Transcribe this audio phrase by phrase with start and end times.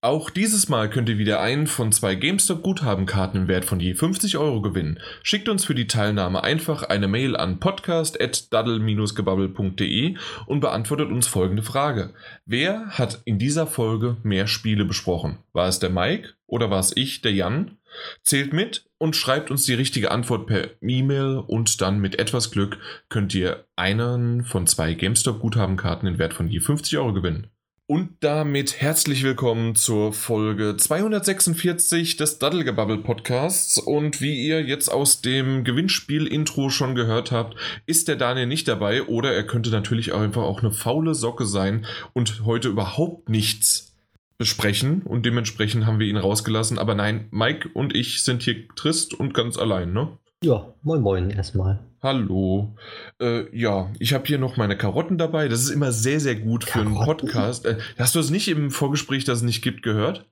[0.00, 4.38] Auch dieses Mal könnt ihr wieder einen von zwei GameStop-Guthabenkarten im Wert von je 50
[4.38, 5.00] Euro gewinnen.
[5.24, 10.16] Schickt uns für die Teilnahme einfach eine Mail an podcast.daddle-gebabbel.de
[10.46, 12.14] und beantwortet uns folgende Frage.
[12.46, 15.38] Wer hat in dieser Folge mehr Spiele besprochen?
[15.52, 17.78] War es der Mike oder war es ich, der Jan?
[18.22, 22.78] Zählt mit und schreibt uns die richtige Antwort per E-Mail und dann mit etwas Glück
[23.08, 27.48] könnt ihr einen von zwei GameStop-Guthabenkarten im Wert von je 50 Euro gewinnen.
[27.90, 33.78] Und damit herzlich willkommen zur Folge 246 des Daddelgebubble Podcasts.
[33.78, 37.56] Und wie ihr jetzt aus dem Gewinnspiel-Intro schon gehört habt,
[37.86, 41.46] ist der Daniel nicht dabei oder er könnte natürlich auch einfach auch eine faule Socke
[41.46, 43.96] sein und heute überhaupt nichts
[44.36, 45.00] besprechen.
[45.00, 46.78] Und dementsprechend haben wir ihn rausgelassen.
[46.78, 50.10] Aber nein, Mike und ich sind hier trist und ganz allein, ne?
[50.44, 51.80] Ja, moin moin erstmal.
[52.00, 52.76] Hallo.
[53.20, 55.48] Äh, ja, ich habe hier noch meine Karotten dabei.
[55.48, 56.92] Das ist immer sehr, sehr gut Karotten?
[56.92, 57.66] für einen Podcast.
[57.66, 60.26] Äh, hast du es nicht im Vorgespräch, dass es nicht gibt, gehört?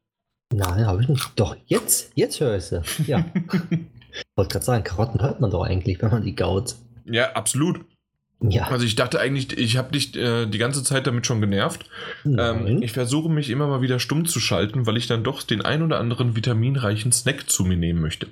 [0.54, 1.32] Nein, habe ich nicht.
[1.34, 2.82] Doch, jetzt, jetzt höre ich sie.
[3.04, 3.24] Ja.
[3.34, 6.76] ich wollte gerade sagen, Karotten hört man doch eigentlich, wenn man die gaut.
[7.04, 7.80] Ja, absolut.
[8.40, 8.68] Ja.
[8.68, 11.90] Also ich dachte eigentlich, ich habe dich äh, die ganze Zeit damit schon genervt.
[12.24, 15.62] Ähm, ich versuche mich immer mal wieder stumm zu schalten, weil ich dann doch den
[15.62, 18.28] ein oder anderen vitaminreichen Snack zu mir nehmen möchte.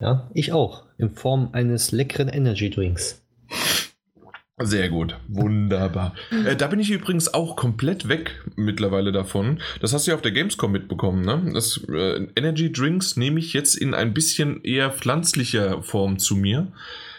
[0.00, 0.84] Ja, ich auch.
[0.98, 3.22] In Form eines leckeren Energy Drinks.
[4.58, 6.14] Sehr gut, wunderbar.
[6.30, 9.60] äh, da bin ich übrigens auch komplett weg mittlerweile davon.
[9.80, 11.50] Das hast du ja auf der Gamescom mitbekommen, ne?
[11.52, 16.72] Das äh, Energy Drinks nehme ich jetzt in ein bisschen eher pflanzlicher Form zu mir.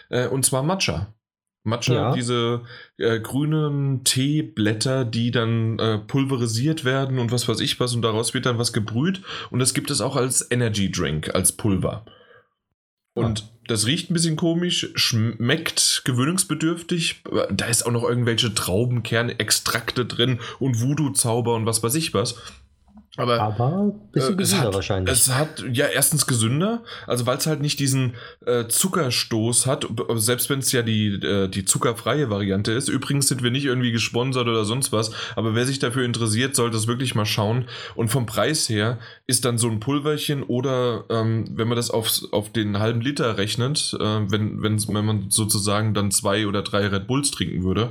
[0.08, 1.14] Äh, und zwar Matcha.
[1.62, 2.12] Matcha, ja.
[2.12, 2.62] diese
[2.96, 8.34] äh, grünen Teeblätter, die dann äh, pulverisiert werden und was weiß ich was und daraus
[8.34, 12.04] wird dann was gebrüht und das gibt es auch als Energy Drink, als Pulver.
[13.18, 13.44] Und ja.
[13.66, 17.22] das riecht ein bisschen komisch, schmeckt gewöhnungsbedürftig.
[17.50, 22.36] Da ist auch noch irgendwelche Traubenkernextrakte drin und Voodoo-Zauber und was weiß ich was.
[23.18, 25.12] Aber, Aber ein bisschen äh, gesünder hat, wahrscheinlich.
[25.12, 28.14] Es hat ja erstens gesünder, also weil es halt nicht diesen
[28.46, 32.88] äh, Zuckerstoß hat, selbst wenn es ja die, äh, die zuckerfreie Variante ist.
[32.88, 36.76] Übrigens sind wir nicht irgendwie gesponsert oder sonst was, aber wer sich dafür interessiert, sollte
[36.76, 37.64] es wirklich mal schauen.
[37.96, 42.20] Und vom Preis her ist dann so ein Pulverchen oder ähm, wenn man das auf,
[42.30, 46.86] auf den halben Liter rechnet, äh, wenn, wenn, wenn man sozusagen dann zwei oder drei
[46.86, 47.90] Red Bulls trinken würde,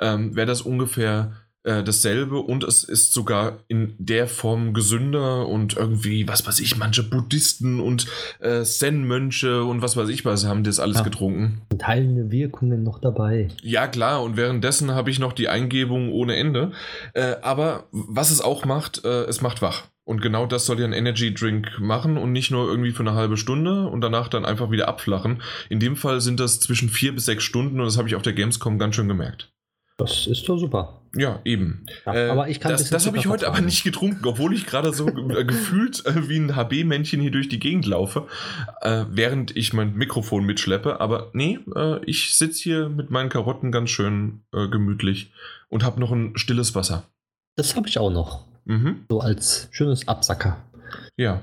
[0.00, 5.76] ähm, wäre das ungefähr äh, dasselbe und es ist sogar in der Form gesünder und
[5.76, 8.06] irgendwie, was weiß ich, manche Buddhisten und
[8.40, 11.02] äh, Zen-Mönche und was weiß ich was haben das alles ja.
[11.02, 11.62] getrunken.
[11.72, 13.48] Und heilende Wirkungen noch dabei.
[13.62, 16.72] Ja, klar, und währenddessen habe ich noch die Eingebung ohne Ende.
[17.14, 19.84] Äh, aber was es auch macht, äh, es macht wach.
[20.04, 23.14] Und genau das soll ja ein Energy Drink machen und nicht nur irgendwie für eine
[23.14, 25.40] halbe Stunde und danach dann einfach wieder abflachen.
[25.70, 28.22] In dem Fall sind das zwischen vier bis sechs Stunden und das habe ich auf
[28.22, 29.50] der Gamescom ganz schön gemerkt.
[29.96, 31.00] Das ist doch super.
[31.16, 31.86] Ja, eben.
[32.04, 34.66] Ja, äh, aber ich kann das, das habe ich heute aber nicht getrunken, obwohl ich
[34.66, 38.26] gerade so äh, gefühlt äh, wie ein HB-Männchen hier durch die Gegend laufe,
[38.80, 41.00] äh, während ich mein Mikrofon mitschleppe.
[41.00, 45.32] Aber nee, äh, ich sitze hier mit meinen Karotten ganz schön äh, gemütlich
[45.68, 47.04] und habe noch ein stilles Wasser.
[47.54, 48.44] Das habe ich auch noch.
[48.64, 49.04] Mhm.
[49.08, 50.56] So als schönes Absacker.
[51.16, 51.42] Ja.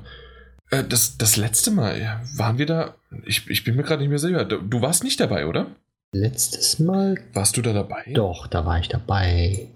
[0.69, 2.95] das, das letzte Mal waren wir da.
[3.25, 4.43] Ich, ich bin mir gerade nicht mehr sicher.
[4.43, 5.67] Du warst nicht dabei, oder?
[6.13, 7.15] Letztes Mal.
[7.33, 8.03] Warst du da dabei?
[8.13, 9.69] Doch, da war ich dabei.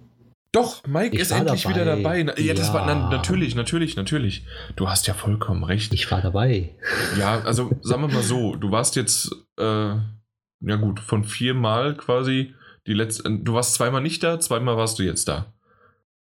[0.51, 1.75] Doch, Mike ich ist endlich dabei.
[1.75, 2.19] wieder dabei.
[2.19, 4.45] Ja, ja, das war na, natürlich, natürlich, natürlich.
[4.75, 5.94] Du hast ja vollkommen recht.
[5.94, 6.75] Ich war dabei.
[7.18, 12.53] Ja, also sagen wir mal so, du warst jetzt, äh, ja gut, von viermal quasi
[12.88, 13.29] die letzte.
[13.40, 15.53] Du warst zweimal nicht da, zweimal warst du jetzt da.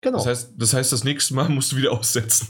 [0.01, 0.19] Genau.
[0.19, 2.49] Das heißt, das heißt, das nächste Mal musst du wieder aussetzen.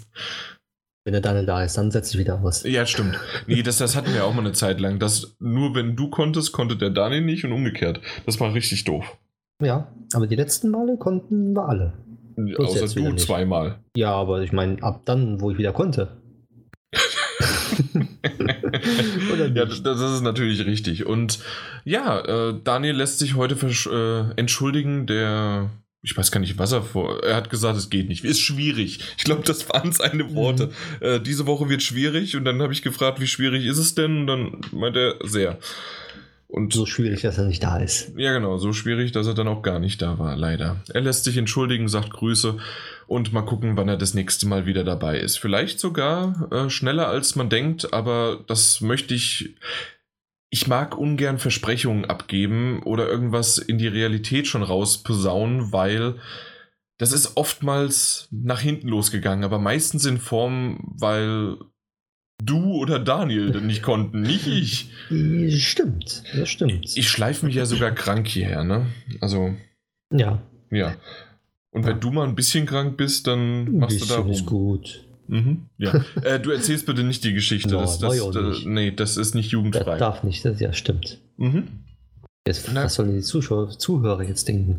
[1.06, 2.65] Wenn der Daniel da ist, dann setze ich wieder aus.
[2.65, 3.17] Ja, stimmt.
[3.47, 4.99] Nee, das, das hatten wir auch mal eine Zeit lang.
[4.99, 8.00] Dass nur wenn du konntest, konnte der Daniel nicht und umgekehrt.
[8.27, 9.16] Das war richtig doof.
[9.62, 11.93] Ja, aber die letzten Male konnten wir alle.
[12.34, 13.78] Bloß Außer du zweimal.
[13.97, 16.09] Ja, aber ich meine, ab dann, wo ich wieder konnte.
[19.55, 21.06] ja, das, das, ist natürlich richtig.
[21.06, 21.39] Und
[21.84, 25.06] ja, äh, Daniel lässt sich heute äh, entschuldigen.
[25.06, 25.71] Der
[26.06, 27.22] ich weiß gar nicht, was er vor.
[27.25, 28.25] Er hat gesagt, es geht nicht.
[28.25, 29.00] Ist schwierig.
[29.19, 30.71] Ich glaube, das waren seine Worte.
[31.01, 31.07] Mhm.
[31.07, 34.21] Äh, diese Woche wird schwierig und dann habe ich gefragt, wie schwierig ist es denn?
[34.21, 35.59] Und dann meint er sehr.
[36.47, 38.13] Und so schwierig, dass er nicht da ist.
[38.16, 40.77] Ja, genau, so schwierig, dass er dann auch gar nicht da war, leider.
[40.95, 42.57] Er lässt sich entschuldigen, sagt Grüße
[43.09, 45.39] und mal gucken, wann er das nächste Mal wieder dabei ist.
[45.41, 49.57] Vielleicht sogar äh, schneller als man denkt, aber das möchte ich
[50.57, 56.15] ich mag ungern Versprechungen abgeben oder irgendwas in die Realität schon rausposaunen, weil
[56.97, 61.59] das ist oftmals nach hinten losgegangen, aber meistens in Form, weil
[62.43, 64.91] du oder Daniel nicht konnten, nicht ich.
[65.63, 66.97] Stimmt, das stimmt.
[66.97, 68.87] Ich, schleife mich ja sogar krank hierher, ne?
[69.21, 69.55] Also.
[70.11, 70.41] Ja.
[70.71, 70.97] Ja.
[71.71, 74.79] Und wenn du mal ein bisschen krank bist, dann machst du da bisschen ist rum.
[74.79, 75.06] gut.
[75.28, 76.05] Mhm, ja.
[76.23, 77.71] äh, du erzählst bitte nicht die Geschichte.
[77.75, 78.67] No, das, das, das, nicht.
[78.67, 79.99] nee, das ist nicht Das jugendfrei.
[79.99, 81.19] darf nicht, das ja stimmt.
[81.37, 81.65] Mhm.
[82.47, 84.78] Jetzt, was sollen die Zuschauer, Zuhörer jetzt denken?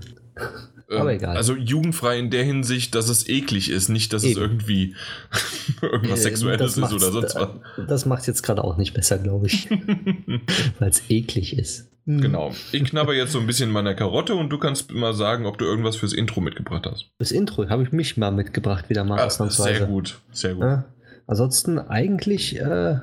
[0.89, 1.35] Aber Ähm, egal.
[1.35, 4.41] Also jugendfrei in der Hinsicht, dass es eklig ist, nicht, dass es Eben.
[4.41, 4.95] irgendwie
[5.81, 7.49] irgendwas Äh, Sexuelles das ist oder sonst was.
[7.87, 9.69] Das macht es jetzt gerade auch nicht besser, glaube ich,
[10.79, 11.89] weil es eklig ist.
[12.07, 12.51] Genau.
[12.71, 15.65] Ich knabber jetzt so ein bisschen meiner Karotte und du kannst mal sagen, ob du
[15.65, 17.09] irgendwas fürs Intro mitgebracht hast.
[17.19, 19.77] Das Intro habe ich mich mal mitgebracht, wieder mal Ah, ausnahmsweise.
[19.79, 20.63] sehr gut, sehr gut.
[20.63, 20.85] Ja,
[21.27, 22.99] ansonsten eigentlich äh,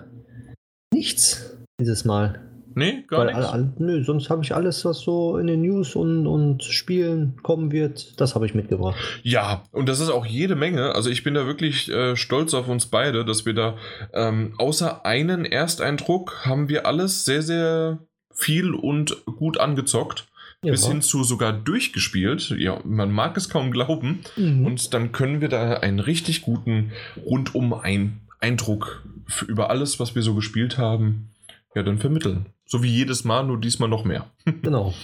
[0.92, 2.40] nichts dieses Mal.
[2.76, 3.78] Nee, gar Weil nichts.
[3.78, 8.20] nö, sonst habe ich alles, was so in den News und, und Spielen kommen wird,
[8.20, 8.96] das habe ich mitgebracht.
[9.22, 10.92] Ja, und das ist auch jede Menge.
[10.92, 13.76] Also ich bin da wirklich äh, stolz auf uns beide, dass wir da
[14.12, 18.00] ähm, außer einen Ersteindruck haben wir alles sehr, sehr
[18.34, 20.26] viel und gut angezockt.
[20.62, 20.72] Ja.
[20.72, 22.54] Bis hin zu sogar durchgespielt.
[22.58, 24.20] Ja, man mag es kaum glauben.
[24.36, 24.64] Mhm.
[24.64, 26.92] Und dann können wir da einen richtig guten
[27.22, 29.02] Rundum-Eindruck
[29.46, 31.28] über alles, was wir so gespielt haben,
[31.74, 32.46] ja, dann vermitteln.
[32.66, 34.26] So wie jedes Mal, nur diesmal noch mehr.
[34.62, 34.94] genau,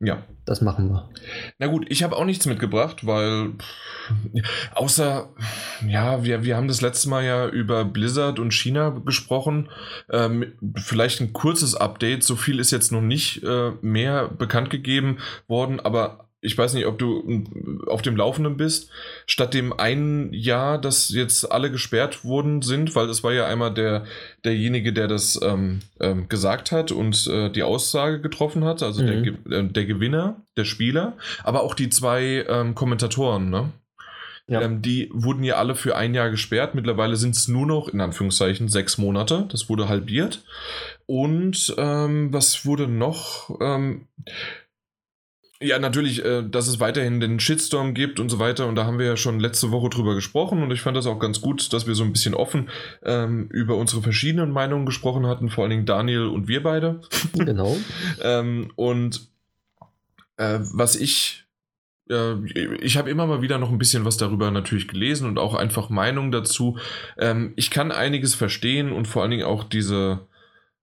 [0.00, 0.22] Ja.
[0.44, 1.08] das machen wir.
[1.58, 5.28] Na gut, ich habe auch nichts mitgebracht, weil pff, außer,
[5.86, 9.68] ja, wir, wir haben das letzte Mal ja über Blizzard und China gesprochen.
[10.10, 15.18] Ähm, vielleicht ein kurzes Update, so viel ist jetzt noch nicht äh, mehr bekannt gegeben
[15.48, 18.90] worden, aber ich weiß nicht, ob du mm, auf dem Laufenden bist.
[19.26, 23.74] Statt dem einen Jahr, dass jetzt alle gesperrt worden sind, weil es war ja einmal
[23.74, 24.04] der,
[24.44, 29.16] derjenige, der das ähm, ähm, gesagt hat und äh, die Aussage getroffen hat, also der,
[29.16, 29.22] Mhm.
[29.22, 33.70] Ge- äh, der Gewinner, der Spieler, aber auch die zwei ähm, Kommentatoren, ne?
[34.50, 34.62] Ja.
[34.62, 36.74] Ähm, die wurden ja alle für ein Jahr gesperrt.
[36.74, 39.46] Mittlerweile sind es nur noch, in Anführungszeichen, sechs Monate.
[39.50, 40.42] Das wurde halbiert.
[41.04, 43.50] Und ähm, was wurde noch?
[43.60, 44.06] Ähm,
[45.60, 48.66] ja, natürlich, äh, dass es weiterhin den Shitstorm gibt und so weiter.
[48.66, 50.62] Und da haben wir ja schon letzte Woche drüber gesprochen.
[50.62, 52.70] Und ich fand das auch ganz gut, dass wir so ein bisschen offen
[53.02, 55.48] ähm, über unsere verschiedenen Meinungen gesprochen hatten.
[55.48, 57.00] Vor allen Dingen Daniel und wir beide.
[57.34, 57.76] Genau.
[58.22, 59.28] Ähm, und
[60.36, 61.46] äh, was ich,
[62.10, 62.34] äh,
[62.80, 65.88] ich habe immer mal wieder noch ein bisschen was darüber natürlich gelesen und auch einfach
[65.88, 66.78] Meinung dazu.
[67.16, 70.26] Ähm, ich kann einiges verstehen und vor allen Dingen auch diese,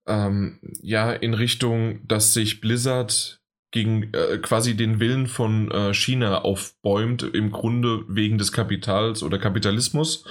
[0.07, 3.42] ähm, ja, in Richtung, dass sich Blizzard
[3.75, 9.38] gegen äh, quasi den Willen von äh, China aufbäumt, im Grunde wegen des Kapitals oder
[9.38, 10.24] Kapitalismus.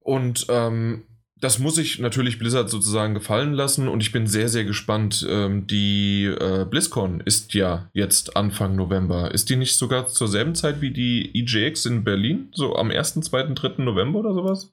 [0.00, 1.04] Und ähm,
[1.40, 5.24] das muss ich natürlich Blizzard sozusagen gefallen lassen und ich bin sehr, sehr gespannt.
[5.30, 9.30] Ähm, die äh, BlizzCon ist ja jetzt Anfang November.
[9.30, 12.48] Ist die nicht sogar zur selben Zeit wie die EJX in Berlin?
[12.52, 13.84] So am 1., 2., 3.
[13.84, 14.72] November oder sowas?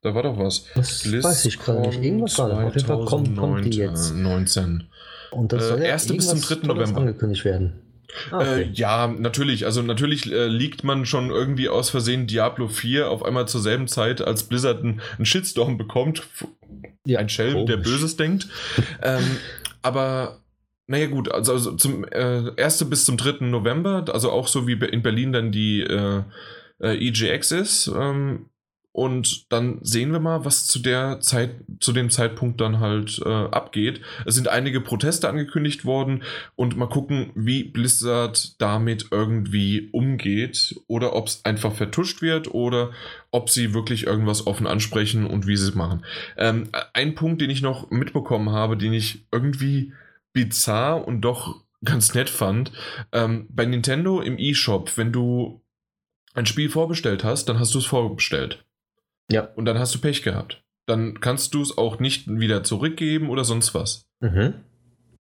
[0.00, 0.64] Da war doch was.
[0.74, 2.02] Das weiß ich gerade nicht.
[2.02, 2.66] Irgendwas war da.
[2.66, 4.14] Auf jeden Fall kommt, kommt die jetzt.
[4.14, 4.88] 19.
[5.30, 6.66] Und das Äh, soll ja erste bis zum irgendwas 3.
[6.66, 7.00] Tolles November.
[7.00, 7.72] angekündigt werden.
[8.30, 8.70] Ah, Äh, okay.
[8.72, 9.66] ja, natürlich.
[9.66, 13.86] Also natürlich äh, liegt man schon irgendwie aus Versehen Diablo 4 auf einmal zur selben
[13.86, 16.22] Zeit, als Blizzard einen, einen Shitstorm bekommt.
[17.04, 17.76] Ja, Ein Schelm, der.
[17.78, 18.48] Böses denkt.
[19.02, 19.24] ähm,
[19.82, 20.40] aber
[20.86, 22.88] naja gut, also, also zum äh, 1.
[22.88, 23.44] bis zum 3.
[23.46, 26.22] November, also auch so wie in Berlin dann die äh,
[26.80, 27.88] äh, EGX ist.
[27.94, 28.46] Ähm,
[28.92, 33.28] und dann sehen wir mal, was zu der Zeit, zu dem Zeitpunkt dann halt äh,
[33.28, 34.00] abgeht.
[34.26, 36.24] Es sind einige Proteste angekündigt worden
[36.56, 42.90] und mal gucken, wie Blizzard damit irgendwie umgeht oder ob es einfach vertuscht wird oder
[43.30, 46.04] ob sie wirklich irgendwas offen ansprechen und wie sie es machen.
[46.36, 49.92] Ähm, ein Punkt, den ich noch mitbekommen habe, den ich irgendwie
[50.32, 52.72] bizarr und doch ganz nett fand,
[53.12, 55.60] ähm, bei Nintendo im eShop, wenn du
[56.34, 58.64] ein Spiel vorbestellt hast, dann hast du es vorbestellt.
[59.30, 59.48] Ja.
[59.56, 60.62] Und dann hast du Pech gehabt.
[60.86, 64.06] Dann kannst du es auch nicht wieder zurückgeben oder sonst was.
[64.20, 64.54] Mhm.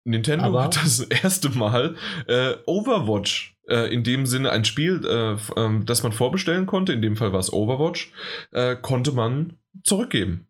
[0.05, 1.95] Nintendo Aber- hat das erste Mal
[2.27, 7.01] äh, Overwatch, äh, in dem Sinne ein Spiel, äh, ähm, das man vorbestellen konnte, in
[7.01, 8.11] dem Fall war es Overwatch,
[8.51, 10.47] äh, konnte man zurückgeben.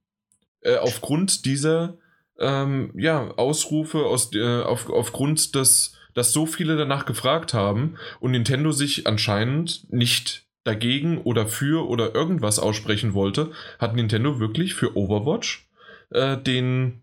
[0.62, 1.98] Äh, aufgrund dieser
[2.40, 8.32] ähm, ja, Ausrufe, aus, äh, auf, aufgrund des, dass so viele danach gefragt haben und
[8.32, 14.96] Nintendo sich anscheinend nicht dagegen oder für oder irgendwas aussprechen wollte, hat Nintendo wirklich für
[14.98, 15.68] Overwatch
[16.12, 17.02] äh, den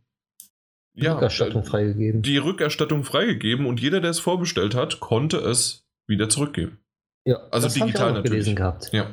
[0.94, 2.22] ja, Rückerstattung freigegeben.
[2.22, 6.78] die Rückerstattung freigegeben und jeder, der es vorbestellt hat, konnte es wieder zurückgeben.
[7.24, 8.30] ja, also das digital natürlich.
[8.30, 8.90] gelesen gehabt.
[8.92, 9.10] Ja.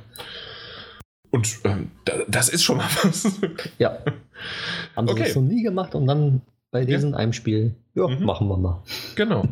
[1.29, 3.39] Und ähm, da, das ist schon mal was.
[3.77, 3.97] Ja.
[4.95, 5.23] Haben sie Okay.
[5.25, 6.41] das noch nie gemacht und dann
[6.79, 8.23] bei diesem einem Spiel, ja, Mhm.
[8.25, 8.83] machen wir mal.
[9.15, 9.47] genau.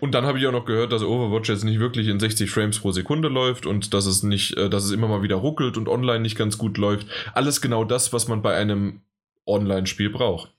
[0.00, 2.78] Und dann habe ich auch noch gehört, dass Overwatch jetzt nicht wirklich in 60 Frames
[2.80, 5.88] pro Sekunde läuft und dass es nicht, äh, dass es immer mal wieder ruckelt und
[5.88, 7.06] online nicht ganz gut läuft.
[7.34, 9.00] Alles genau das, was man bei einem
[9.46, 10.52] Online-Spiel braucht.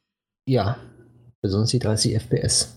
[0.47, 0.77] Ja,
[1.41, 2.73] besonders die 30 FPS.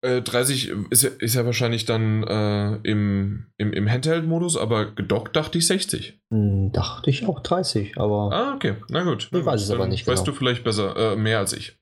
[0.00, 5.34] Äh, 30 ist ja, ist ja wahrscheinlich dann äh, im, im, im Handheld-Modus, aber gedockt
[5.34, 6.20] dachte ich 60.
[6.32, 8.30] Hm, dachte ich auch 30, aber.
[8.32, 8.76] Ah, okay.
[8.88, 9.28] Na gut.
[9.32, 10.32] Ich weiß es aber nicht Weißt genau.
[10.34, 11.76] du vielleicht besser, äh, mehr als ich.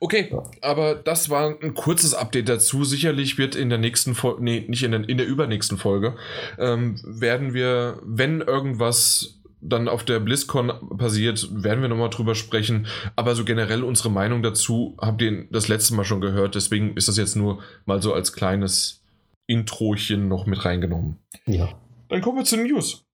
[0.00, 2.84] Okay, aber das war ein kurzes Update dazu.
[2.84, 6.16] Sicherlich wird in der nächsten Folge, nee, nicht in der, in der übernächsten Folge,
[6.58, 12.86] ähm, werden wir, wenn irgendwas dann auf der BlizzCon passiert, werden wir nochmal drüber sprechen.
[13.16, 16.54] Aber so generell unsere Meinung dazu habt ihr das letzte Mal schon gehört.
[16.54, 19.02] Deswegen ist das jetzt nur mal so als kleines
[19.46, 21.18] Introchen noch mit reingenommen.
[21.46, 21.68] Ja.
[22.08, 23.04] Dann kommen wir zu den News.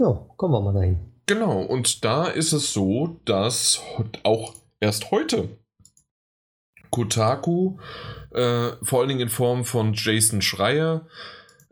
[0.00, 0.98] Ja, kommen wir mal dahin.
[1.26, 3.82] Genau, und da ist es so, dass
[4.22, 5.48] auch erst heute
[6.90, 7.78] Kotaku,
[8.32, 11.06] äh, vor allen Dingen in Form von Jason Schreier,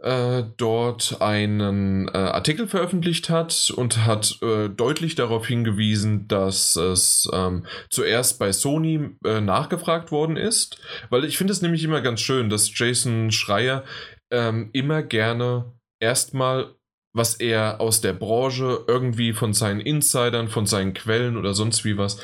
[0.02, 7.28] äh, dort einen äh, Artikel veröffentlicht hat und hat äh, deutlich darauf hingewiesen, dass es
[7.32, 10.78] ähm, zuerst bei Sony äh, nachgefragt worden ist,
[11.10, 13.84] weil ich finde es nämlich immer ganz schön, dass Jason Schreier
[14.30, 16.76] ähm, immer gerne erstmal
[17.16, 21.96] was er aus der Branche irgendwie von seinen Insidern, von seinen Quellen oder sonst wie
[21.96, 22.20] was,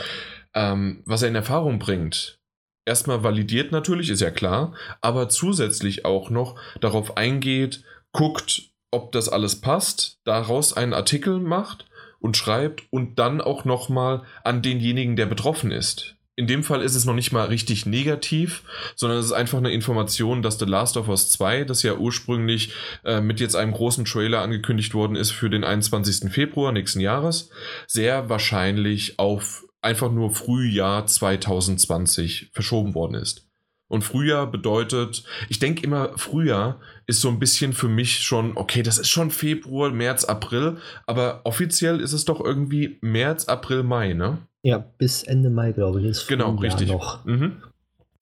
[0.55, 2.42] ähm, was er in Erfahrung bringt.
[2.85, 9.29] Erstmal validiert natürlich, ist ja klar, aber zusätzlich auch noch darauf eingeht, guckt, ob das
[9.29, 11.87] alles passt, daraus einen Artikel macht
[12.19, 16.17] und schreibt und dann auch nochmal an denjenigen, der betroffen ist.
[16.35, 18.63] In dem Fall ist es noch nicht mal richtig negativ,
[18.97, 22.73] sondern es ist einfach eine Information, dass The Last of Us 2, das ja ursprünglich
[23.05, 26.33] äh, mit jetzt einem großen Trailer angekündigt worden ist für den 21.
[26.33, 27.51] Februar nächsten Jahres,
[27.87, 33.47] sehr wahrscheinlich auf einfach nur Frühjahr 2020 verschoben worden ist.
[33.89, 38.83] Und Frühjahr bedeutet, ich denke immer, Frühjahr ist so ein bisschen für mich schon, okay,
[38.83, 44.15] das ist schon Februar, März, April, aber offiziell ist es doch irgendwie März, April, Mai,
[44.15, 44.39] ne?
[44.63, 46.89] Ja, bis Ende Mai, glaube ich, ist Genau, Frühjahr richtig.
[46.89, 47.23] noch.
[47.27, 47.63] Mhm.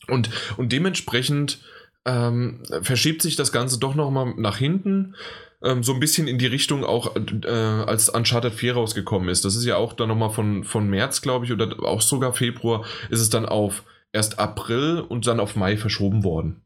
[0.08, 1.60] Und, und dementsprechend
[2.04, 5.14] ähm, verschiebt sich das Ganze doch nochmal nach hinten.
[5.62, 9.44] Ähm, so ein bisschen in die Richtung auch, äh, als Uncharted 4 rausgekommen ist.
[9.44, 12.84] Das ist ja auch dann nochmal von, von März, glaube ich, oder auch sogar Februar,
[13.10, 16.62] ist es dann auf erst April und dann auf Mai verschoben worden.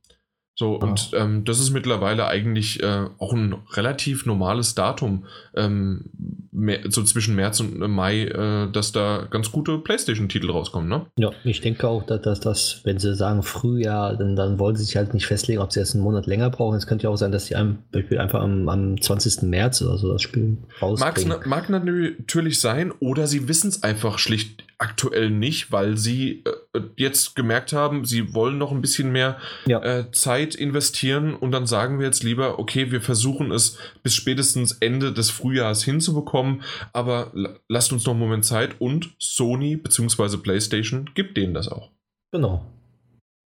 [0.56, 0.84] So, Ah.
[0.86, 5.24] und ähm, das ist mittlerweile eigentlich äh, auch ein relativ normales Datum,
[5.56, 6.04] ähm,
[6.52, 11.06] mehr, so zwischen März und Mai, äh, dass da ganz gute PlayStation-Titel rauskommen, ne?
[11.16, 14.84] Ja, ich denke auch, dass, dass, dass wenn sie sagen Frühjahr, dann, dann wollen sie
[14.84, 16.76] sich halt nicht festlegen, ob sie jetzt einen Monat länger brauchen.
[16.76, 17.56] Es könnte ja auch sein, dass sie
[17.90, 19.42] Beispiel einfach am, am 20.
[19.42, 21.40] März oder so das Spiel rausbringen.
[21.46, 27.34] mag natürlich sein, oder sie wissen es einfach schlicht aktuell nicht, weil sie äh, jetzt
[27.36, 29.82] gemerkt haben, sie wollen noch ein bisschen mehr Ja.
[29.82, 34.72] äh, Zeit investieren und dann sagen wir jetzt lieber, okay, wir versuchen es bis spätestens
[34.72, 36.62] Ende des Frühjahrs hinzubekommen,
[36.92, 40.36] aber la- lasst uns noch einen Moment Zeit und Sony bzw.
[40.38, 41.90] PlayStation gibt denen das auch.
[42.32, 42.64] Genau.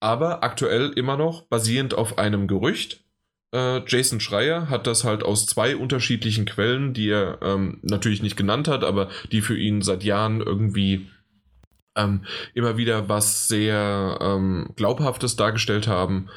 [0.01, 3.05] Aber aktuell immer noch basierend auf einem Gerücht.
[3.55, 8.37] Äh, Jason Schreier hat das halt aus zwei unterschiedlichen Quellen, die er ähm, natürlich nicht
[8.37, 11.09] genannt hat, aber die für ihn seit Jahren irgendwie
[11.99, 12.25] ähm,
[12.55, 16.29] immer wieder was sehr ähm, Glaubhaftes dargestellt haben.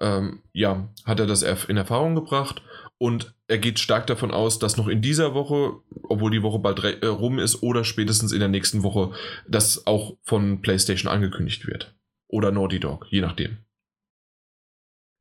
[0.00, 2.62] Ähm, ja, hat er das in Erfahrung gebracht
[2.98, 6.82] und er geht stark davon aus, dass noch in dieser Woche, obwohl die Woche bald
[6.84, 9.12] äh, rum ist, oder spätestens in der nächsten Woche,
[9.48, 11.94] das auch von PlayStation angekündigt wird.
[12.28, 13.58] Oder Naughty Dog, je nachdem.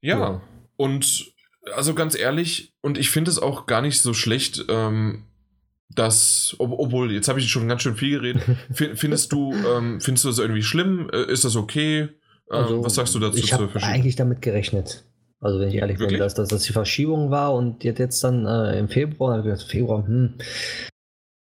[0.02, 0.42] Ja, Ja.
[0.78, 1.34] und
[1.74, 5.26] also ganz ehrlich, und ich finde es auch gar nicht so schlecht, ähm,
[5.96, 8.44] dass, ob, obwohl, jetzt habe ich schon ganz schön viel geredet.
[8.72, 11.10] Fin- findest du, ähm, findest du das irgendwie schlimm?
[11.12, 12.10] Äh, ist das okay?
[12.52, 15.04] Ähm, was sagst du dazu Also, Ich habe eigentlich damit gerechnet.
[15.42, 16.18] Also wenn ich ehrlich Wirklich?
[16.18, 19.40] bin, dass, dass das die Verschiebung war und jetzt, jetzt dann äh, im Februar, hab
[19.40, 20.34] ich gedacht, Februar, hm.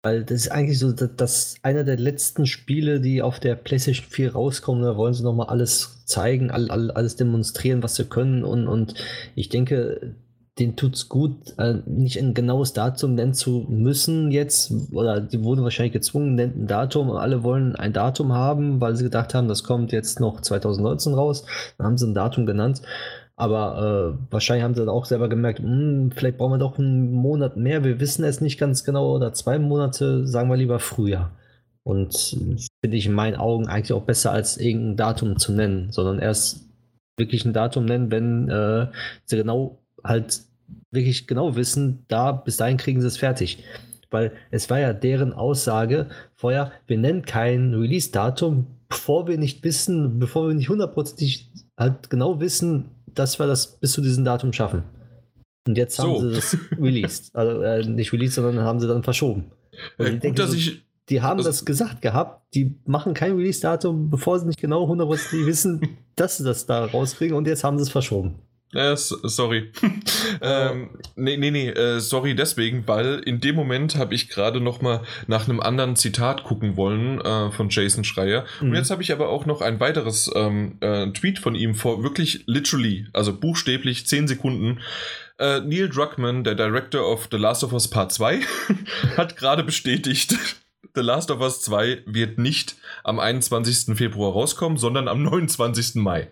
[0.03, 4.07] Weil das ist eigentlich so, dass, dass einer der letzten Spiele, die auf der PlayStation
[4.09, 8.43] 4 rauskommen, da wollen sie nochmal alles zeigen, all, all, alles demonstrieren, was sie können
[8.45, 8.95] und, und
[9.35, 10.15] ich denke,
[10.61, 15.65] denen tut's gut, äh, nicht ein genaues Datum nennen zu müssen jetzt, oder die wurden
[15.65, 19.49] wahrscheinlich gezwungen, nennt ein Datum und alle wollen ein Datum haben, weil sie gedacht haben,
[19.49, 21.45] das kommt jetzt noch 2019 raus,
[21.79, 22.83] dann haben sie ein Datum genannt.
[23.37, 27.11] Aber äh, wahrscheinlich haben sie dann auch selber gemerkt, "Hm, vielleicht brauchen wir doch einen
[27.13, 31.33] Monat mehr, wir wissen es nicht ganz genau, oder zwei Monate, sagen wir lieber Frühjahr.
[31.83, 32.15] Und
[32.85, 36.67] finde ich in meinen Augen eigentlich auch besser, als irgendein Datum zu nennen, sondern erst
[37.17, 38.89] wirklich ein Datum nennen, wenn äh,
[39.25, 40.43] sie genau halt
[40.91, 43.63] wirklich genau wissen, da bis dahin kriegen sie es fertig.
[44.11, 50.19] Weil es war ja deren Aussage vorher, wir nennen kein Release-Datum, bevor wir nicht wissen,
[50.19, 54.83] bevor wir nicht hundertprozentig halt genau wissen, dass wir das bis zu diesem Datum schaffen.
[55.67, 56.29] Und jetzt haben So.
[56.29, 57.35] sie das released.
[57.35, 59.53] Also äh, nicht released, sondern haben sie dann verschoben.
[59.99, 60.83] Äh, gut, dass so, ich.
[61.09, 62.55] Die haben das, das gesagt gehabt.
[62.55, 67.37] Die machen kein Release-Datum, bevor sie nicht genau 100% wissen, dass sie das da rauskriegen
[67.37, 68.37] und jetzt haben sie es verschoben.
[68.73, 69.73] Äh, sorry.
[70.41, 74.81] ähm, nee, nee, nee, äh, sorry deswegen, weil in dem Moment habe ich gerade noch
[74.81, 78.45] mal nach einem anderen Zitat gucken wollen äh, von Jason Schreier.
[78.61, 78.71] Mhm.
[78.71, 82.05] Und jetzt habe ich aber auch noch ein weiteres ähm, äh, Tweet von ihm vor
[82.05, 84.81] wirklich literally, also buchstäblich 10 Sekunden.
[85.39, 88.41] Äh, Neil Druckmann, der Director of The Last of Us Part 2,
[89.17, 90.37] hat gerade bestätigt,
[90.95, 93.97] The Last of Us 2 wird nicht am 21.
[93.97, 95.97] Februar rauskommen, sondern am 29.
[95.97, 96.31] Mai.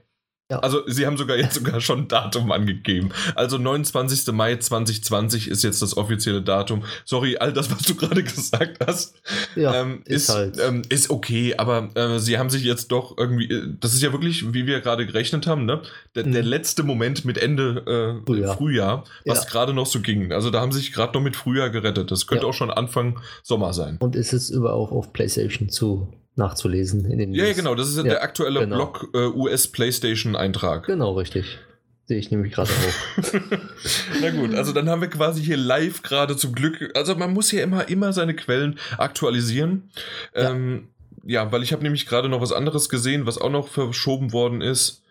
[0.50, 0.60] Ja.
[0.60, 3.10] Also sie haben sogar jetzt sogar schon ein Datum angegeben.
[3.34, 4.32] Also 29.
[4.32, 6.84] Mai 2020 ist jetzt das offizielle Datum.
[7.04, 9.14] Sorry, all das, was du gerade gesagt hast,
[9.56, 10.58] ja, ähm, ist, ist, halt.
[10.58, 14.10] ähm, ist, okay, aber äh, sie haben sich jetzt doch irgendwie, äh, das ist ja
[14.12, 15.82] wirklich, wie wir gerade gerechnet haben, ne?
[16.14, 16.32] Der, mhm.
[16.32, 19.50] der letzte Moment mit Ende äh, Frühjahr, Frühjahr was ja.
[19.50, 20.32] gerade noch so ging.
[20.32, 22.10] Also da haben sie sich gerade noch mit Frühjahr gerettet.
[22.10, 23.98] Das könnte auch schon Anfang Sommer sein.
[24.00, 27.10] Und ist es über auch auf PlayStation zu nachzulesen.
[27.10, 27.74] In den ja, ja, genau.
[27.74, 28.76] Das ist ja, der aktuelle genau.
[28.76, 30.86] Blog äh, US PlayStation Eintrag.
[30.86, 31.58] Genau, richtig.
[32.06, 33.32] Sehe ich nämlich gerade auch.
[34.22, 36.90] Na gut, also dann haben wir quasi hier live gerade zum Glück.
[36.94, 39.90] Also man muss hier immer, immer seine Quellen aktualisieren.
[40.34, 40.88] Ja, ähm,
[41.24, 44.62] ja weil ich habe nämlich gerade noch was anderes gesehen, was auch noch verschoben worden
[44.62, 45.02] ist.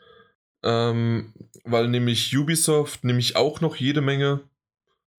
[0.64, 4.40] Ähm, weil nämlich Ubisoft nämlich auch noch jede Menge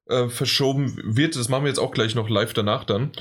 [0.08, 1.36] äh, verschoben wird.
[1.36, 3.12] Das machen wir jetzt auch gleich noch live danach dann.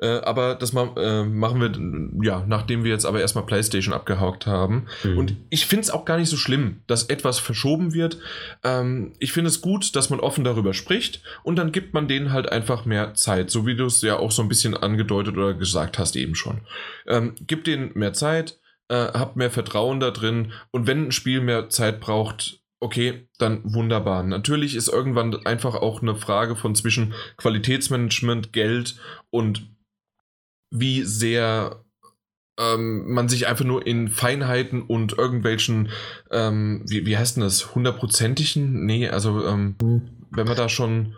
[0.00, 4.46] Äh, aber das ma äh, machen wir, ja, nachdem wir jetzt aber erstmal PlayStation abgehakt
[4.46, 4.86] haben.
[5.02, 5.18] Mhm.
[5.18, 8.18] Und ich finde es auch gar nicht so schlimm, dass etwas verschoben wird.
[8.62, 12.32] Ähm, ich finde es gut, dass man offen darüber spricht und dann gibt man denen
[12.32, 15.54] halt einfach mehr Zeit, so wie du es ja auch so ein bisschen angedeutet oder
[15.54, 16.60] gesagt hast eben schon.
[17.08, 21.40] Ähm, gib denen mehr Zeit, äh, habt mehr Vertrauen da drin und wenn ein Spiel
[21.40, 24.22] mehr Zeit braucht, Okay, dann wunderbar.
[24.22, 28.94] Natürlich ist irgendwann einfach auch eine Frage von zwischen Qualitätsmanagement, Geld
[29.30, 29.68] und
[30.70, 31.84] wie sehr
[32.58, 35.90] ähm, man sich einfach nur in Feinheiten und irgendwelchen,
[36.30, 38.84] ähm, wie, wie heißt denn das, hundertprozentigen?
[38.84, 40.26] Nee, also ähm, hm.
[40.30, 41.14] wenn man da schon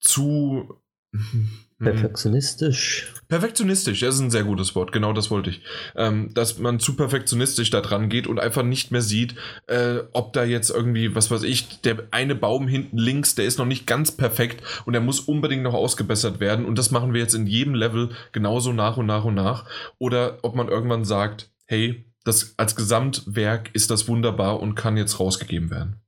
[0.00, 0.80] zu
[1.16, 1.48] Mhm.
[1.78, 3.12] Perfektionistisch.
[3.28, 5.60] Perfektionistisch, das ist ein sehr gutes Wort, genau das wollte ich.
[5.94, 9.34] Ähm, dass man zu perfektionistisch da dran geht und einfach nicht mehr sieht,
[9.66, 13.58] äh, ob da jetzt irgendwie, was weiß ich, der eine Baum hinten links, der ist
[13.58, 17.20] noch nicht ganz perfekt und der muss unbedingt noch ausgebessert werden und das machen wir
[17.20, 19.66] jetzt in jedem Level genauso nach und nach und nach.
[19.98, 25.20] Oder ob man irgendwann sagt, hey, das als Gesamtwerk ist das wunderbar und kann jetzt
[25.20, 26.00] rausgegeben werden.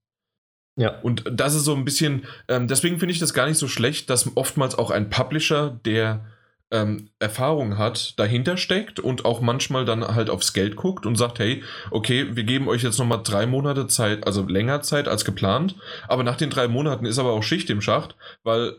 [0.78, 1.00] Ja.
[1.00, 4.08] Und das ist so ein bisschen, ähm, deswegen finde ich das gar nicht so schlecht,
[4.10, 6.24] dass oftmals auch ein Publisher, der
[6.70, 11.40] ähm, Erfahrung hat, dahinter steckt und auch manchmal dann halt aufs Geld guckt und sagt,
[11.40, 15.74] hey, okay, wir geben euch jetzt nochmal drei Monate Zeit, also länger Zeit als geplant,
[16.06, 18.76] aber nach den drei Monaten ist aber auch Schicht im Schacht, weil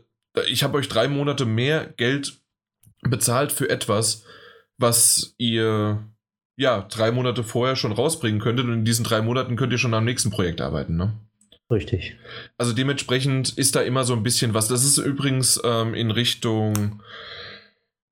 [0.48, 2.40] ich habe euch drei Monate mehr Geld
[3.02, 4.24] bezahlt für etwas,
[4.78, 6.00] was ihr
[6.56, 9.94] ja drei Monate vorher schon rausbringen könntet und in diesen drei Monaten könnt ihr schon
[9.94, 11.14] am nächsten Projekt arbeiten, ne?
[11.72, 12.18] Richtig.
[12.58, 14.68] Also dementsprechend ist da immer so ein bisschen was.
[14.68, 17.04] Das ist übrigens ähm, in Richtung.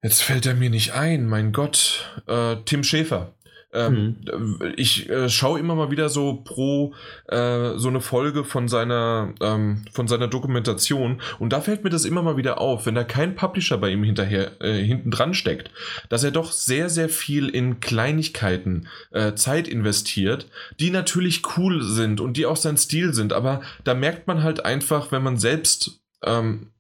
[0.04, 2.22] Jetzt fällt er mir nicht ein, mein Gott.
[2.28, 3.34] Äh, Tim Schäfer.
[3.78, 4.74] Ähm, mhm.
[4.76, 6.94] Ich äh, schaue immer mal wieder so pro
[7.28, 12.06] äh, so eine Folge von seiner ähm, von seiner Dokumentation und da fällt mir das
[12.06, 15.70] immer mal wieder auf, wenn da kein Publisher bei ihm hinterher äh, hinten dran steckt,
[16.10, 20.48] dass er doch sehr sehr viel in Kleinigkeiten äh, Zeit investiert,
[20.80, 24.66] die natürlich cool sind und die auch sein Stil sind, aber da merkt man halt
[24.66, 26.72] einfach, wenn man selbst ähm,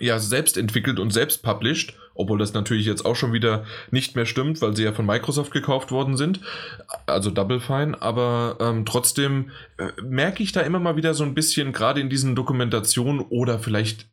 [0.00, 4.26] ja selbst entwickelt und selbst published obwohl das natürlich jetzt auch schon wieder nicht mehr
[4.26, 6.40] stimmt, weil sie ja von Microsoft gekauft worden sind,
[7.06, 11.34] also Double Fine, aber ähm, trotzdem äh, merke ich da immer mal wieder so ein
[11.34, 14.10] bisschen, gerade in diesen Dokumentationen oder vielleicht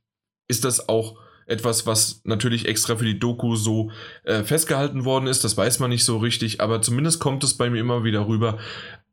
[0.48, 3.92] ist das auch etwas, was natürlich extra für die Doku so
[4.24, 7.72] äh, festgehalten worden ist, das weiß man nicht so richtig, aber zumindest kommt es bei
[7.72, 8.60] mir immer wieder rüber,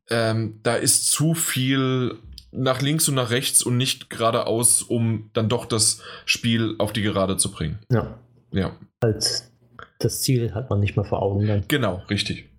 [0.09, 2.19] ähm, da ist zu viel
[2.51, 7.01] nach links und nach rechts und nicht geradeaus, um dann doch das Spiel auf die
[7.01, 7.79] Gerade zu bringen.
[7.91, 8.19] Ja.
[8.53, 8.77] Ja.
[9.01, 9.51] Als
[9.99, 11.65] das Ziel hat man nicht mehr vor Augen dann.
[11.67, 12.49] Genau, richtig.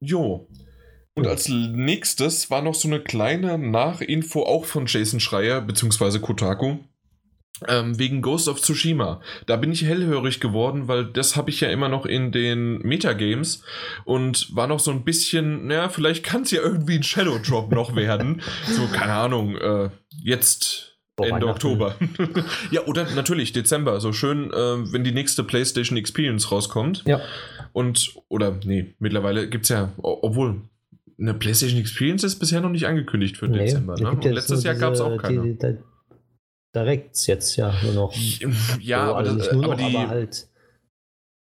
[0.00, 0.48] Jo.
[1.14, 6.20] Und als nächstes war noch so eine kleine Nachinfo auch von Jason Schreier bzw.
[6.20, 6.78] Kotaku.
[7.66, 9.20] Ähm, wegen Ghost of Tsushima.
[9.46, 13.64] Da bin ich hellhörig geworden, weil das habe ich ja immer noch in den Metagames
[14.04, 17.72] und war noch so ein bisschen, naja, vielleicht kann es ja irgendwie ein Shadow Drop
[17.72, 18.42] noch werden.
[18.68, 19.90] So, keine Ahnung, äh,
[20.22, 21.94] jetzt Ende Oktober.
[22.70, 24.00] ja, oder natürlich Dezember.
[24.00, 27.04] So schön, äh, wenn die nächste PlayStation Experience rauskommt.
[27.06, 27.20] Ja.
[27.72, 30.62] Und, oder, nee, mittlerweile gibt es ja, obwohl,
[31.18, 33.96] eine PlayStation Experience ist bisher noch nicht angekündigt für nee, Dezember.
[33.98, 34.10] Ne?
[34.10, 35.42] Und letztes Jahr gab es auch keine.
[35.42, 35.78] Die, die,
[36.74, 38.14] Directs jetzt ja nur noch.
[38.80, 40.48] Ja, so, aber, also das, nur aber, noch, die, aber halt.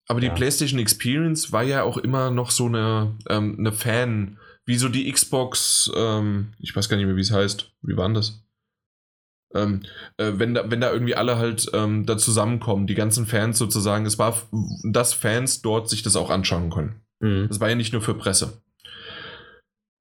[0.07, 0.33] Aber die Ja.
[0.33, 5.09] PlayStation Experience war ja auch immer noch so eine, ähm, eine Fan, wie so die
[5.11, 7.71] Xbox, ähm, ich weiß gar nicht mehr, wie es heißt.
[7.81, 8.42] Wie war denn das?
[9.53, 9.81] Ähm,
[10.17, 14.05] äh, wenn, da, wenn da irgendwie alle halt ähm, da zusammenkommen, die ganzen Fans sozusagen,
[14.05, 14.35] es war,
[14.83, 17.01] dass Fans dort sich das auch anschauen können.
[17.19, 17.47] Mhm.
[17.47, 18.61] Das war ja nicht nur für Presse.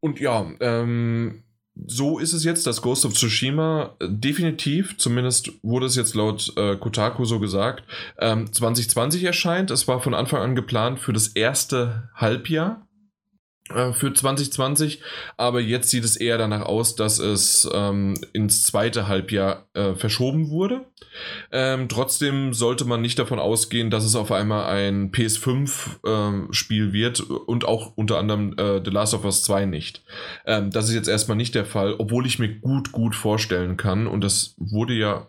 [0.00, 1.44] Und ja, ähm,
[1.86, 6.52] so ist es jetzt, dass Ghost of Tsushima äh, definitiv, zumindest wurde es jetzt laut
[6.56, 7.84] äh, Kotaku so gesagt,
[8.18, 9.70] ähm, 2020 erscheint.
[9.70, 12.86] Es war von Anfang an geplant für das erste Halbjahr
[13.92, 15.00] für 2020,
[15.37, 20.50] aber jetzt sieht es eher danach aus, dass es ähm, ins zweite Halbjahr äh, verschoben
[20.50, 20.87] wurde.
[21.50, 27.20] Ähm, trotzdem sollte man nicht davon ausgehen, dass es auf einmal ein PS5-Spiel ähm, wird
[27.20, 30.02] und auch unter anderem äh, The Last of Us 2 nicht.
[30.46, 34.06] Ähm, das ist jetzt erstmal nicht der Fall, obwohl ich mir gut, gut vorstellen kann
[34.06, 35.28] und das wurde ja.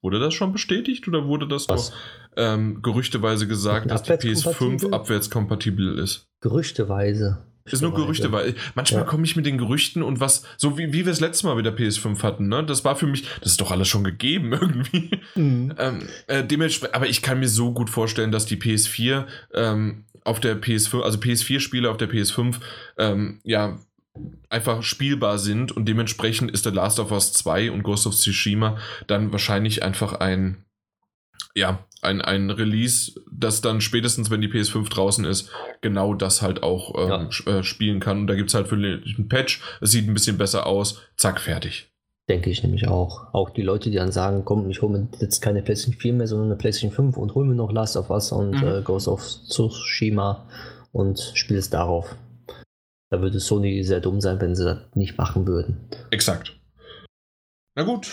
[0.00, 1.90] Wurde das schon bestätigt oder wurde das Was?
[1.90, 1.96] doch
[2.36, 4.94] ähm, gerüchteweise gesagt, dass die PS5 Abwärtskompatibel?
[4.94, 6.28] abwärtskompatibel ist?
[6.40, 7.47] Gerüchteweise.
[7.72, 9.06] Ist nur Gerüchte, weil manchmal Ja.
[9.08, 11.66] komme ich mit den Gerüchten und was, so wie, wie wir es letztes Mal mit
[11.66, 12.64] der PS5 hatten, ne?
[12.64, 15.10] Das war für mich, das ist doch alles schon gegeben irgendwie.
[15.34, 15.74] Mhm.
[15.78, 20.40] ähm, äh, dementsprechend, aber ich kann mir so gut vorstellen, dass die PS4 ähm, auf
[20.40, 22.56] der PS5, also PS4-Spiele auf der PS5,
[22.98, 23.78] ähm, ja,
[24.50, 28.78] einfach spielbar sind und dementsprechend ist The Last of Us 2 und Ghost of Tsushima
[29.06, 30.64] dann wahrscheinlich einfach ein,
[31.54, 36.62] ja, ein, ein Release, das dann spätestens, wenn die PS5 draußen ist, genau das halt
[36.62, 37.58] auch ähm, Ja.
[37.58, 38.20] äh, spielen kann.
[38.20, 41.40] Und da gibt es halt für einen Patch, es sieht ein bisschen besser aus, zack,
[41.40, 41.90] fertig.
[42.28, 43.32] Denke ich nämlich auch.
[43.32, 46.26] Auch die Leute, die dann sagen, komm, ich hole mir jetzt keine PlayStation 4 mehr,
[46.26, 48.66] sondern eine PlayStation 5 und hol mir noch Last of Us und Mhm.
[48.68, 50.46] äh, Ghost of Tsushima
[50.92, 52.14] und spiele es darauf.
[53.10, 55.78] Da würde Sony sehr dumm sein, wenn sie das nicht machen würden.
[56.10, 56.54] Exakt.
[57.74, 58.08] Na gut,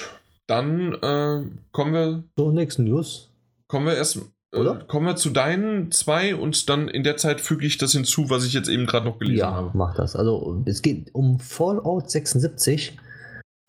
[0.48, 3.32] dann äh, kommen wir So, nächste News.
[3.76, 4.16] Kommen wir erst
[4.54, 4.86] äh, Oder?
[4.88, 8.46] kommen wir zu deinen zwei und dann in der Zeit füge ich das hinzu, was
[8.46, 9.72] ich jetzt eben gerade noch gelesen ja, habe.
[9.74, 10.16] mach das.
[10.16, 12.98] Also es geht um Fallout 76.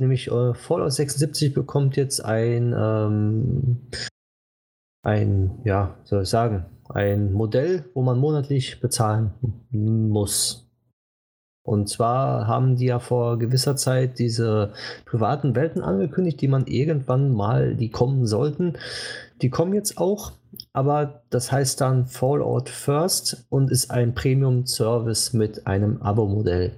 [0.00, 3.78] Nämlich äh, Fallout 76 bekommt jetzt ein, ähm,
[5.02, 9.32] ein, ja, soll ich sagen, ein Modell, wo man monatlich bezahlen
[9.72, 10.70] muss.
[11.66, 14.72] Und zwar haben die ja vor gewisser Zeit diese
[15.04, 18.74] privaten Welten angekündigt, die man irgendwann mal, die kommen sollten.
[19.42, 20.32] Die kommen jetzt auch,
[20.72, 26.72] aber das heißt dann Fallout First und ist ein Premium-Service mit einem Abo-Modell.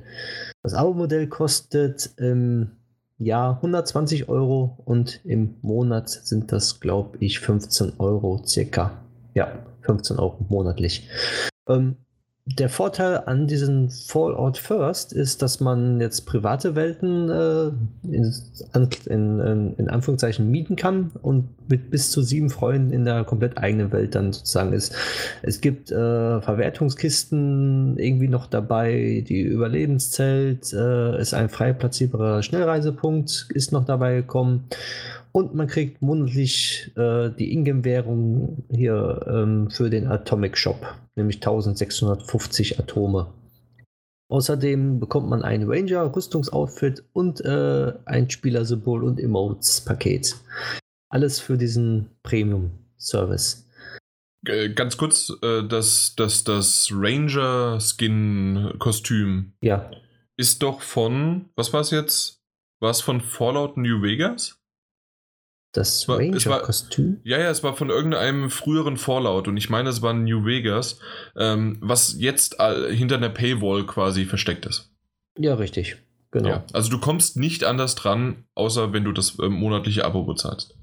[0.62, 2.72] Das Abo-Modell kostet im
[3.18, 9.02] Jahr 120 Euro und im Monat sind das, glaube ich, 15 Euro circa.
[9.34, 11.08] Ja, 15 Euro monatlich.
[11.68, 11.96] Ähm,
[12.56, 17.70] der Vorteil an diesem Fallout First ist, dass man jetzt private Welten äh,
[18.10, 18.34] in,
[19.06, 23.92] in, in Anführungszeichen mieten kann und mit bis zu sieben Freunden in der komplett eigenen
[23.92, 24.94] Welt dann sozusagen ist.
[25.42, 33.48] Es gibt äh, Verwertungskisten irgendwie noch dabei, die Überlebenszelt, äh, ist ein frei platzierbarer Schnellreisepunkt,
[33.52, 34.64] ist noch dabei gekommen.
[35.38, 42.80] Und man kriegt monatlich äh, die Ingame-Währung hier ähm, für den Atomic Shop, nämlich 1650
[42.80, 43.32] Atome.
[44.32, 50.34] Außerdem bekommt man ein Ranger-Rüstungsoutfit und äh, ein Spielersymbol und Emotes-Paket.
[51.08, 53.64] Alles für diesen Premium-Service.
[54.74, 59.88] Ganz kurz, äh, das, das, das Ranger-Skin-Kostüm Ja,
[60.36, 62.42] ist doch von, was war es jetzt?
[62.80, 64.57] War es von Fallout New Vegas?
[65.72, 67.20] Das Ranger-Kostüm.
[67.24, 70.98] Ja, ja, es war von irgendeinem früheren Fallout und ich meine, es war New Vegas,
[71.36, 72.56] ähm, was jetzt
[72.90, 74.90] hinter einer Paywall quasi versteckt ist.
[75.38, 75.96] Ja, richtig.
[76.30, 76.48] Genau.
[76.48, 80.76] Ja, also du kommst nicht anders dran, außer wenn du das ähm, monatliche Abo bezahlst.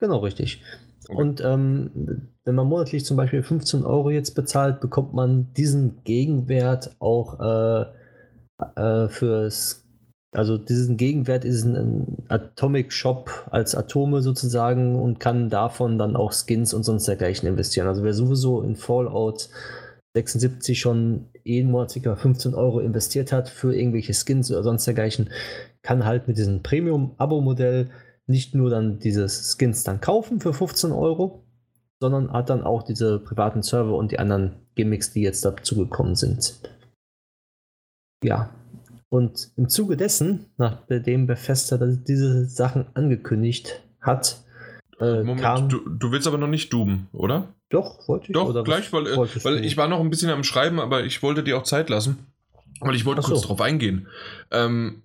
[0.00, 0.62] Genau, richtig.
[1.08, 1.16] Okay.
[1.16, 6.96] Und ähm, wenn man monatlich zum Beispiel 15 Euro jetzt bezahlt, bekommt man diesen Gegenwert
[6.98, 7.84] auch äh,
[8.76, 9.79] äh, fürs,
[10.32, 16.32] also diesen Gegenwert ist ein, Atomic Shop als Atome sozusagen und kann davon dann auch
[16.32, 17.88] Skins und sonst dergleichen investieren.
[17.88, 19.48] Also wer sowieso in Fallout
[20.14, 22.16] 76 schon jeden Monat ca.
[22.16, 25.30] 15 Euro investiert hat für irgendwelche Skins oder sonst dergleichen,
[25.82, 27.90] kann halt mit diesem Premium-Abo-Modell
[28.26, 31.44] nicht nur dann diese Skins dann kaufen für 15 Euro,
[32.00, 36.60] sondern hat dann auch diese privaten Server und die anderen Gimmicks, die jetzt dazugekommen sind.
[38.22, 38.50] Ja.
[39.10, 44.42] Und im Zuge dessen, nachdem Bethesda diese Sachen angekündigt hat,
[45.00, 45.68] äh, Moment, kam.
[45.68, 47.48] du, du willst aber noch nicht duben, oder?
[47.70, 48.32] doch, wollte ich.
[48.32, 51.42] Doch, gleich, weil, äh, weil ich war noch ein bisschen am Schreiben, aber ich wollte
[51.42, 52.26] dir auch Zeit lassen.
[52.80, 53.28] Weil ich wollte so.
[53.28, 54.08] kurz drauf eingehen.
[54.50, 55.02] Ähm,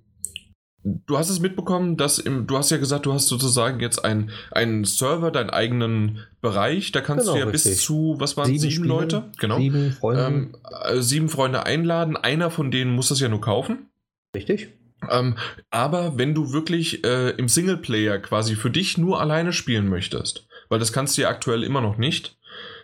[0.83, 4.31] du hast es mitbekommen, dass im, du hast ja gesagt, du hast sozusagen jetzt einen,
[4.51, 7.83] einen Server, deinen eigenen Bereich, da kannst Genau, du ja bis richtig.
[7.83, 9.23] zu, was waren sieben, Spiele, Leute?
[9.39, 9.57] Genau.
[9.57, 10.23] Sieben Freunde.
[10.25, 13.89] Ähm, äh, sieben Freunde einladen, einer von denen muss das ja nur kaufen.
[14.35, 14.69] Richtig?
[15.09, 15.37] Ähm,
[15.71, 20.79] aber wenn du wirklich äh, im Singleplayer quasi für dich nur alleine spielen möchtest, weil
[20.79, 22.37] das kannst du ja aktuell immer noch nicht,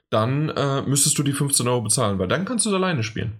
[0.09, 3.39] dann äh, müsstest du die 15 Euro bezahlen, weil dann kannst du es alleine spielen.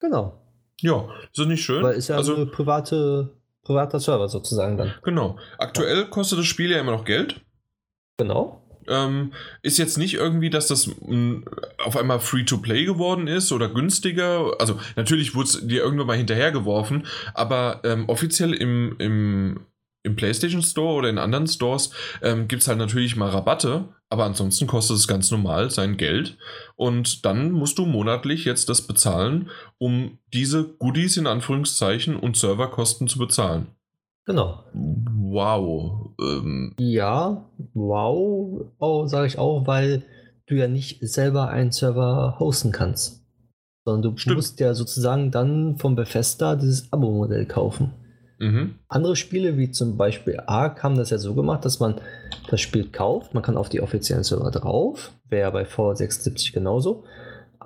[0.00, 0.40] Genau.
[0.80, 1.82] Ja, ist das nicht schön?
[1.82, 4.94] Weil ist ja also, ein private, privater Server sozusagen dann.
[5.02, 5.38] genau.
[5.58, 7.40] Aktuell kostet das Spiel ja immer noch Geld.
[8.18, 8.67] Genau.
[8.88, 11.42] Ähm, ist jetzt nicht irgendwie, dass das mh,
[11.78, 14.52] auf einmal Free-to-Play geworden ist oder günstiger.
[14.58, 19.60] Also natürlich wurde es dir irgendwann mal hinterhergeworfen, aber ähm, offiziell im, im,
[20.02, 21.90] im PlayStation Store oder in anderen Stores
[22.22, 26.38] ähm, gibt es halt natürlich mal Rabatte, aber ansonsten kostet es ganz normal sein Geld.
[26.76, 33.06] Und dann musst du monatlich jetzt das bezahlen, um diese Goodies in Anführungszeichen und Serverkosten
[33.06, 33.66] zu bezahlen.
[34.28, 34.62] Genau.
[34.74, 36.10] Wow.
[36.20, 40.02] Ähm, Ja, wow, oh, sage ich auch, weil
[40.46, 43.24] du ja nicht selber einen Server hosten kannst.
[43.86, 44.36] Sondern du Stimmt.
[44.36, 47.94] musst ja sozusagen dann vom Bethesda dieses Abo-Modell kaufen.
[48.38, 48.74] mhm.
[48.88, 51.94] Andere Spiele, wie zum Beispiel Ark, haben das ja so gemacht, dass man
[52.50, 53.32] das Spiel kauft.
[53.32, 55.12] Man kann auf die offiziellen Server drauf.
[55.30, 57.04] Wäre ja bei V76 genauso.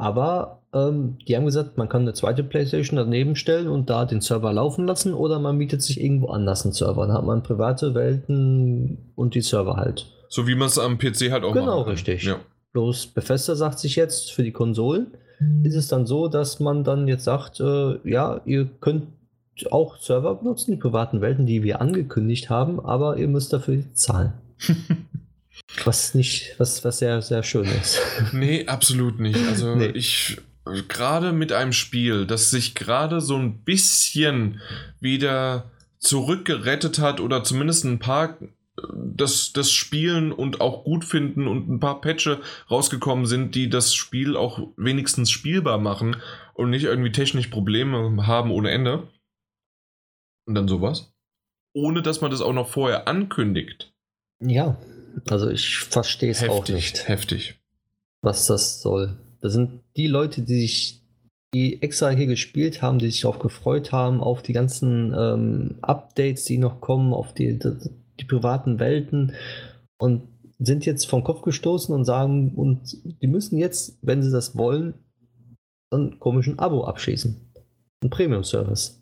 [0.02, 4.20] Aber ähm, die haben gesagt, man kann eine zweite Playstation daneben stellen und da den
[4.20, 7.06] Server laufen lassen oder man mietet sich irgendwo anders einen Server.
[7.06, 10.06] Dann hat man private Welten und die Server halt.
[10.28, 12.24] So wie man es am PC halt auch Genau, richtig.
[12.24, 12.40] Ja.
[12.72, 15.06] Bloß Bethesda sagt sich jetzt für die Konsolen,
[15.62, 19.06] ist es dann so, dass man dann jetzt sagt, äh, ja, ihr könnt
[19.70, 24.32] auch Server benutzen, die privaten Welten, die wir angekündigt haben, aber ihr müsst dafür zahlen.
[25.84, 27.98] was nicht, was, was sehr, sehr schön ist.
[28.32, 29.38] Nee, absolut nicht.
[29.48, 29.86] Also Nee.
[29.86, 30.38] ich
[30.88, 34.60] gerade mit einem Spiel, das sich gerade so ein bisschen
[35.00, 38.38] wieder zurückgerettet hat oder zumindest ein paar
[38.94, 43.94] das, das Spielen und auch gut finden und ein paar Patche rausgekommen sind, die das
[43.94, 46.16] Spiel auch wenigstens spielbar machen
[46.54, 49.08] und nicht irgendwie technisch Probleme haben ohne Ende.
[50.46, 51.12] Und dann sowas.
[51.74, 53.92] Ohne dass man das auch noch vorher ankündigt.
[54.40, 54.76] Ja,
[55.28, 57.60] also ich verstehe es auch nicht, heftig.
[58.20, 59.18] was das soll.
[59.40, 61.02] Das sind die Leute, die sich,
[61.54, 66.44] die extra hier gespielt haben, die sich darauf gefreut haben, auf die ganzen ähm, Updates,
[66.44, 67.76] die noch kommen, auf die, die,
[68.20, 69.32] die privaten Welten
[69.98, 70.22] und
[70.58, 74.94] sind jetzt vom Kopf gestoßen und sagen, und die müssen jetzt, wenn sie das wollen,
[75.90, 77.52] einen komischen Abo abschließen.
[78.02, 79.01] Ein Premium-Service.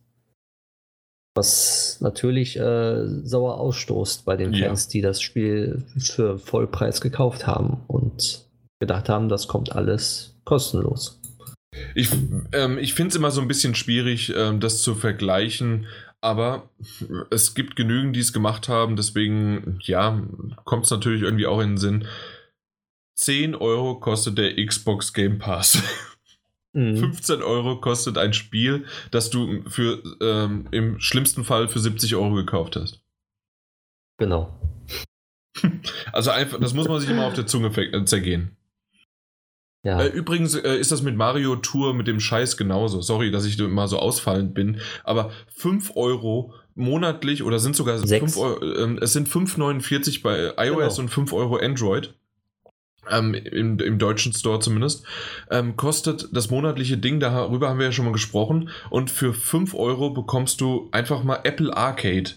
[1.35, 4.55] Was natürlich äh, sauer ausstoßt bei den.
[4.55, 8.47] Fans, die das Spiel für Vollpreis gekauft haben und
[8.81, 11.21] gedacht haben, das kommt alles kostenlos.
[11.95, 12.11] Ich,
[12.53, 15.87] ähm, ich finde es immer so ein bisschen schwierig, ähm, das zu vergleichen,
[16.21, 16.69] aber
[17.31, 20.23] es gibt genügend, die es gemacht haben, deswegen, ja,
[20.65, 22.07] kommt es natürlich irgendwie auch in den Sinn.
[23.17, 25.83] 10 Euro kostet der Xbox Game Pass.
[26.73, 26.97] Mhm.
[26.97, 32.35] 15 Euro kostet ein Spiel, das du für ähm, im schlimmsten Fall für 70 Euro
[32.35, 33.01] gekauft hast.
[34.19, 34.57] Genau.
[36.13, 38.57] Also einfach, das muss man sich immer auf der Zunge äh, zergehen.
[39.83, 40.01] Ja.
[40.01, 43.01] Äh, übrigens äh, ist das mit Mario Tour mit dem Scheiß genauso.
[43.01, 44.81] Sorry, dass ich immer so ausfallend bin.
[45.05, 48.35] Aber 5 Euro monatlich oder sind sogar Sechs.
[48.35, 51.01] 5 Euro, ähm, es sind 5,49 bei iOS Genau.
[51.01, 52.15] und 5 Euro Android.
[53.09, 55.05] Ähm, im, Im deutschen Store zumindest.
[55.51, 58.69] Ähm, kostet das monatliche Ding, darüber haben wir ja schon mal gesprochen.
[58.91, 62.33] Und für 5 Euro bekommst du einfach mal Apple Arcade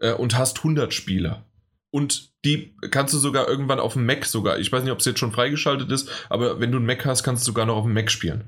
[0.00, 1.44] äh, und hast 100 Spieler.
[1.90, 4.58] Und die kannst du sogar irgendwann auf dem Mac sogar.
[4.58, 7.22] Ich weiß nicht, ob es jetzt schon freigeschaltet ist, aber wenn du einen Mac hast,
[7.22, 8.44] kannst du sogar noch auf dem Mac spielen.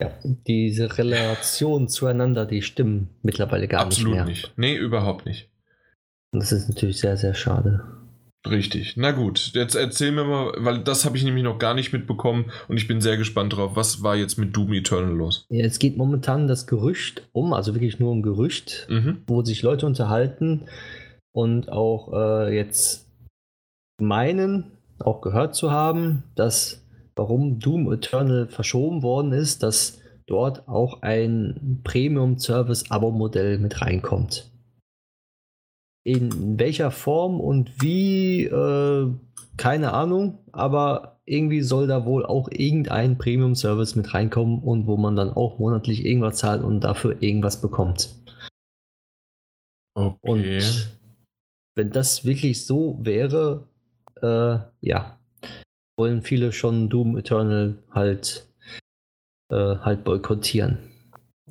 [0.00, 0.12] ja.
[0.46, 4.24] Diese Relation zueinander, die stimmen mittlerweile gar Absolut nicht mehr.
[4.26, 4.52] nicht.
[4.56, 5.48] Nee, überhaupt nicht.
[6.32, 7.97] Und das ist natürlich sehr, sehr schade.
[8.50, 8.94] Richtig.
[8.96, 12.46] Na gut, jetzt erzähl mir mal, weil das habe ich nämlich noch gar nicht mitbekommen
[12.68, 13.72] und ich bin sehr gespannt drauf.
[13.74, 15.44] Was war jetzt mit Doom Eternal los?
[15.50, 19.18] Ja, es geht momentan das Gerücht um, also wirklich nur um Gerücht, Mhm.
[19.26, 20.62] wo sich Leute unterhalten
[21.32, 23.06] und auch äh, jetzt
[24.00, 24.64] meinen,
[24.98, 26.82] auch gehört zu haben, dass
[27.16, 34.50] warum Doom Eternal verschoben worden ist, dass dort auch ein Premium-Service-Abo-Modell mit reinkommt.
[36.08, 39.12] In welcher Form und wie, äh,
[39.58, 45.16] keine Ahnung, aber irgendwie soll da wohl auch irgendein Premium-Service mit reinkommen und wo man
[45.16, 48.14] dann auch monatlich irgendwas zahlt und dafür irgendwas bekommt.
[49.94, 50.16] Okay.
[50.22, 50.98] Und
[51.74, 53.68] wenn das wirklich so wäre,
[54.22, 55.18] äh, ja,
[55.98, 58.48] wollen viele schon Doom Eternal halt,
[59.50, 60.78] äh, halt boykottieren.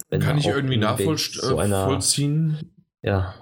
[0.10, 1.42] Wenn Kann ich irgendwie nachvollziehen?
[1.42, 2.72] so einer, vollziehen?
[3.04, 3.36] Ja.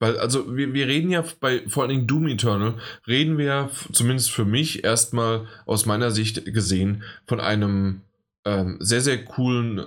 [0.00, 4.32] Weil, also, wir, wir reden ja bei vor allen Dingen Doom Eternal, reden wir zumindest
[4.32, 8.00] für mich erstmal aus meiner Sicht gesehen von einem
[8.46, 9.84] ähm, sehr, sehr coolen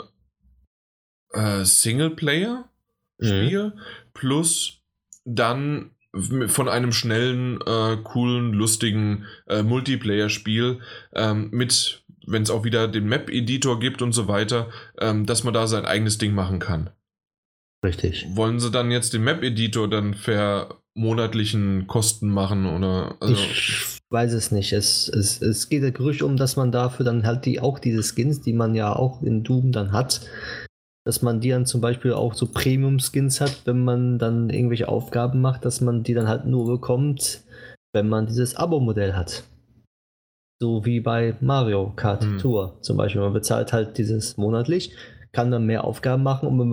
[1.34, 3.80] äh, Singleplayer-Spiel mhm.
[4.14, 4.80] plus
[5.26, 5.90] dann
[6.46, 10.80] von einem schnellen, äh, coolen, lustigen äh, Multiplayer-Spiel
[11.14, 15.56] ähm, mit, wenn es auch wieder den Map-Editor gibt und so weiter, ähm, dass man
[15.56, 16.92] da sein eigenes Ding machen kann.
[17.84, 18.26] Richtig.
[18.36, 23.16] Wollen sie dann jetzt den Map-Editor dann für monatlichen Kosten machen oder?
[23.20, 24.72] Also ich weiß es nicht.
[24.72, 28.04] Es, es, es geht der Gerücht um, dass man dafür dann halt die auch diese
[28.04, 30.22] Skins, die man ja auch in Doom dann hat,
[31.06, 35.42] dass man die dann zum Beispiel auch so Premium-Skins hat, wenn man dann irgendwelche Aufgaben
[35.42, 37.42] macht, dass man die dann halt nur bekommt,
[37.94, 39.44] wenn man dieses Abo-Modell hat.
[40.62, 42.38] So wie bei Mario Kart hm.
[42.38, 43.22] Tour zum Beispiel.
[43.22, 44.96] Man bezahlt halt dieses monatlich,
[45.34, 46.70] kann dann mehr Aufgaben machen und man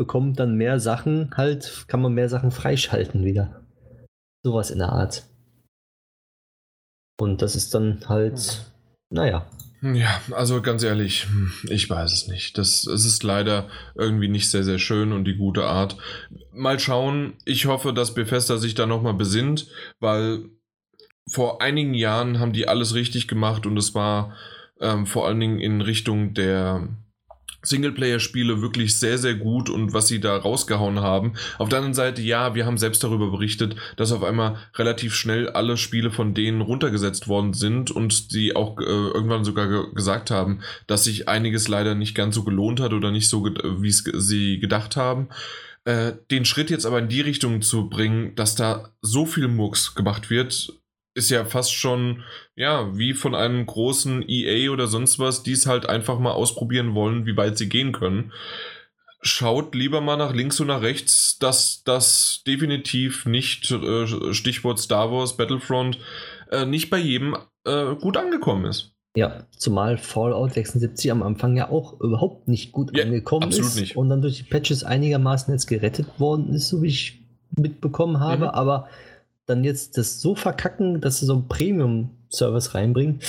[0.00, 3.66] bekommt dann mehr Sachen halt, kann man mehr Sachen freischalten wieder.
[4.42, 5.26] Sowas in der Art.
[7.20, 8.64] Und das ist dann halt,
[9.10, 9.46] naja,
[9.82, 12.56] ja, also ganz ehrlich, hm, ich weiß es nicht.
[12.56, 15.98] Das, es ist leider irgendwie nicht sehr, sehr schön und die gute Art.
[16.50, 17.34] Mal schauen.
[17.44, 20.46] Ich hoffe, dass Bethesda sich da nochmal besinnt, weil
[21.30, 24.34] vor einigen Jahren haben die alles richtig gemacht und es war
[24.80, 26.88] ähm, vor allen Dingen in Richtung der
[27.62, 31.34] Singleplayer-Spiele wirklich sehr, sehr gut und was sie da rausgehauen haben.
[31.58, 35.48] Auf der anderen Seite, ja, wir haben selbst darüber berichtet, dass auf einmal relativ schnell
[35.48, 40.30] alle Spiele von denen runtergesetzt worden sind und die auch äh, irgendwann sogar ge gesagt
[40.30, 44.58] haben, dass sich einiges leider nicht ganz so gelohnt hat oder nicht so, wie sie
[44.58, 45.28] gedacht haben.
[45.84, 49.94] Äh, den Schritt jetzt aber in die Richtung zu bringen, dass da so viel Murks
[49.94, 50.79] gemacht wird,
[51.14, 52.22] ist ja fast schon,
[52.54, 56.94] ja, wie von einem großen EA oder sonst was, die es halt einfach mal ausprobieren
[56.94, 58.32] wollen, wie weit sie gehen können.
[59.22, 65.12] Schaut lieber mal nach links und nach rechts, dass das definitiv nicht, äh, Stichwort Star
[65.12, 65.98] Wars, Battlefront,
[66.50, 68.94] äh, nicht bei jedem äh, gut angekommen ist.
[69.16, 73.96] Ja, zumal Fallout 76 am Anfang ja auch überhaupt nicht gut ja, angekommen ist nicht.
[73.96, 77.20] und dann durch die Patches einigermaßen jetzt gerettet worden ist, so wie ich
[77.56, 78.50] mitbekommen habe, mhm.
[78.50, 78.88] aber
[79.50, 83.20] dann jetzt das so verkacken, dass sie so einen Premium-Service reinbringen.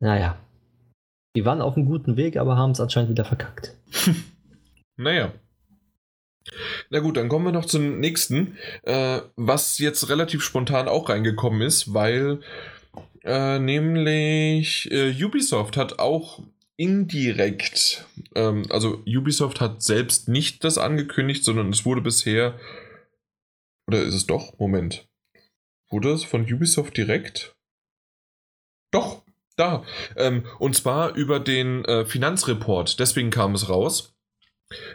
[0.00, 0.38] Naja.
[1.36, 3.74] Die waren auf einem guten Weg, aber haben es anscheinend wieder verkackt.
[4.96, 5.32] naja.
[6.90, 11.62] Na gut, dann kommen wir noch zum nächsten, äh, was jetzt relativ spontan auch reingekommen
[11.62, 12.40] ist, weil
[13.24, 16.42] äh, nämlich äh, Ubisoft hat auch
[16.76, 22.58] indirekt, ähm, also Ubisoft hat selbst nicht das angekündigt, sondern es wurde bisher,
[23.86, 24.58] oder ist es doch?
[24.58, 25.06] Moment.
[25.90, 27.56] Wurde es von Ubisoft direkt?
[28.90, 29.22] Doch,
[29.56, 29.84] da.
[30.16, 32.98] Ähm, und zwar über den äh, Finanzreport.
[32.98, 34.14] Deswegen kam es raus.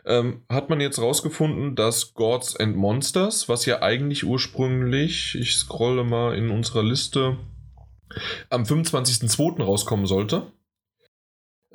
[0.06, 6.04] Ähm, hat man jetzt rausgefunden, dass Gods and Monsters, was ja eigentlich ursprünglich, ich scrolle
[6.04, 7.38] mal in unserer Liste,
[8.49, 9.63] am 25.02.
[9.63, 10.52] rauskommen sollte.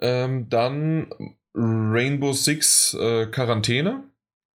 [0.00, 1.12] Ähm, dann
[1.54, 4.04] Rainbow Six äh, Quarantäne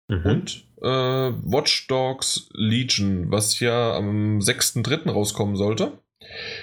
[0.07, 0.25] mhm.
[0.25, 5.09] und äh, Watch Dogs Legion, was ja am 6.3.
[5.09, 5.93] rauskommen sollte,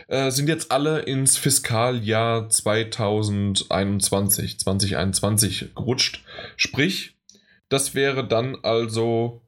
[0.08, 6.24] äh, sind jetzt alle ins Fiskaljahr 2021, 2021 gerutscht.
[6.56, 7.16] Sprich,
[7.68, 9.42] das wäre dann also.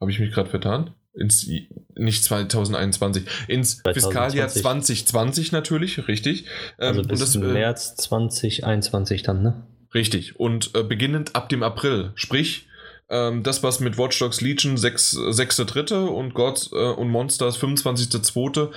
[0.00, 0.94] Habe ich mich gerade vertan?
[1.14, 1.46] Ins,
[1.94, 4.02] nicht 2021, ins 2020.
[4.02, 6.46] Fiskaljahr 2020 natürlich, richtig.
[6.78, 9.66] Ähm, also bis das, äh, März 2021 dann, ne?
[9.94, 10.38] Richtig.
[10.38, 12.12] Und äh, beginnend ab dem April.
[12.14, 12.66] Sprich,
[13.08, 16.06] ähm, das, was mit Watch Dogs Legion 6.3.
[16.06, 18.70] und Gods äh, und Monsters 25.2.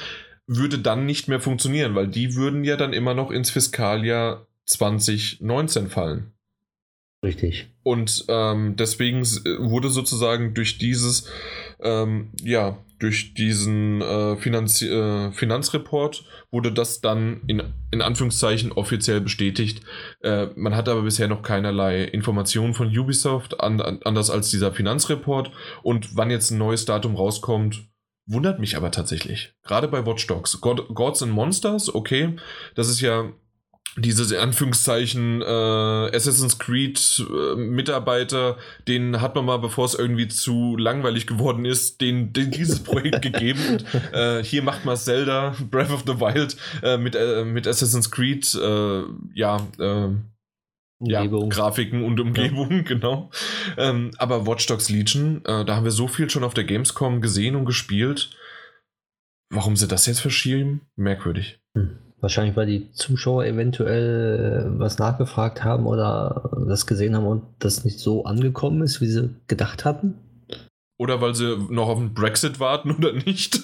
[0.48, 5.90] würde dann nicht mehr funktionieren, weil die würden ja dann immer noch ins Fiskaljahr 2019
[5.90, 6.34] fallen.
[7.24, 7.68] Richtig.
[7.82, 11.28] Und ähm, deswegen wurde sozusagen durch dieses,
[11.82, 19.22] ähm, ja, durch diesen äh, Finanz äh, Finanzreport wurde das dann in, in Anführungszeichen offiziell
[19.22, 19.82] bestätigt.
[20.22, 24.72] Äh, man hat aber bisher noch keinerlei Informationen von Ubisoft, an, an, anders als dieser
[24.72, 25.52] Finanzreport.
[25.84, 27.90] Und wann jetzt ein neues Datum rauskommt,
[28.28, 29.54] wundert mich aber tatsächlich.
[29.64, 30.62] Gerade bei Watch Dogs.
[30.62, 32.36] God, Gods and Monsters, okay,
[32.76, 33.32] das ist ja
[33.98, 40.76] diese Anführungszeichen äh, Assassin's Creed äh, Mitarbeiter, den hat man mal, bevor es irgendwie zu
[40.76, 43.60] langweilig geworden ist, den, den dieses Projekt gegeben.
[43.94, 48.12] Und, äh, hier macht man Zelda Breath of the Wild äh, mit, äh, mit Assassin's
[48.12, 49.04] Creed, äh,
[49.34, 50.10] ja, äh,
[51.00, 52.82] ja, Grafiken und Umgebung, ja.
[52.84, 53.30] genau.
[53.78, 57.22] Ähm, aber Watch Dogs Legion, äh, da haben wir so viel schon auf der Gamescom
[57.22, 58.32] gesehen und gespielt.
[59.50, 60.82] Warum sie das jetzt verschieben?
[60.96, 61.60] Merkwürdig.
[61.78, 67.44] Hm Wahrscheinlich, weil die Zuschauer eventuell äh, was nachgefragt haben oder das gesehen haben und
[67.60, 70.16] das nicht so angekommen ist, wie sie gedacht hatten.
[70.98, 73.60] Oder weil sie noch auf den Brexit warten oder nicht.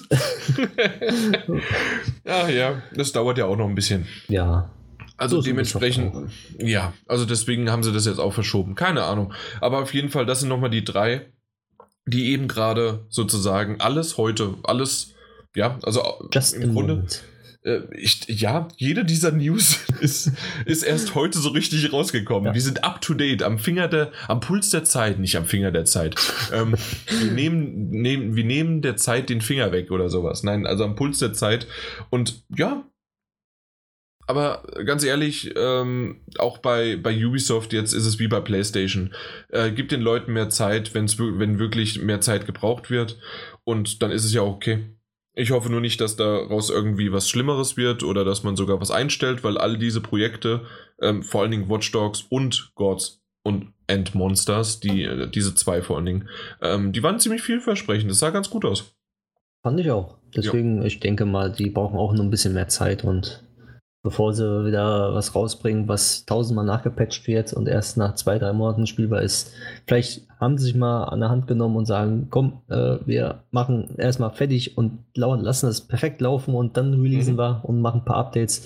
[2.24, 4.06] ja, ja, das dauert ja auch noch ein bisschen.
[4.28, 4.70] Ja.
[5.16, 8.76] Also so dementsprechend, ja, also deswegen haben sie das jetzt auch verschoben.
[8.76, 9.34] Keine Ahnung.
[9.60, 11.32] Aber auf jeden Fall, das sind nochmal die drei,
[12.06, 15.14] die eben gerade sozusagen alles heute, alles,
[15.56, 16.94] ja, also Just im Grunde.
[16.94, 17.24] Moment
[17.92, 20.32] ich, ja, jede dieser News ist,
[20.64, 22.46] ist erst heute so richtig rausgekommen.
[22.46, 22.52] Ja.
[22.52, 25.70] Die sind up to date, am Finger der, am Puls der Zeit, nicht am Finger
[25.70, 26.16] der Zeit.
[26.52, 26.74] ähm,
[27.06, 30.42] wir, nehmen, nehmen, wir nehmen der Zeit den Finger weg oder sowas.
[30.42, 31.66] Nein, also am Puls der Zeit.
[32.10, 32.84] Und ja,
[34.26, 39.14] aber ganz ehrlich, ähm, auch bei, bei Ubisoft jetzt ist es wie bei PlayStation.
[39.48, 43.18] Äh, gibt den Leuten mehr Zeit, wenn's, wenn wirklich mehr Zeit gebraucht wird.
[43.64, 44.84] Und dann ist es ja auch okay.
[45.34, 48.90] Ich hoffe nur nicht, dass daraus irgendwie was Schlimmeres wird oder dass man sogar was
[48.90, 50.62] einstellt, weil all diese Projekte,
[51.00, 55.82] ähm, vor allen Dingen Watch Dogs und Gods und End Monsters, die, äh, diese zwei
[55.82, 56.28] vor allen Dingen,
[56.60, 58.10] ähm, die waren ziemlich vielversprechend.
[58.10, 58.94] Das sah ganz gut aus.
[59.62, 60.18] Fand ich auch.
[60.36, 60.86] Deswegen, ja.
[60.86, 63.42] ich denke mal, die brauchen auch nur ein bisschen mehr Zeit und
[64.02, 68.86] bevor sie wieder was rausbringen, was tausendmal nachgepatcht wird und erst nach zwei, drei Monaten
[68.86, 69.52] spielbar ist.
[69.86, 73.94] Vielleicht haben sie sich mal an der Hand genommen und sagen, komm, äh, wir machen
[73.98, 77.38] erstmal fertig und lassen es perfekt laufen und dann releasen mhm.
[77.38, 78.64] wir und machen ein paar Updates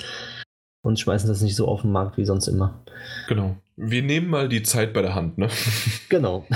[0.81, 2.83] und schmeißen das nicht so auf den Markt wie sonst immer.
[3.29, 3.57] Genau.
[3.77, 5.49] Wir nehmen mal die Zeit bei der Hand, ne?
[6.09, 6.47] Genau.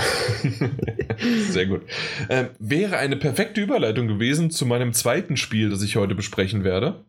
[1.49, 1.81] Sehr gut.
[2.29, 7.05] Äh, wäre eine perfekte Überleitung gewesen zu meinem zweiten Spiel, das ich heute besprechen werde.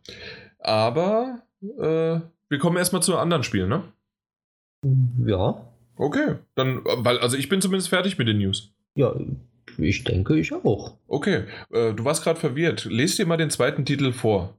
[0.59, 1.41] Aber
[1.79, 3.83] äh, wir kommen erstmal zu anderen Spielen, ne?
[5.25, 5.65] Ja.
[5.95, 8.73] Okay, dann, weil, also ich bin zumindest fertig mit den News.
[8.95, 9.15] Ja,
[9.77, 10.97] ich denke, ich auch.
[11.07, 12.85] Okay, äh, du warst gerade verwirrt.
[12.85, 14.57] Lest dir mal den zweiten Titel vor.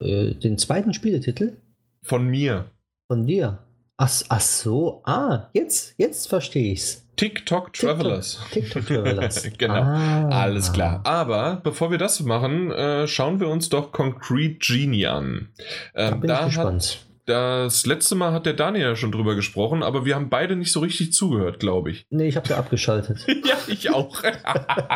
[0.00, 1.56] Äh, den zweiten Spieletitel?
[2.02, 2.70] Von mir.
[3.08, 3.58] Von dir.
[3.96, 7.05] Ach, ach so, ah, jetzt, jetzt verstehe ich's.
[7.16, 8.38] TikTok Travelers.
[8.52, 9.50] TikTok, Travelers.
[9.58, 10.28] genau, ah.
[10.28, 11.00] alles klar.
[11.04, 15.48] Aber bevor wir das machen, äh, schauen wir uns doch Concrete Genie an.
[15.94, 17.06] Ähm, da bin da ich gespannt.
[17.26, 20.70] Das letzte Mal hat der Daniel ja schon drüber gesprochen, aber wir haben beide nicht
[20.70, 22.06] so richtig zugehört, glaube ich.
[22.08, 23.26] Nee, ich habe ja abgeschaltet.
[23.44, 24.22] ja, ich auch.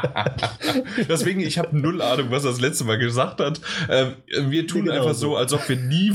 [1.08, 3.60] Deswegen, ich habe null Ahnung, was er das letzte Mal gesagt hat.
[3.88, 4.12] Äh,
[4.46, 6.12] wir tun genau einfach so, als ob wir nie.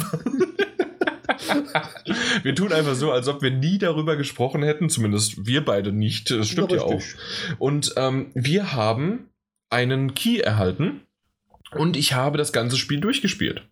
[2.43, 6.31] Wir tun einfach so, als ob wir nie darüber gesprochen hätten, zumindest wir beide nicht.
[6.31, 7.01] Das stimmt ja, ja auch.
[7.59, 9.29] Und ähm, wir haben
[9.69, 11.01] einen Key erhalten
[11.71, 13.67] und ich habe das ganze Spiel durchgespielt.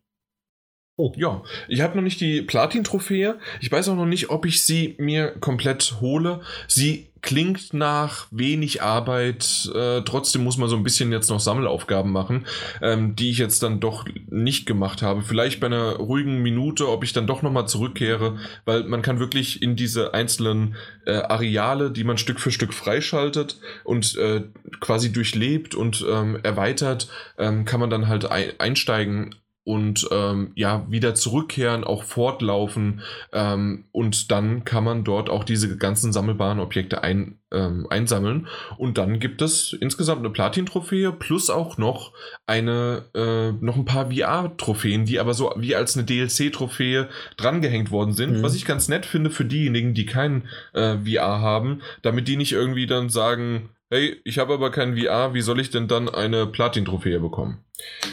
[0.95, 1.11] Oh.
[1.15, 3.39] Ja, ich habe noch nicht die Platin-Trophäe.
[3.61, 6.41] Ich weiß auch noch nicht, ob ich sie mir komplett hole.
[6.67, 9.71] Sie klingt nach wenig Arbeit.
[9.73, 12.45] Äh, trotzdem muss man so ein bisschen jetzt noch Sammelaufgaben machen,
[12.81, 15.23] ähm, die ich jetzt dann doch nicht gemacht habe.
[15.23, 19.61] Vielleicht bei einer ruhigen Minute, ob ich dann doch nochmal zurückkehre, weil man kann wirklich
[19.61, 24.43] in diese einzelnen äh, Areale, die man Stück für Stück freischaltet und äh,
[24.81, 27.07] quasi durchlebt und ähm, erweitert,
[27.37, 33.01] ähm, kann man dann halt ein einsteigen und ähm, ja wieder zurückkehren, auch fortlaufen
[33.31, 38.47] ähm, und dann kann man dort auch diese ganzen sammelbaren Objekte ein, ähm, einsammeln
[38.77, 42.11] und dann gibt es insgesamt eine Platin-Trophäe plus auch noch
[42.45, 47.07] eine äh, noch ein paar VR-Trophäen, die aber so wie als eine DLC-Trophäe
[47.37, 48.43] drangehängt worden sind, mhm.
[48.43, 50.43] was ich ganz nett finde für diejenigen, die kein
[50.73, 55.33] äh, VR haben, damit die nicht irgendwie dann sagen, hey, ich habe aber kein VR,
[55.33, 57.63] wie soll ich denn dann eine Platin-Trophäe bekommen?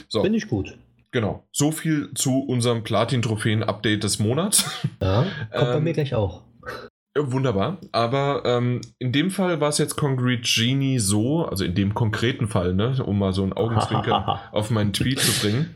[0.09, 0.22] So.
[0.22, 0.76] Finde ich gut.
[1.13, 1.49] Genau.
[1.53, 4.65] So viel zu unserem Platin-Trophäen-Update des Monats.
[5.01, 6.45] Ja, kommt ähm, bei mir gleich auch.
[7.19, 7.79] Wunderbar.
[7.91, 12.47] Aber ähm, in dem Fall war es jetzt Concrete Genie so, also in dem konkreten
[12.47, 15.75] Fall, ne, um mal so ein Augenzwinkern auf meinen Tweet zu bringen,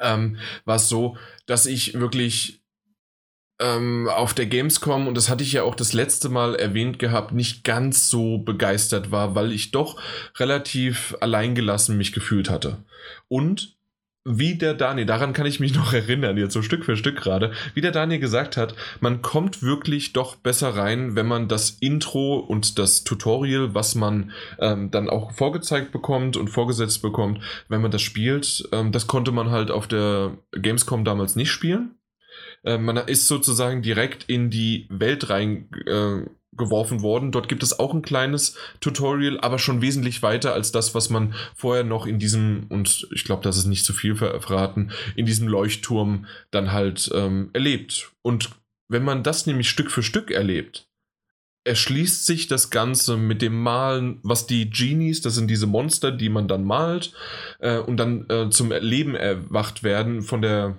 [0.00, 2.62] ähm, war es so, dass ich wirklich
[3.60, 7.32] ähm, auf der Gamescom, und das hatte ich ja auch das letzte Mal erwähnt gehabt,
[7.32, 10.00] nicht ganz so begeistert war, weil ich doch
[10.38, 12.84] relativ alleingelassen mich gefühlt hatte.
[13.28, 13.75] Und
[14.28, 17.52] wie der Daniel, daran kann ich mich noch erinnern, jetzt so Stück für Stück gerade,
[17.74, 22.38] wie der Daniel gesagt hat, man kommt wirklich doch besser rein, wenn man das Intro
[22.38, 27.92] und das Tutorial, was man ähm, dann auch vorgezeigt bekommt und vorgesetzt bekommt, wenn man
[27.92, 31.94] das spielt, ähm, das konnte man halt auf der Gamescom damals nicht spielen.
[32.64, 37.32] Äh, man ist sozusagen direkt in die Welt rein äh, geworfen worden.
[37.32, 41.34] Dort gibt es auch ein kleines Tutorial, aber schon wesentlich weiter als das, was man
[41.54, 45.48] vorher noch in diesem, und ich glaube, das ist nicht zu viel verraten, in diesem
[45.48, 48.12] Leuchtturm dann halt ähm, erlebt.
[48.22, 48.50] Und
[48.88, 50.88] wenn man das nämlich Stück für Stück erlebt,
[51.66, 56.28] erschließt sich das Ganze mit dem Malen, was die Genies, das sind diese Monster, die
[56.28, 57.12] man dann malt
[57.58, 60.78] äh, und dann äh, zum Leben erwacht werden von der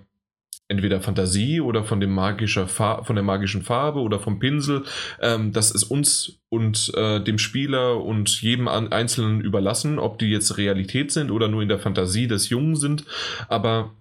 [0.69, 4.83] entweder Fantasie oder von, dem magischer von der magischen Farbe oder vom Pinsel.
[5.21, 10.57] Ähm, das ist uns und äh, dem Spieler und jedem Einzelnen überlassen, ob die jetzt
[10.57, 13.05] Realität sind oder nur in der Fantasie des Jungen sind.
[13.47, 13.91] Aber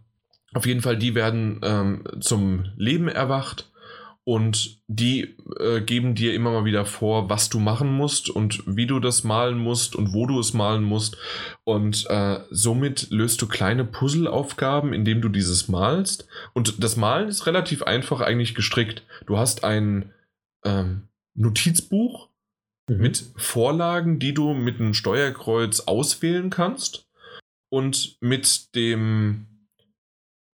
[0.54, 3.70] auf jeden Fall, die werden ähm, zum Leben erwacht
[4.28, 8.86] und die äh, geben dir immer mal wieder vor, was du machen musst und wie
[8.86, 11.16] du das malen musst und wo du es malen musst.
[11.62, 16.26] Und äh, somit löst du kleine Puzzleaufgaben, indem du dieses malst.
[16.54, 19.04] Und das Malen ist relativ einfach eigentlich gestrickt.
[19.26, 20.12] Du hast ein
[20.64, 21.02] ähm,
[21.36, 22.28] Notizbuch
[22.88, 22.96] mhm.
[22.96, 27.06] mit Vorlagen, die du mit einem Steuerkreuz auswählen kannst.
[27.68, 29.55] Und mit dem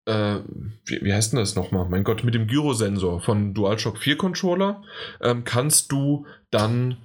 [0.06, 0.40] äh,
[0.84, 1.88] wie, wie, heißt denn das nochmal?
[1.88, 4.82] Mein Gott, mit dem Gyrosensor von DualShock 4 Controller
[5.20, 6.98] ähm, kannst du dann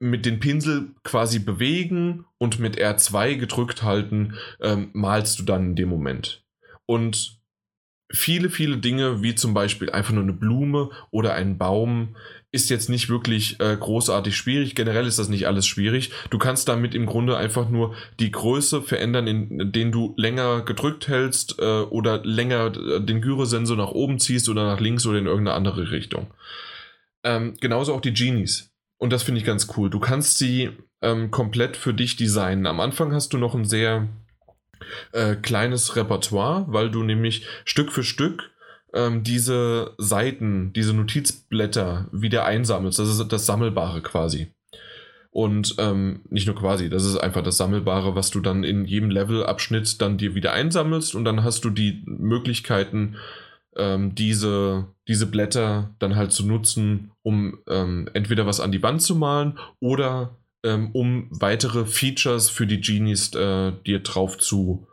[0.00, 5.76] mit dem Pinsel quasi bewegen und mit R2 gedrückt halten, ähm, malst du dann in
[5.76, 6.42] dem Moment.
[6.86, 7.38] Und
[8.12, 12.16] viele, viele Dinge, wie zum Beispiel einfach nur eine Blume oder ein Baum,
[12.52, 14.74] ist jetzt nicht wirklich äh, großartig schwierig.
[14.74, 16.10] Generell ist das nicht alles schwierig.
[16.30, 21.06] Du kannst damit im Grunde einfach nur die Größe verändern, in denen du länger gedrückt
[21.06, 25.26] hältst äh, oder länger äh, den Gyrosensor nach oben ziehst oder nach links oder in
[25.26, 26.26] irgendeine andere Richtung.
[27.22, 28.72] Ähm, genauso auch die Genies.
[28.98, 29.88] Und das finde ich ganz cool.
[29.88, 30.70] Du kannst sie
[31.02, 32.66] ähm, komplett für dich designen.
[32.66, 34.08] Am Anfang hast du noch ein sehr
[35.12, 38.50] äh, kleines Repertoire, weil du nämlich Stück für Stück
[38.94, 42.98] ähm, diese Seiten, diese Notizblätter wieder einsammelst.
[42.98, 44.48] Das ist das Sammelbare quasi.
[45.32, 49.10] Und ähm, nicht nur quasi, das ist einfach das Sammelbare, was du dann in jedem
[49.10, 53.16] Levelabschnitt dann dir wieder einsammelst und dann hast du die Möglichkeiten,
[53.76, 59.02] ähm, diese, diese Blätter dann halt zu nutzen, um ähm, entweder was an die Wand
[59.02, 64.88] zu malen oder ähm, um weitere Features für die Genies äh, dir drauf zu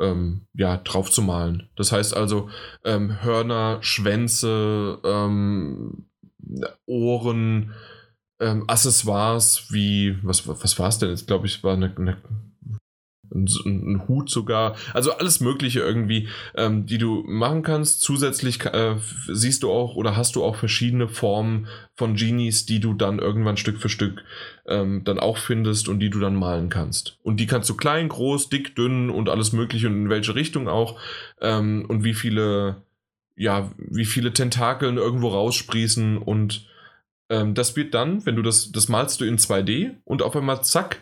[0.00, 1.68] ähm, ja, drauf zu malen.
[1.76, 2.48] Das heißt also
[2.84, 6.06] ähm, Hörner, Schwänze, ähm,
[6.86, 7.72] Ohren,
[8.40, 11.26] ähm, Accessoires wie, was, was war es denn jetzt?
[11.26, 12.16] Glaube ich, war eine, eine
[13.34, 18.00] ein, Hut sogar, also alles Mögliche irgendwie, ähm, die du machen kannst.
[18.00, 22.94] Zusätzlich äh, siehst du auch oder hast du auch verschiedene Formen von Genies, die du
[22.94, 24.24] dann irgendwann Stück für Stück
[24.66, 27.18] ähm, dann auch findest und die du dann malen kannst.
[27.22, 30.68] Und die kannst du klein, groß, dick, dünn und alles Mögliche und in welche Richtung
[30.68, 30.98] auch
[31.40, 32.76] ähm, und wie viele,
[33.36, 36.66] ja, wie viele Tentakeln irgendwo raussprießen und
[37.30, 40.62] ähm, das wird dann, wenn du das, das malst du in 2D und auf einmal
[40.62, 40.98] zack,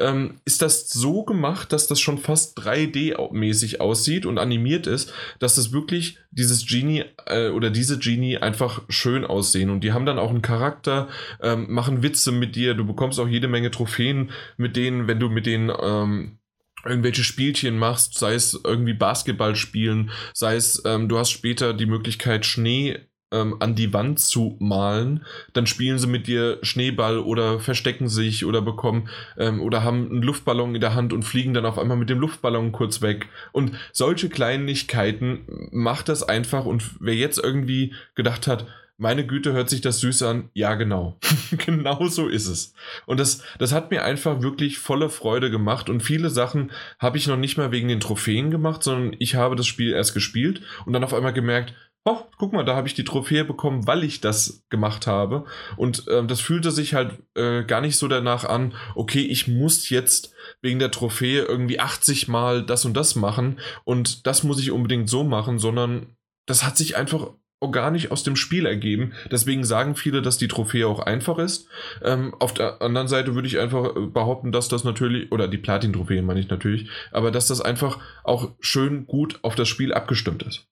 [0.00, 5.54] ähm, ist das so gemacht, dass das schon fast 3D-mäßig aussieht und animiert ist, dass
[5.54, 9.70] das wirklich dieses Genie äh, oder diese Genie einfach schön aussehen.
[9.70, 11.08] Und die haben dann auch einen Charakter,
[11.42, 15.28] ähm, machen Witze mit dir, du bekommst auch jede Menge Trophäen mit denen, wenn du
[15.28, 16.38] mit denen ähm,
[16.84, 21.86] irgendwelche Spielchen machst, sei es irgendwie Basketball spielen, sei es ähm, du hast später die
[21.86, 22.98] Möglichkeit Schnee
[23.32, 28.44] ähm, an die Wand zu malen, dann spielen sie mit dir Schneeball oder verstecken sich
[28.44, 29.08] oder bekommen
[29.38, 32.20] ähm, oder haben einen Luftballon in der Hand und fliegen dann auf einmal mit dem
[32.20, 33.28] Luftballon kurz weg.
[33.52, 36.64] Und solche Kleinigkeiten macht das einfach.
[36.64, 38.66] Und wer jetzt irgendwie gedacht hat,
[39.00, 40.50] meine Güte, hört sich das süß an.
[40.52, 41.18] Ja, genau.
[41.52, 42.74] genau so ist es.
[43.06, 45.88] Und das, das hat mir einfach wirklich volle Freude gemacht.
[45.88, 49.56] Und viele Sachen habe ich noch nicht mal wegen den Trophäen gemacht, sondern ich habe
[49.56, 51.72] das Spiel erst gespielt und dann auf einmal gemerkt,
[52.04, 55.44] oh, guck mal, da habe ich die Trophäe bekommen, weil ich das gemacht habe.
[55.76, 59.88] Und äh, das fühlte sich halt äh, gar nicht so danach an, okay, ich muss
[59.90, 64.70] jetzt wegen der Trophäe irgendwie 80 Mal das und das machen und das muss ich
[64.70, 67.30] unbedingt so machen, sondern das hat sich einfach
[67.60, 69.12] organisch aus dem Spiel ergeben.
[69.30, 71.68] Deswegen sagen viele, dass die Trophäe auch einfach ist.
[72.02, 75.58] Ähm, auf der anderen Seite würde ich einfach äh, behaupten, dass das natürlich, oder die
[75.58, 80.42] Platin-Trophäe meine ich natürlich, aber dass das einfach auch schön gut auf das Spiel abgestimmt
[80.42, 80.66] ist.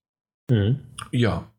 [0.50, 0.80] Mhm.
[1.12, 1.50] Ja.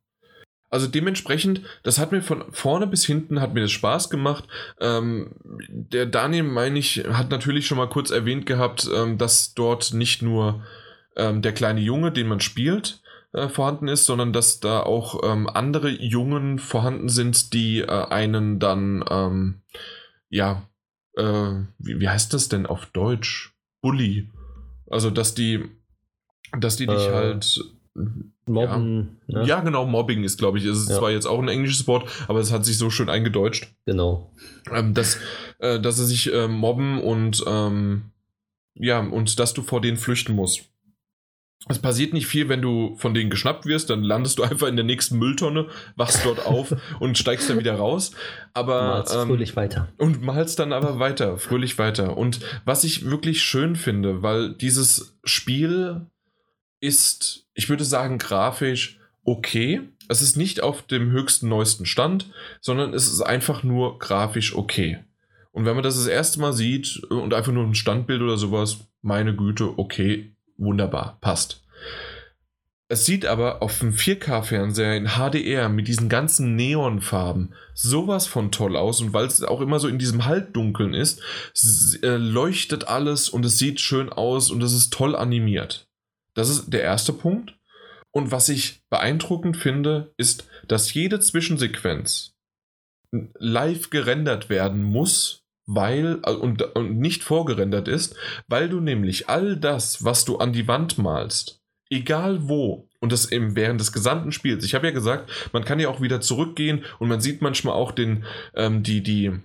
[0.72, 4.46] Also dementsprechend, das hat mir von vorne bis hinten, hat mir das Spaß gemacht.
[4.80, 5.36] Ähm,
[5.68, 10.22] der Daniel, meine ich, hat natürlich schon mal kurz erwähnt gehabt, ähm, dass dort nicht
[10.22, 10.64] nur
[11.16, 13.02] ähm, der kleine Junge, den man spielt,
[13.34, 18.60] äh, vorhanden ist, sondern dass da auch ähm, andere Jungen vorhanden sind, die äh, einen
[18.60, 19.62] dann, ähm,
[20.30, 20.70] ja,
[21.16, 23.56] äh, wie, wie heißt das denn auf Deutsch?
[23.82, 24.30] Bully.
[24.90, 25.66] Also, dass die,
[26.60, 27.14] dass die dich äh.
[27.14, 27.60] halt
[28.50, 29.18] Mobben.
[29.28, 29.40] Ja.
[29.40, 29.48] Ne?
[29.48, 30.98] ja, genau, Mobbing ist, glaube ich, ist ja.
[30.98, 33.74] zwar jetzt auch ein englisches Wort, aber es hat sich so schön eingedeutscht.
[33.86, 34.32] Genau.
[34.72, 35.18] Ähm, dass,
[35.60, 38.12] äh, dass sie sich äh, mobben und ähm,
[38.76, 40.70] ja, und dass du vor denen flüchten musst.
[41.68, 44.78] Es passiert nicht viel, wenn du von denen geschnappt wirst, dann landest du einfach in
[44.78, 48.12] der nächsten Mülltonne, wachst dort auf und steigst dann wieder raus.
[48.54, 49.90] Aber malst ähm, fröhlich weiter.
[49.98, 52.18] Und malst dann aber weiter, fröhlich weiter.
[52.18, 56.08] Und was ich wirklich schön finde, weil dieses Spiel
[56.80, 59.82] ist, ich würde sagen, grafisch okay.
[60.08, 65.00] Es ist nicht auf dem höchsten, neuesten Stand, sondern es ist einfach nur grafisch okay.
[65.52, 68.88] Und wenn man das das erste Mal sieht und einfach nur ein Standbild oder sowas,
[69.02, 71.64] meine Güte, okay, wunderbar, passt.
[72.92, 78.76] Es sieht aber auf dem 4K-Fernseher in HDR mit diesen ganzen Neonfarben sowas von toll
[78.76, 81.22] aus und weil es auch immer so in diesem Halbdunkeln ist,
[82.02, 85.89] äh, leuchtet alles und es sieht schön aus und es ist toll animiert.
[86.40, 87.54] Das ist der erste Punkt.
[88.12, 92.34] Und was ich beeindruckend finde, ist, dass jede Zwischensequenz
[93.12, 98.16] live gerendert werden muss, weil äh, und, und nicht vorgerendert ist,
[98.48, 103.32] weil du nämlich all das, was du an die Wand malst, egal wo, und das
[103.34, 104.64] eben während des gesamten Spiels.
[104.64, 107.92] Ich habe ja gesagt, man kann ja auch wieder zurückgehen und man sieht manchmal auch
[107.92, 108.24] den,
[108.56, 109.38] ähm, die, die,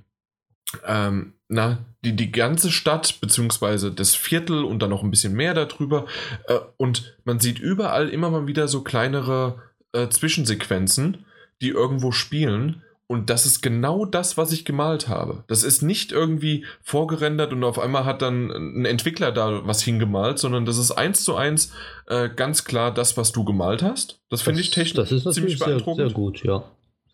[0.87, 5.55] ähm, na, die, die ganze Stadt, beziehungsweise das Viertel und dann noch ein bisschen mehr
[5.55, 6.07] darüber.
[6.47, 11.25] Äh, und man sieht überall immer mal wieder so kleinere äh, Zwischensequenzen,
[11.61, 12.83] die irgendwo spielen.
[13.07, 15.45] Und das ist genau das, was ich gemalt habe.
[15.47, 20.39] Das ist nicht irgendwie vorgerendert und auf einmal hat dann ein Entwickler da was hingemalt,
[20.39, 21.73] sondern das ist eins zu eins
[22.07, 24.21] äh, ganz klar das, was du gemalt hast.
[24.31, 25.97] Das, finde ich technisch das ist ziemlich beeindruckend.
[25.97, 26.65] Sehr, sehr gut, ja.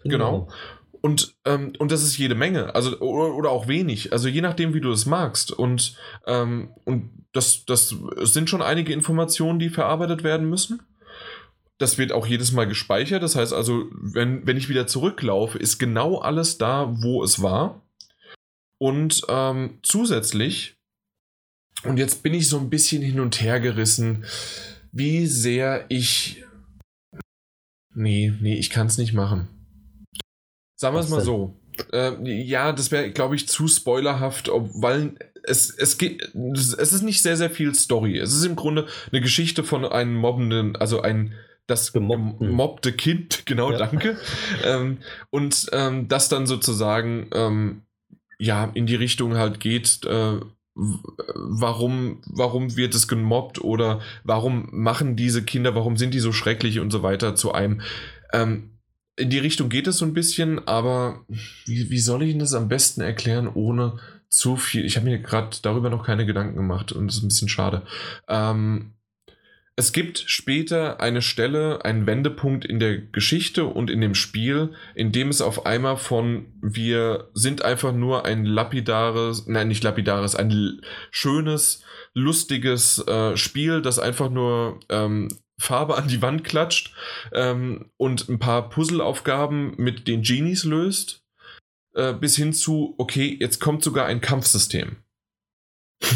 [0.01, 0.49] Find genau.
[1.03, 4.75] Und, ähm, und das ist jede Menge, also oder, oder, auch wenig, also je nachdem,
[4.75, 5.51] wie du es magst.
[5.51, 5.97] Und,
[6.27, 10.83] ähm, und das, das sind schon einige Informationen, die verarbeitet werden müssen.
[11.79, 13.23] Das wird auch jedes Mal gespeichert.
[13.23, 17.83] Das heißt also, wenn, wenn ich wieder zurücklaufe, ist genau alles da, wo es war.
[18.79, 20.77] Und ähm, zusätzlich,
[21.85, 24.25] und jetzt bin ich so ein bisschen hin und her gerissen,
[24.93, 26.45] wie sehr ich.
[27.95, 29.60] Nee, nee, ich kann es nicht machen.
[30.81, 31.55] Sagen wir es mal so.
[31.93, 37.03] Äh, ja, das wäre, glaube ich, zu spoilerhaft, ob, weil es, es geht, es ist
[37.03, 38.17] nicht sehr, sehr viel Story.
[38.17, 41.35] Es ist im Grunde eine Geschichte von einem mobbenden, also ein
[41.67, 43.77] das gemobbte Kind, genau, ja.
[43.77, 44.17] danke.
[44.65, 47.83] ähm, und ähm, das dann sozusagen ähm,
[48.39, 50.41] ja in die Richtung halt geht, äh,
[50.75, 56.81] warum, warum wird es gemobbt oder warum machen diese Kinder, warum sind die so schrecklich
[56.81, 57.83] und so weiter zu einem.
[58.33, 58.80] Ähm,
[59.21, 61.25] in die Richtung geht es so ein bisschen, aber
[61.67, 63.99] wie, wie soll ich Ihnen das am besten erklären, ohne
[64.29, 64.85] zu viel?
[64.85, 67.83] Ich habe mir gerade darüber noch keine Gedanken gemacht und das ist ein bisschen schade.
[68.29, 68.95] Ähm,
[69.77, 75.13] es gibt später eine Stelle, einen Wendepunkt in der Geschichte und in dem Spiel, in
[75.13, 80.81] dem es auf einmal von wir sind einfach nur ein lapidares, nein, nicht lapidares, ein
[81.11, 85.29] schönes, lustiges äh, Spiel, das einfach nur ähm,
[85.61, 86.95] Farbe an die Wand klatscht
[87.33, 91.23] ähm, und ein paar Puzzleaufgaben mit den Genies löst,
[91.95, 94.97] äh, bis hin zu, okay, jetzt kommt sogar ein Kampfsystem.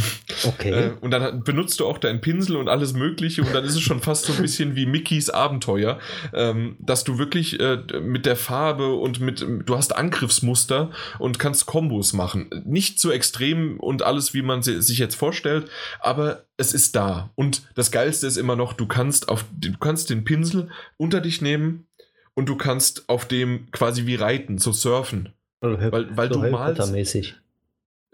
[0.44, 0.70] Okay.
[0.70, 3.80] Äh, und dann benutzt du auch deinen Pinsel und alles Mögliche und dann ist es
[3.80, 5.98] schon fast so ein bisschen wie Mickeys Abenteuer,
[6.32, 11.66] ähm, dass du wirklich äh, mit der Farbe und mit, du hast Angriffsmuster und kannst
[11.66, 12.50] Kombos machen.
[12.64, 15.70] Nicht so extrem und alles, wie man sich jetzt vorstellt,
[16.00, 17.30] aber es ist da.
[17.34, 21.42] Und das Geilste ist immer noch, du kannst auf, du kannst den Pinsel unter dich
[21.42, 21.86] nehmen
[22.34, 25.30] und du kannst auf dem quasi wie reiten, so surfen.
[25.60, 26.92] weil, weil so du malst.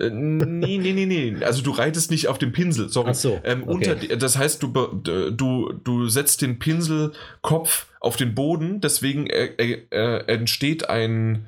[0.01, 1.45] Äh, nee, nee, nee, nee.
[1.45, 3.11] Also du reitest nicht auf dem Pinsel, sorry.
[3.11, 3.91] Ach so, ähm, okay.
[3.93, 9.47] unter, das heißt, du, du, du setzt den Pinselkopf auf den Boden, deswegen äh,
[9.91, 11.47] äh, entsteht ein,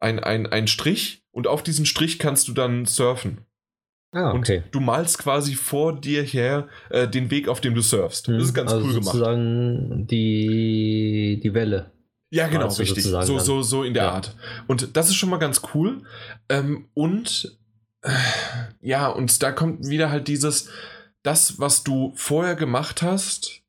[0.00, 3.38] ein, ein, ein Strich und auf diesen Strich kannst du dann surfen.
[4.12, 4.58] Ah, okay.
[4.58, 8.28] Und du malst quasi vor dir her äh, den Weg, auf dem du surfst.
[8.28, 9.06] Das ist hm, ganz also cool gemacht.
[9.06, 11.90] Sozusagen die, die Welle.
[12.30, 13.04] Ja, genau, richtig.
[13.04, 14.10] So, so, so in der ja.
[14.12, 14.36] Art.
[14.66, 16.02] Und das ist schon mal ganz cool.
[16.48, 17.58] Ähm, und
[18.80, 20.68] ja, und da kommt wieder halt dieses,
[21.22, 23.64] das, was du vorher gemacht hast,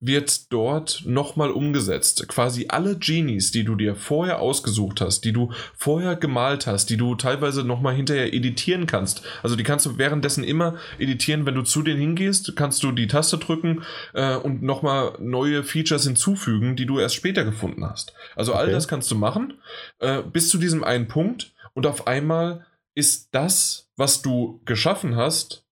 [0.00, 2.26] wird dort nochmal umgesetzt.
[2.28, 6.96] Quasi alle Genies, die du dir vorher ausgesucht hast, die du vorher gemalt hast, die
[6.96, 9.22] du teilweise nochmal hinterher editieren kannst.
[9.42, 13.08] Also die kannst du währenddessen immer editieren, wenn du zu denen hingehst, kannst du die
[13.08, 13.82] Taste drücken
[14.14, 18.14] äh, und nochmal neue Features hinzufügen, die du erst später gefunden hast.
[18.36, 18.60] Also okay.
[18.60, 19.54] all das kannst du machen,
[19.98, 22.64] äh, bis zu diesem einen Punkt und auf einmal
[22.98, 25.64] ist das, was du geschaffen hast,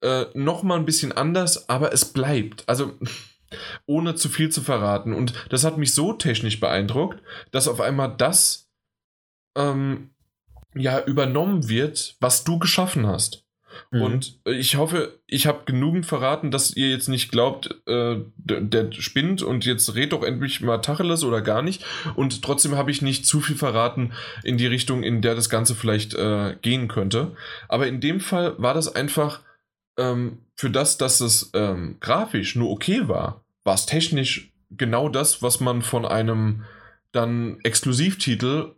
[0.00, 2.66] äh, nochmal ein bisschen anders, aber es bleibt.
[2.66, 2.98] Also
[3.86, 5.12] ohne zu viel zu verraten.
[5.12, 8.70] Und das hat mich so technisch beeindruckt, dass auf einmal das
[9.54, 10.14] ähm,
[10.74, 13.44] ja übernommen wird, was du geschaffen hast.
[13.90, 14.02] Mhm.
[14.02, 18.92] Und ich hoffe, ich habe genügend verraten, dass ihr jetzt nicht glaubt, äh, der, der
[18.92, 21.84] spinnt und jetzt red doch endlich mal Tacheles oder gar nicht.
[22.16, 24.12] Und trotzdem habe ich nicht zu viel verraten
[24.42, 27.36] in die Richtung, in der das Ganze vielleicht äh, gehen könnte.
[27.68, 29.40] Aber in dem Fall war das einfach
[29.98, 35.42] ähm, für das, dass es ähm, grafisch nur okay war, war es technisch genau das,
[35.42, 36.64] was man von einem
[37.12, 38.74] dann Exklusivtitel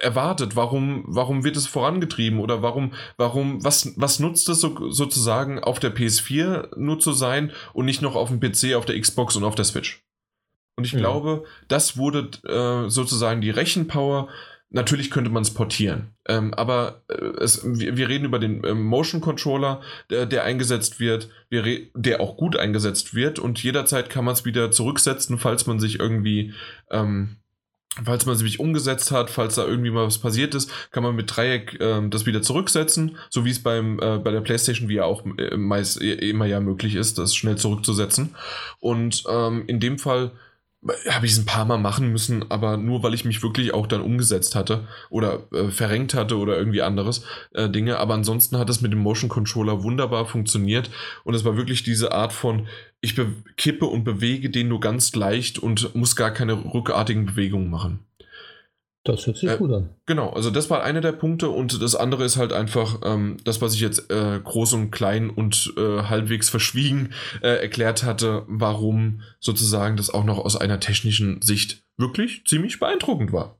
[0.00, 0.56] erwartet?
[0.56, 2.40] Warum, warum wird es vorangetrieben?
[2.40, 7.52] Oder warum, warum, was, was nutzt es so, sozusagen auf der PS4 nur zu sein
[7.72, 10.04] und nicht noch auf dem PC, auf der Xbox und auf der Switch?
[10.76, 10.98] Und ich ja.
[10.98, 14.28] glaube, das wurde äh, sozusagen die Rechenpower.
[14.70, 18.74] Natürlich könnte man es portieren, ähm, aber äh, es, wir, wir, reden über den äh,
[18.74, 21.62] Motion Controller, der, der eingesetzt wird, wir
[21.94, 26.00] der auch gut eingesetzt wird und jederzeit kann man es wieder zurücksetzen, falls man sich
[26.00, 26.54] irgendwie
[26.90, 27.36] ähm,
[28.02, 31.34] falls man sich umgesetzt hat, falls da irgendwie mal was passiert ist, kann man mit
[31.34, 35.24] Dreieck äh, das wieder zurücksetzen, so wie es beim äh, bei der PlayStation VR auch
[35.38, 38.34] äh, meist äh, immer ja möglich ist, das schnell zurückzusetzen.
[38.80, 40.32] Und ähm, in dem Fall
[41.08, 43.86] habe ich es ein paar Mal machen müssen, aber nur weil ich mich wirklich auch
[43.86, 47.98] dann umgesetzt hatte oder äh, verrenkt hatte oder irgendwie anderes äh, Dinge.
[47.98, 50.90] Aber ansonsten hat es mit dem Motion Controller wunderbar funktioniert
[51.24, 52.66] und es war wirklich diese Art von,
[53.04, 53.14] ich
[53.56, 58.00] kippe und bewege den nur ganz leicht und muss gar keine rückartigen Bewegungen machen.
[59.04, 59.90] Das hört sich äh, gut an.
[60.06, 63.60] Genau, also das war einer der Punkte und das andere ist halt einfach ähm, das,
[63.60, 67.10] was ich jetzt äh, groß und klein und äh, halbwegs verschwiegen
[67.42, 73.32] äh, erklärt hatte, warum sozusagen das auch noch aus einer technischen Sicht wirklich ziemlich beeindruckend
[73.32, 73.58] war.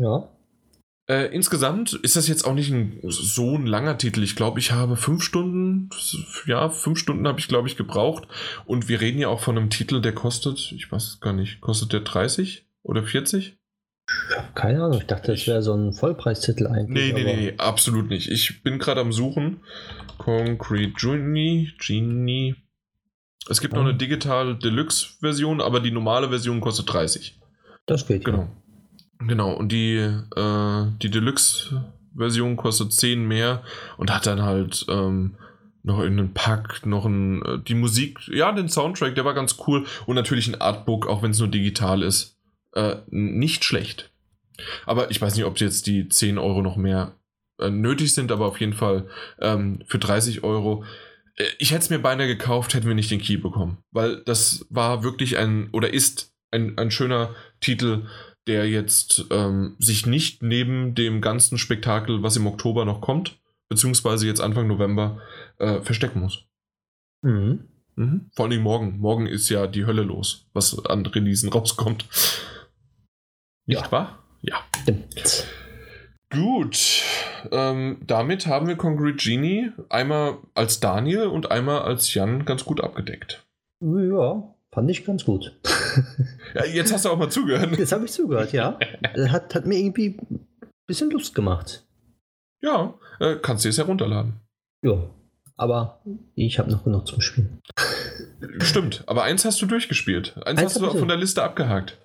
[0.00, 0.28] Ja.
[1.08, 4.22] Äh, insgesamt ist das jetzt auch nicht ein, so ein langer Titel.
[4.22, 5.90] Ich glaube, ich habe fünf Stunden,
[6.46, 8.28] ja, fünf Stunden habe ich, glaube ich, gebraucht.
[8.66, 11.60] Und wir reden ja auch von einem Titel, der kostet, ich weiß es gar nicht,
[11.60, 13.58] kostet der 30 oder 40?
[14.54, 17.14] Keine Ahnung, ich dachte, das wäre so ein Vollpreistitel eigentlich.
[17.14, 18.30] Nee, nee, nee, absolut nicht.
[18.30, 19.60] Ich bin gerade am Suchen.
[20.18, 22.54] Concrete Genie, Genie.
[23.48, 23.78] Es gibt oh.
[23.78, 27.40] noch eine Digital Deluxe Version, aber die normale Version kostet 30.
[27.86, 28.24] Das geht.
[28.24, 28.38] Genau.
[28.38, 28.61] Ja.
[29.26, 31.84] Genau, und die, äh, die Deluxe
[32.16, 33.62] Version kostet 10 mehr
[33.96, 35.36] und hat dann halt ähm,
[35.82, 39.86] noch irgendeinen Pack, noch ein, äh, die Musik, ja, den Soundtrack, der war ganz cool
[40.06, 42.38] und natürlich ein Artbook, auch wenn es nur digital ist
[42.74, 44.10] äh, nicht schlecht.
[44.86, 47.16] Aber ich weiß nicht, ob jetzt die 10 Euro noch mehr
[47.58, 49.08] äh, nötig sind, aber auf jeden Fall
[49.40, 50.84] ähm, für 30 Euro.
[51.36, 53.78] Äh, ich hätte es mir beinahe gekauft, hätten wir nicht den Key bekommen.
[53.90, 58.06] Weil das war wirklich ein, oder ist ein, ein schöner Titel,
[58.46, 63.38] der jetzt ähm, sich nicht neben dem ganzen Spektakel, was im Oktober noch kommt,
[63.68, 65.20] beziehungsweise jetzt Anfang November,
[65.58, 66.44] äh, verstecken muss.
[67.22, 67.68] Mhm.
[67.96, 68.30] Mhm.
[68.34, 68.98] Vor allem morgen.
[68.98, 72.08] Morgen ist ja die Hölle los, was an Releasen rauskommt.
[73.66, 73.92] Nicht ja.
[73.92, 74.18] wahr?
[74.40, 74.56] Ja.
[74.82, 75.46] Stimmt.
[76.30, 77.02] Gut.
[77.50, 82.80] Ähm, damit haben wir Concrete Genie einmal als Daniel und einmal als Jan ganz gut
[82.80, 83.44] abgedeckt.
[83.80, 85.58] Ja, fand ich ganz gut.
[86.54, 87.76] ja, jetzt hast du auch mal zugehört.
[87.78, 88.78] Jetzt habe ich zugehört, ja.
[89.28, 90.46] hat, hat mir irgendwie ein
[90.86, 91.84] bisschen Lust gemacht.
[92.62, 94.40] Ja, äh, kannst du es herunterladen.
[94.84, 95.10] Ja,
[95.56, 96.02] aber
[96.34, 97.60] ich habe noch genug zum Spielen.
[98.60, 100.36] Stimmt, aber eins hast du durchgespielt.
[100.44, 101.98] Eins, eins hast du von der Liste abgehakt.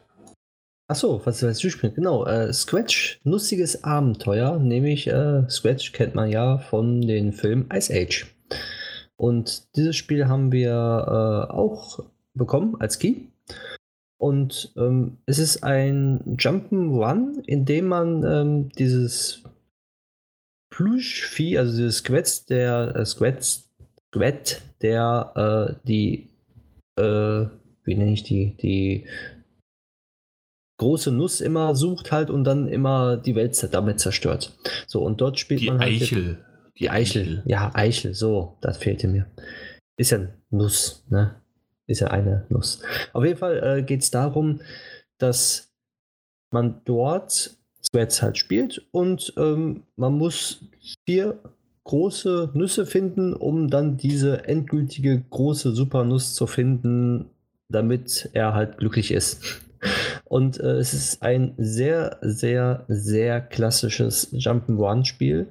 [0.90, 1.96] Achso, was du jetzt durchspielen?
[1.96, 7.94] Genau, äh, Scratch, lustiges Abenteuer, nämlich äh, Scratch kennt man ja von den Filmen Ice
[7.94, 8.26] Age.
[9.18, 12.00] Und dieses Spiel haben wir äh, auch
[12.38, 13.28] bekommen als Key.
[14.20, 19.44] Und ähm, es ist ein Jump'n'Run, in dem man ähm, dieses
[20.72, 26.30] Plüschvieh, also dieses Squat, der äh, Squat, Squat, der äh, die,
[27.00, 27.46] äh,
[27.84, 29.06] wie nenne ich die, die
[30.78, 34.56] große Nuss immer sucht halt und dann immer die Welt damit zerstört.
[34.88, 36.02] So, und dort spielt die man halt.
[36.02, 36.44] Eichel.
[36.80, 37.22] Die Eichel.
[37.22, 37.44] Eichel.
[37.46, 39.26] Ja, Eichel, so, das fehlte mir.
[39.98, 41.42] Ist ja Nuss, ne?
[41.88, 42.82] Ist ja eine Nuss.
[43.14, 44.60] Auf jeden Fall äh, geht es darum,
[45.18, 45.72] dass
[46.52, 50.66] man dort Squads halt spielt und ähm, man muss
[51.06, 51.40] vier
[51.86, 57.30] große Nüsse finden, um dann diese endgültige große Supernuss zu finden,
[57.70, 59.62] damit er halt glücklich ist.
[60.26, 65.48] Und äh, es ist ein sehr, sehr, sehr klassisches Jump'n'Run-Spiel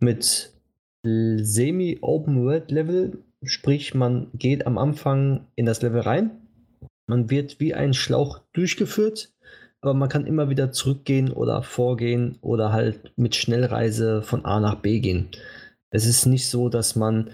[0.00, 0.50] mit
[1.04, 3.18] Semi-Open-World-Level.
[3.44, 6.30] Sprich, man geht am Anfang in das Level rein.
[7.06, 9.32] Man wird wie ein Schlauch durchgeführt,
[9.80, 14.76] aber man kann immer wieder zurückgehen oder vorgehen oder halt mit Schnellreise von A nach
[14.76, 15.28] B gehen.
[15.90, 17.30] Es ist nicht so, dass man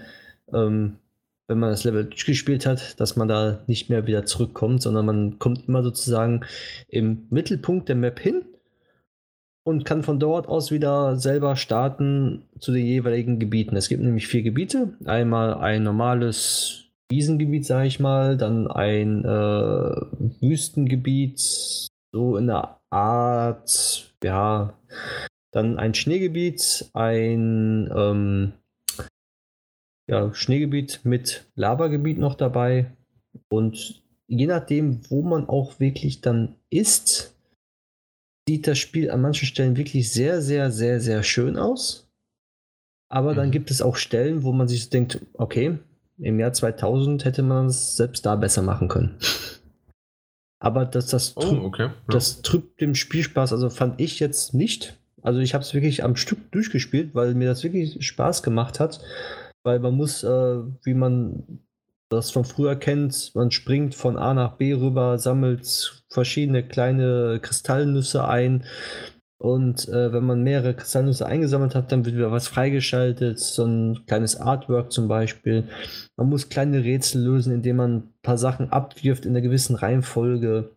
[0.53, 0.97] ähm,
[1.51, 5.37] wenn man das Level durchgespielt hat, dass man da nicht mehr wieder zurückkommt, sondern man
[5.37, 6.45] kommt immer sozusagen
[6.87, 8.45] im Mittelpunkt der Map hin
[9.63, 13.75] und kann von dort aus wieder selber starten zu den jeweiligen Gebieten.
[13.75, 14.93] Es gibt nämlich vier Gebiete.
[15.05, 19.27] Einmal ein normales Wiesengebiet, sage ich mal, dann ein äh,
[20.41, 21.39] Wüstengebiet,
[22.11, 24.73] so in der Art, ja,
[25.51, 28.53] dann ein Schneegebiet, ein ähm,
[30.07, 32.91] ja, Schneegebiet mit Lavagebiet noch dabei
[33.49, 37.35] und je nachdem, wo man auch wirklich dann ist,
[38.51, 42.11] sieht das Spiel an manchen Stellen wirklich sehr, sehr, sehr, sehr schön aus.
[43.07, 43.35] Aber mhm.
[43.37, 45.79] dann gibt es auch Stellen, wo man sich denkt, okay,
[46.17, 49.17] im Jahr 2000 hätte man es selbst da besser machen können.
[50.59, 51.83] Aber das, das, oh, okay.
[51.83, 51.93] ja.
[52.07, 54.97] das trübt dem Spielspaß, also fand ich jetzt nicht.
[55.21, 58.99] Also ich habe es wirklich am Stück durchgespielt, weil mir das wirklich Spaß gemacht hat.
[59.63, 61.61] Weil man muss, äh, wie man
[62.11, 68.27] das von früher kennt, man springt von A nach B rüber, sammelt verschiedene kleine Kristallnüsse
[68.27, 68.65] ein.
[69.37, 74.05] Und äh, wenn man mehrere Kristallnüsse eingesammelt hat, dann wird wieder was freigeschaltet, so ein
[74.05, 75.67] kleines Artwork zum Beispiel.
[76.15, 80.69] Man muss kleine Rätsel lösen, indem man ein paar Sachen abwirft in einer gewissen Reihenfolge.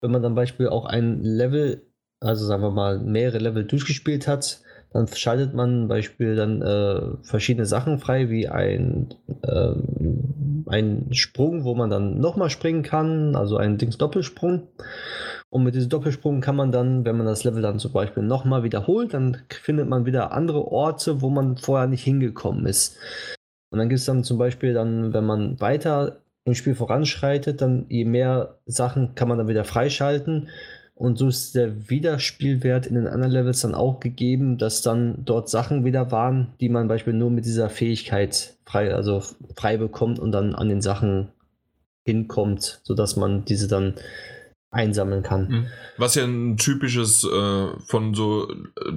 [0.00, 1.82] Wenn man dann Beispiel auch ein Level,
[2.20, 4.62] also sagen wir mal mehrere Level durchgespielt hat,
[4.92, 9.72] dann schaltet man zum Beispiel dann äh, verschiedene Sachen frei, wie ein, äh,
[10.66, 14.66] ein Sprung, wo man dann nochmal springen kann, also ein Dings-Doppelsprung.
[15.48, 18.62] Und mit diesem Doppelsprung kann man dann, wenn man das Level dann zum Beispiel nochmal
[18.62, 22.96] wiederholt, dann findet man wieder andere Orte, wo man vorher nicht hingekommen ist.
[23.70, 27.86] Und dann gibt es dann zum Beispiel dann, wenn man weiter im Spiel voranschreitet, dann
[27.88, 30.48] je mehr Sachen kann man dann wieder freischalten.
[31.00, 35.48] Und so ist der Wiederspielwert in den anderen Levels dann auch gegeben, dass dann dort
[35.48, 39.22] Sachen wieder waren, die man beispielsweise nur mit dieser Fähigkeit frei, also
[39.56, 41.28] frei bekommt und dann an den Sachen
[42.04, 43.94] hinkommt, sodass man diese dann
[44.70, 45.48] einsammeln kann.
[45.48, 45.66] Mhm.
[45.96, 48.52] Was ja ein typisches äh, von so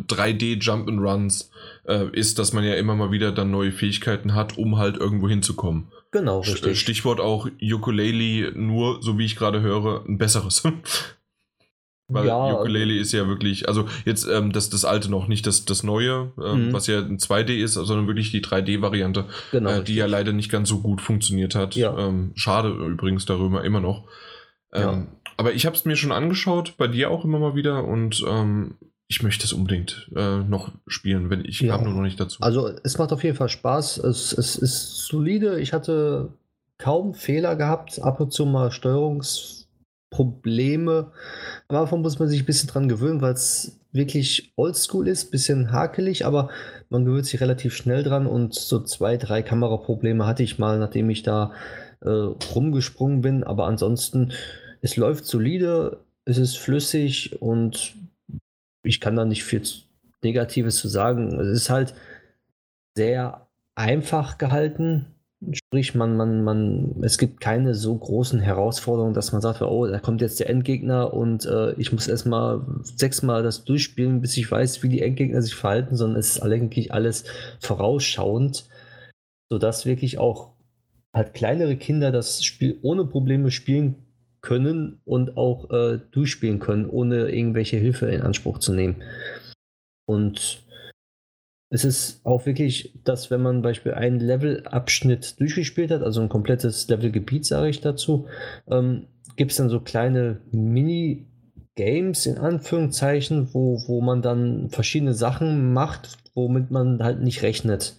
[0.09, 1.51] 3D Jump and Runs
[1.87, 5.29] äh, ist, dass man ja immer mal wieder dann neue Fähigkeiten hat, um halt irgendwo
[5.29, 5.87] hinzukommen.
[6.11, 6.81] Genau, richtig.
[6.81, 10.63] Stichwort auch Ukulele, nur, so wie ich gerade höre, ein besseres.
[12.09, 15.65] Weil ja, Ukulele ist ja wirklich, also jetzt ähm, das, das alte noch, nicht das,
[15.65, 16.73] das neue, ähm, mhm.
[16.73, 20.51] was ja ein 2D ist, sondern wirklich die 3D-Variante, genau, äh, die ja leider nicht
[20.51, 21.75] ganz so gut funktioniert hat.
[21.75, 21.97] Ja.
[21.97, 24.05] Ähm, schade übrigens darüber immer noch.
[24.73, 24.93] Ja.
[24.93, 28.23] Ähm, aber ich habe es mir schon angeschaut, bei dir auch immer mal wieder und
[28.27, 28.75] ähm,
[29.07, 31.75] ich möchte es unbedingt äh, noch spielen, wenn ich ja.
[31.75, 32.41] kam nur noch nicht dazu.
[32.41, 33.97] Also es macht auf jeden Fall Spaß.
[33.99, 35.59] Es, es ist solide.
[35.59, 36.33] Ich hatte
[36.77, 39.62] kaum Fehler gehabt, ab und zu mal Steuerungs
[40.13, 41.11] Probleme.
[41.67, 45.71] Am Anfang muss man sich ein bisschen dran gewöhnen, weil es wirklich oldschool ist, bisschen
[45.71, 46.49] hakelig, aber
[46.89, 51.09] man gewöhnt sich relativ schnell dran und so zwei, drei Kameraprobleme hatte ich mal, nachdem
[51.09, 51.51] ich da
[52.01, 54.33] äh, rumgesprungen bin, aber ansonsten,
[54.81, 57.95] es läuft solide, es ist flüssig und
[58.83, 59.63] ich kann da nicht viel
[60.23, 61.39] Negatives zu sagen.
[61.39, 61.95] Es ist halt
[62.95, 65.12] sehr einfach gehalten,
[65.51, 69.99] Sprich, man, man, man, es gibt keine so großen Herausforderungen, dass man sagt, oh, da
[69.99, 74.83] kommt jetzt der Endgegner und äh, ich muss erstmal sechsmal das durchspielen, bis ich weiß,
[74.83, 77.25] wie die Endgegner sich verhalten, sondern es ist eigentlich alles
[77.59, 78.65] vorausschauend,
[79.49, 80.53] sodass wirklich auch
[81.13, 83.95] halt kleinere Kinder das Spiel ohne Probleme spielen
[84.41, 89.01] können und auch äh, durchspielen können, ohne irgendwelche Hilfe in Anspruch zu nehmen.
[90.05, 90.62] Und
[91.73, 96.87] es ist auch wirklich, dass wenn man beispielsweise einen Levelabschnitt durchgespielt hat, also ein komplettes
[96.87, 98.27] Levelgebiet, sage ich dazu,
[98.69, 99.07] ähm,
[99.37, 106.19] gibt es dann so kleine Mini-Games in Anführungszeichen, wo, wo man dann verschiedene Sachen macht,
[106.35, 107.95] womit man halt nicht rechnet.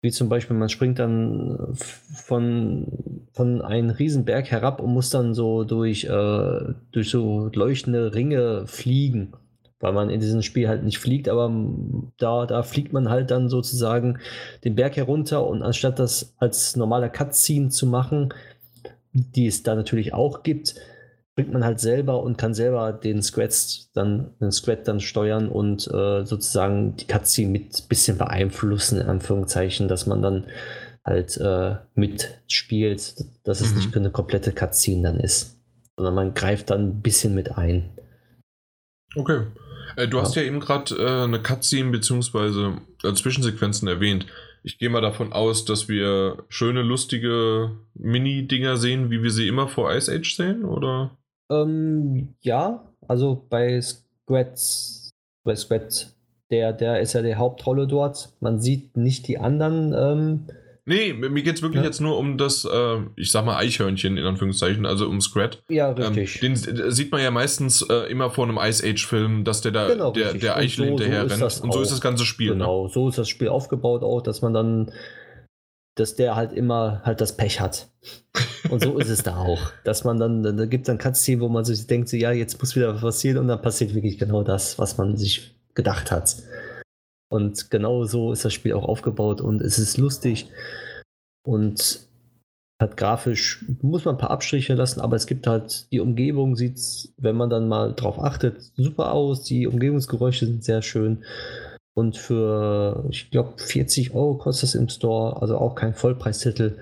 [0.00, 5.64] Wie zum Beispiel, man springt dann von, von einem Riesenberg herab und muss dann so
[5.64, 9.32] durch, äh, durch so leuchtende Ringe fliegen
[9.80, 11.52] weil man in diesem Spiel halt nicht fliegt, aber
[12.18, 14.18] da, da fliegt man halt dann sozusagen
[14.64, 18.34] den Berg herunter und anstatt das als normaler Cutscene zu machen,
[19.12, 20.74] die es da natürlich auch gibt,
[21.32, 23.54] springt man halt selber und kann selber den Squat
[23.94, 29.06] dann, den Squat dann steuern und äh, sozusagen die Cutscene mit ein bisschen beeinflussen, in
[29.06, 30.46] Anführungszeichen, dass man dann
[31.04, 33.14] halt äh, mitspielt,
[33.44, 33.76] dass es mhm.
[33.76, 35.56] nicht eine komplette Cutscene dann ist,
[35.96, 37.88] sondern man greift dann ein bisschen mit ein.
[39.14, 39.42] Okay.
[39.98, 42.76] Äh, du hast ja eben gerade äh, eine Cutscene bzw.
[43.02, 44.26] Äh, Zwischensequenzen erwähnt.
[44.62, 49.68] Ich gehe mal davon aus, dass wir schöne, lustige Mini-Dinger sehen, wie wir sie immer
[49.68, 51.16] vor Ice Age sehen, oder?
[51.50, 55.10] Ähm, ja, also bei Squats,
[55.44, 56.14] bei Squat,
[56.50, 58.30] der, der ist ja die Hauptrolle dort.
[58.40, 60.46] Man sieht nicht die anderen ähm,
[60.88, 61.86] Nee, mir geht es wirklich ja.
[61.86, 65.62] jetzt nur um das, äh, ich sag mal, Eichhörnchen in Anführungszeichen, also um Scrat.
[65.68, 66.42] Ja, ähm, richtig.
[66.42, 69.88] Ähm, den sieht man ja meistens äh, immer vor einem Ice Age-Film, dass der da
[69.88, 71.60] genau, der, der Eichel so, hinterher so rennt.
[71.60, 72.52] Und so ist das ganze Spiel.
[72.52, 72.54] Ne?
[72.54, 72.90] Genau, ne?
[72.90, 74.90] so ist das Spiel aufgebaut auch, dass man dann,
[75.94, 77.88] dass der halt immer halt das Pech hat.
[78.70, 79.70] Und so ist es da auch.
[79.84, 82.58] Dass man dann, da gibt es dann Cutscene, wo man sich denkt, so, ja, jetzt
[82.62, 86.34] muss wieder was passieren und dann passiert wirklich genau das, was man sich gedacht hat.
[87.30, 90.50] Und genau so ist das Spiel auch aufgebaut und es ist lustig.
[91.46, 92.08] Und
[92.80, 96.78] Hat grafisch, muss man ein paar Abstriche lassen, aber es gibt halt, die Umgebung sieht,
[97.16, 99.42] wenn man dann mal drauf achtet, super aus.
[99.42, 101.24] Die Umgebungsgeräusche sind sehr schön.
[101.96, 106.78] Und für, ich glaube, 40 Euro kostet das im Store, also auch kein Vollpreistitel.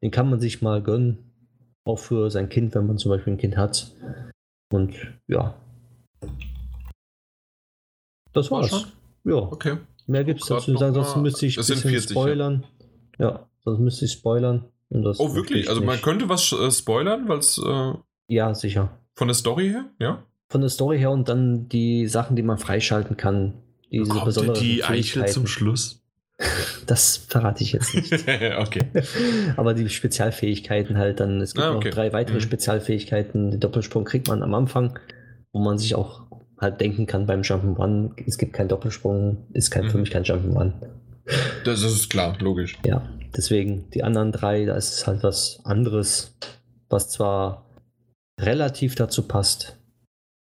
[0.00, 1.18] Den kann man sich mal gönnen.
[1.84, 3.90] Auch für sein Kind, wenn man zum Beispiel ein Kind hat.
[4.72, 4.94] Und
[5.26, 5.56] ja.
[8.32, 8.86] Das war's.
[9.24, 9.34] Ja.
[9.34, 9.78] Okay.
[10.10, 12.20] Mehr gibt's Grad dazu zu sagen, sonst müsste ich ein bisschen 40, ja.
[12.20, 12.66] spoilern.
[13.18, 13.46] Ja.
[13.64, 14.64] sonst müsste ich spoilern.
[14.88, 15.62] Und das Oh, wirklich?
[15.64, 16.02] ich Also man nicht.
[16.04, 17.92] könnte was äh, spoilern, weil es äh,
[18.28, 18.98] Ja, sicher.
[19.14, 20.24] von der Story her, ja?
[20.48, 23.54] Von der Story her und dann die Sachen, die man freischalten kann.
[23.92, 26.02] Diese Kommt besonderen die Eichel zum Schluss?
[26.86, 28.12] Das verrate ich jetzt nicht.
[28.58, 28.80] okay.
[29.56, 31.88] Aber die Spezialfähigkeiten halt dann, es gibt Ah, okay.
[31.90, 32.40] noch drei weitere Mhm.
[32.40, 33.50] Spezialfähigkeiten.
[33.50, 34.98] Den Doppelsprung kriegt man am Anfang,
[35.52, 36.22] wo man sich auch
[36.60, 40.00] halt denken kann beim Jump'n'Run, es gibt keinen Doppelsprung, ist kein, für Mhm.
[40.02, 40.72] mich kein Jump'n'Run.
[41.64, 42.78] Das ist klar, logisch.
[42.84, 43.02] Ja,
[43.36, 46.36] deswegen die anderen drei, da ist es halt was anderes,
[46.88, 47.64] was zwar
[48.40, 49.76] relativ dazu passt,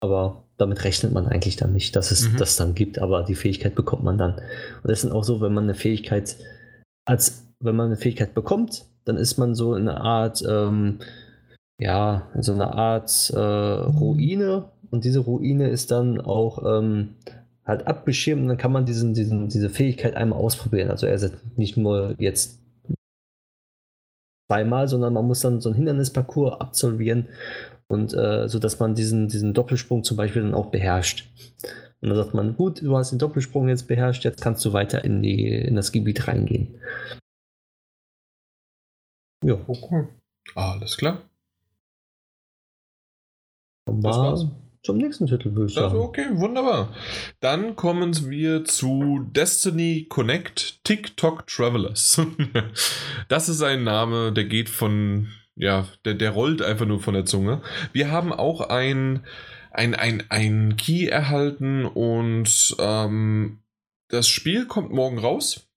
[0.01, 2.37] aber damit rechnet man eigentlich dann nicht, dass es Mhm.
[2.37, 4.33] das dann gibt, aber die Fähigkeit bekommt man dann.
[4.35, 6.35] Und das sind auch so, wenn man eine Fähigkeit,
[7.05, 10.99] als wenn man eine Fähigkeit bekommt, dann ist man so in einer Art, ähm,
[11.79, 17.15] ja, in so einer Art äh, Ruine und diese Ruine ist dann auch ähm,
[17.65, 20.91] halt abgeschirmt und dann kann man diesen, diesen, diese Fähigkeit einmal ausprobieren.
[20.91, 22.61] Also er ist nicht nur jetzt
[24.47, 27.27] zweimal, sondern man muss dann so einen Hindernisparcours absolvieren
[27.87, 31.27] und äh, so dass man diesen, diesen Doppelsprung zum Beispiel dann auch beherrscht.
[32.01, 35.03] Und dann sagt man, gut, du hast den Doppelsprung jetzt beherrscht, jetzt kannst du weiter
[35.03, 36.79] in, die, in das Gebiet reingehen.
[39.43, 40.07] Ja, Okay.
[40.53, 41.23] Alles klar.
[43.87, 44.62] kommen Das war's.
[44.83, 45.97] Zum nächsten Titel, würde ich sagen.
[45.97, 46.93] okay, wunderbar.
[47.39, 52.21] Dann kommen wir zu Destiny Connect TikTok Travelers.
[53.29, 57.25] das ist ein Name, der geht von, ja, der, der rollt einfach nur von der
[57.25, 57.61] Zunge.
[57.93, 59.25] Wir haben auch ein,
[59.71, 63.59] ein, ein, ein Key erhalten und ähm,
[64.09, 65.69] das Spiel kommt morgen raus.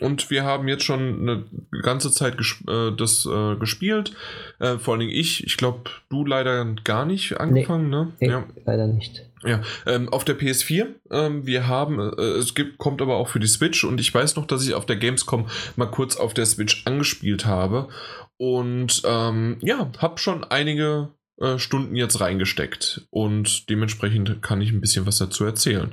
[0.00, 1.44] Und wir haben jetzt schon eine
[1.82, 4.12] ganze Zeit ges äh, das äh, gespielt.
[4.58, 5.44] Äh, vor allen Dingen ich.
[5.44, 8.12] Ich glaube, du leider gar nicht angefangen, ne?
[8.20, 8.44] Nee, Ja.
[8.64, 9.24] leider nicht.
[9.44, 10.86] Ja, ähm, auf der PS4.
[11.10, 14.34] Ähm, wir haben, äh, es gibt, kommt aber auch für die Switch und ich weiß
[14.36, 15.46] noch, dass ich auf der Gamescom
[15.76, 17.88] mal kurz auf der Switch angespielt habe
[18.36, 24.80] und ähm, ja, habe schon einige äh, Stunden jetzt reingesteckt und dementsprechend kann ich ein
[24.80, 25.92] bisschen was dazu erzählen.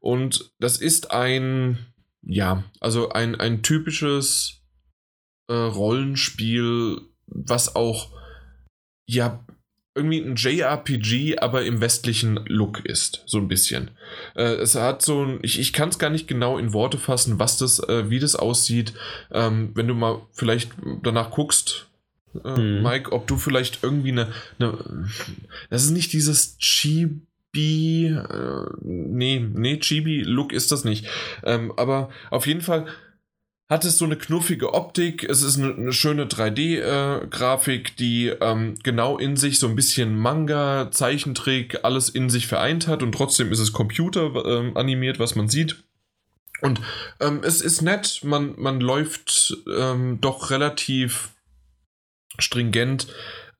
[0.00, 1.78] Und das ist ein,
[2.22, 4.62] ja, also ein, ein typisches
[5.48, 8.10] äh, Rollenspiel, was auch,
[9.06, 9.44] ja,
[9.94, 13.90] irgendwie ein JRPG, aber im westlichen Look ist, so ein bisschen.
[14.34, 17.38] Äh, es hat so ein, ich, ich kann es gar nicht genau in Worte fassen,
[17.38, 18.94] was das, äh, wie das aussieht.
[19.30, 21.88] Ähm, wenn du mal vielleicht danach guckst,
[22.44, 22.82] äh, Mhm.
[22.82, 25.08] Mike, ob du vielleicht irgendwie eine, eine,
[25.70, 26.56] das ist nicht dieses
[27.52, 31.06] Chibi, äh, nee, nee, Chibi-Look ist das nicht.
[31.44, 32.86] Ähm, aber auf jeden Fall
[33.68, 35.24] hat es so eine knuffige Optik.
[35.24, 40.90] Es ist eine, eine schöne 3D-Grafik, die ähm, genau in sich so ein bisschen Manga,
[40.90, 45.48] Zeichentrick, alles in sich vereint hat und trotzdem ist es Computer ähm, animiert, was man
[45.48, 45.84] sieht.
[46.60, 46.80] Und
[47.20, 51.30] ähm, es ist nett, man, man läuft ähm, doch relativ
[52.38, 53.08] stringent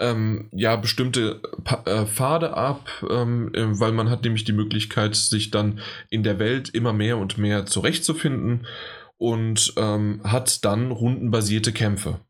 [0.02, 5.14] ähm, ja bestimmte pa äh, Pfade ab, ähm, äh, weil man hat nämlich die Möglichkeit,
[5.14, 5.80] sich dann
[6.10, 8.66] in der Welt immer mehr und mehr zurechtzufinden
[9.16, 12.20] und ähm, hat dann rundenbasierte Kämpfe.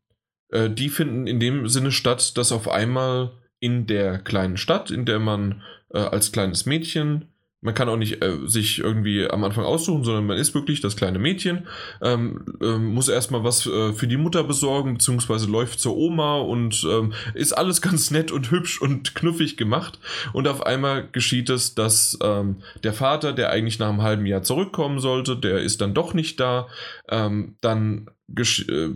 [0.49, 5.05] Äh, die finden in dem Sinne statt, dass auf einmal in der kleinen Stadt, in
[5.05, 5.63] der man
[5.93, 7.32] äh, als kleines Mädchen,
[7.63, 10.95] man kann auch nicht äh, sich irgendwie am Anfang aussuchen, sondern man ist wirklich das
[10.95, 11.67] kleine Mädchen,
[12.01, 16.85] ähm, ähm, muss erstmal was äh, für die Mutter besorgen, beziehungsweise läuft zur Oma und
[16.89, 19.99] ähm, ist alles ganz nett und hübsch und knuffig gemacht.
[20.33, 24.43] Und auf einmal geschieht es, dass ähm, der Vater, der eigentlich nach einem halben Jahr
[24.43, 26.67] zurückkommen sollte, der ist dann doch nicht da.
[27.09, 28.22] Ähm, dann äh,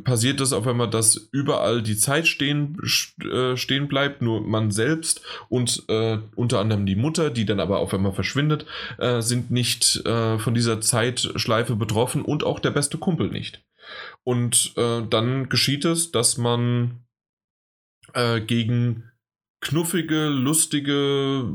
[0.03, 4.71] passiert es auf einmal, dass überall die Zeit stehen, st- äh, stehen bleibt, nur man
[4.71, 8.65] selbst und äh, unter anderem die Mutter, die dann aber auf einmal verschwindet,
[8.97, 13.63] äh, sind nicht äh, von dieser Zeitschleife betroffen und auch der beste Kumpel nicht.
[14.23, 17.03] Und äh, dann geschieht es, dass man
[18.13, 19.03] äh, gegen
[19.61, 21.51] knuffige, lustige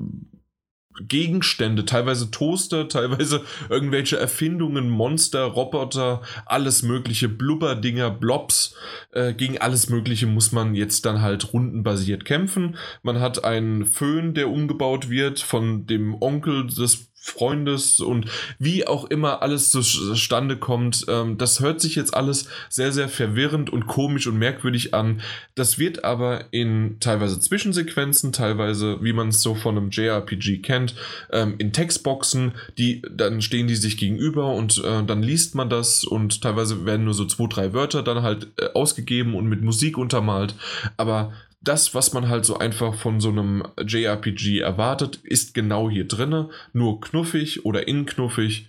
[1.00, 8.74] Gegenstände, teilweise Toaster, teilweise irgendwelche Erfindungen, Monster, Roboter, alles mögliche, Blubberdinger, Blobs,
[9.12, 12.76] äh, gegen alles mögliche muss man jetzt dann halt rundenbasiert kämpfen.
[13.02, 18.26] Man hat einen Föhn, der umgebaut wird von dem Onkel des Freundes und
[18.58, 21.06] wie auch immer alles zustande kommt.
[21.08, 25.22] Ähm, das hört sich jetzt alles sehr, sehr verwirrend und komisch und merkwürdig an.
[25.54, 30.96] Das wird aber in teilweise Zwischensequenzen, teilweise, wie man es so von einem JRPG kennt,
[31.30, 36.02] ähm, in Textboxen, die dann stehen die sich gegenüber und äh, dann liest man das
[36.02, 39.96] und teilweise werden nur so zwei, drei Wörter dann halt äh, ausgegeben und mit Musik
[39.96, 40.56] untermalt.
[40.96, 41.32] Aber
[41.62, 46.50] das, was man halt so einfach von so einem JRPG erwartet, ist genau hier drinne.
[46.72, 48.68] Nur knuffig oder inknuffig.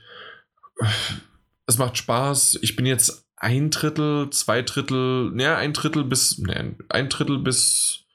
[1.66, 2.60] Es macht Spaß.
[2.62, 8.06] Ich bin jetzt ein Drittel, zwei Drittel, naja, ein Drittel bis, ne, ein Drittel bis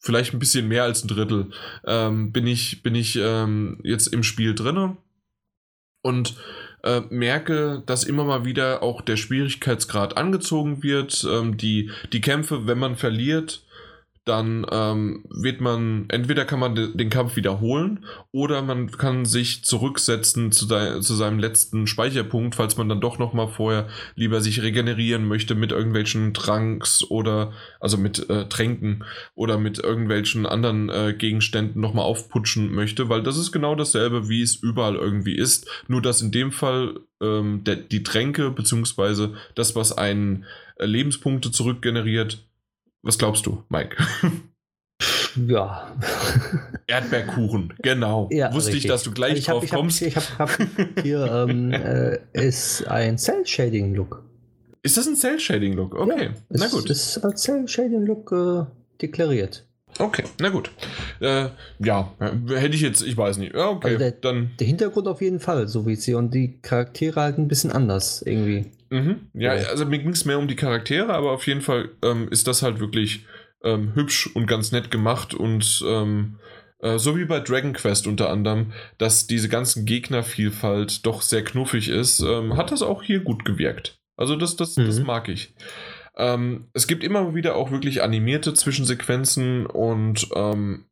[0.00, 1.50] vielleicht ein bisschen mehr als ein Drittel
[1.86, 4.98] ähm, bin ich, bin ich ähm, jetzt im Spiel drinne.
[6.02, 6.36] Und
[6.84, 11.26] äh, merke, dass immer mal wieder auch der Schwierigkeitsgrad angezogen wird.
[11.28, 13.62] Ähm, die, die Kämpfe, wenn man verliert,
[14.24, 19.64] dann ähm, wird man, entweder kann man de, den Kampf wiederholen oder man kann sich
[19.64, 25.26] zurücksetzen zu, zu seinem letzten Speicherpunkt, falls man dann doch nochmal vorher lieber sich regenerieren
[25.28, 29.04] möchte mit irgendwelchen Tranks oder, also mit äh, Tränken
[29.34, 34.40] oder mit irgendwelchen anderen äh, Gegenständen nochmal aufputschen möchte, weil das ist genau dasselbe, wie
[34.40, 39.76] es überall irgendwie ist, nur dass in dem Fall ähm, der, die Tränke beziehungsweise das,
[39.76, 40.44] was einen
[40.76, 42.46] äh, Lebenspunkte zurückgeneriert,
[43.04, 43.96] was glaubst du, Mike?
[45.46, 45.92] Ja.
[46.86, 48.28] Erdbeerkuchen, genau.
[48.30, 48.84] Ja, Wusste richtig.
[48.84, 50.00] ich, dass du gleich also ich hab, drauf ich kommst.
[50.02, 54.22] Hab, ich habe hab hier ähm, äh, ist ein Cell-Shading-Look.
[54.82, 55.94] Ist das ein Cell-Shading-Look?
[55.94, 56.88] Okay, ja, na gut.
[56.88, 58.64] Das ist als Cell-Shading-Look äh,
[59.00, 59.66] deklariert.
[59.98, 60.70] Okay, na gut.
[61.20, 61.48] Äh,
[61.78, 63.54] ja, hätte ich jetzt, ich weiß nicht.
[63.54, 64.50] Ja, okay, also der, dann.
[64.58, 66.18] Der Hintergrund auf jeden Fall, so wie sehe.
[66.18, 68.66] Und die Charaktere halt ein bisschen anders irgendwie.
[68.94, 69.30] Mhm.
[69.34, 72.46] Ja, also mir ging es mehr um die Charaktere, aber auf jeden Fall ähm, ist
[72.46, 73.26] das halt wirklich
[73.64, 76.38] ähm, hübsch und ganz nett gemacht und ähm,
[76.78, 81.88] äh, so wie bei Dragon Quest unter anderem, dass diese ganzen Gegnervielfalt doch sehr knuffig
[81.88, 83.98] ist, ähm, hat das auch hier gut gewirkt.
[84.16, 84.86] Also das, das, mhm.
[84.86, 85.54] das mag ich.
[86.16, 90.84] Ähm, es gibt immer wieder auch wirklich animierte Zwischensequenzen und ähm,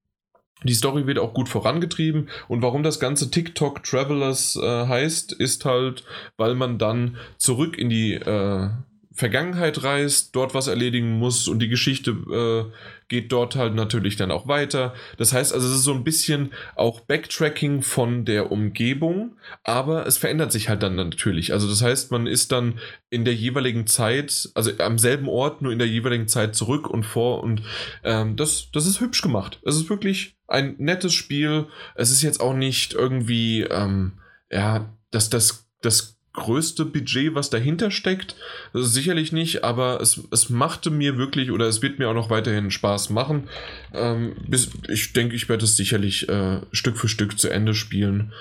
[0.64, 5.64] die Story wird auch gut vorangetrieben und warum das ganze TikTok Travelers äh, heißt, ist
[5.64, 6.04] halt,
[6.36, 8.68] weil man dann zurück in die äh,
[9.14, 12.72] Vergangenheit reist, dort was erledigen muss und die Geschichte äh,
[13.08, 14.94] geht dort halt natürlich dann auch weiter.
[15.18, 20.16] Das heißt also, es ist so ein bisschen auch Backtracking von der Umgebung, aber es
[20.16, 21.52] verändert sich halt dann natürlich.
[21.52, 22.78] Also das heißt, man ist dann
[23.10, 27.04] in der jeweiligen Zeit, also am selben Ort, nur in der jeweiligen Zeit zurück und
[27.04, 27.62] vor und
[28.04, 29.60] ähm, das, das ist hübsch gemacht.
[29.64, 31.66] Es ist wirklich ein nettes Spiel.
[31.94, 34.12] Es ist jetzt auch nicht irgendwie, ähm,
[34.50, 38.36] ja, dass das, das größte Budget, was dahinter steckt.
[38.72, 42.70] sicherlich nicht, aber es, es machte mir wirklich oder es wird mir auch noch weiterhin
[42.70, 43.48] Spaß machen.
[43.92, 48.32] Ähm, bis, ich denke, ich werde es sicherlich äh, Stück für Stück zu Ende spielen.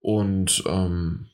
[0.00, 1.26] Und ähm,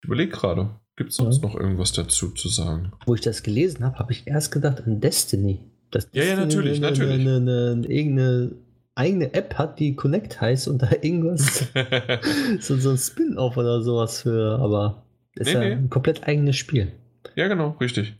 [0.00, 1.48] ich überlege gerade, gibt es sonst ja.
[1.48, 2.92] noch irgendwas dazu zu sagen?
[3.06, 5.60] Wo ich das gelesen habe, habe ich erst gedacht an Destiny.
[5.90, 7.20] Dass ja, ja, natürlich, eine, natürlich.
[7.20, 8.52] Eine, eine, eine, irgendeine
[8.98, 11.66] eigene App hat, die Connect heißt und da irgendwas,
[12.60, 15.04] so, so ein Spin-off oder sowas für, aber
[15.36, 15.72] ist nee, ja nee.
[15.72, 16.92] ein komplett eigenes Spiel.
[17.36, 18.14] Ja, genau, richtig.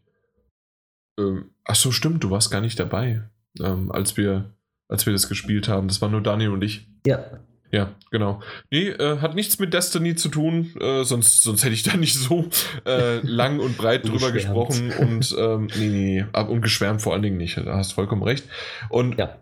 [1.18, 3.22] Ähm, ach so, stimmt, du warst gar nicht dabei,
[3.60, 4.54] ähm, als, wir,
[4.88, 5.88] als wir das gespielt haben.
[5.88, 6.88] Das waren nur Daniel und ich.
[7.06, 7.24] Ja.
[7.70, 8.40] Ja, genau.
[8.70, 12.14] Nee, äh, hat nichts mit Destiny zu tun, äh, sonst, sonst hätte ich da nicht
[12.14, 12.48] so
[12.86, 17.22] äh, lang und breit drüber gesprochen und ähm, nee, nee, nee, und geschwärmt vor allen
[17.22, 17.58] Dingen nicht.
[17.58, 18.44] Da hast vollkommen recht.
[18.88, 19.36] Und ja.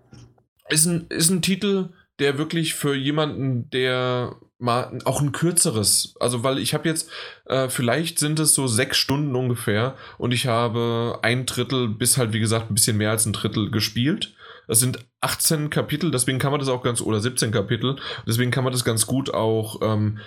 [0.68, 6.14] Ist, ein, ist ein Titel, der wirklich für jemanden, der mal auch ein kürzeres.
[6.18, 7.10] Also, weil ich habe jetzt,
[7.46, 12.32] äh, vielleicht sind es so sechs Stunden ungefähr und ich habe ein Drittel bis halt,
[12.32, 14.34] wie gesagt, ein bisschen mehr als ein Drittel gespielt.
[14.66, 18.64] Das sind 18 Kapitel, deswegen kann man das auch ganz, oder 17 Kapitel, deswegen kann
[18.64, 20.18] man das ganz gut auch ähm,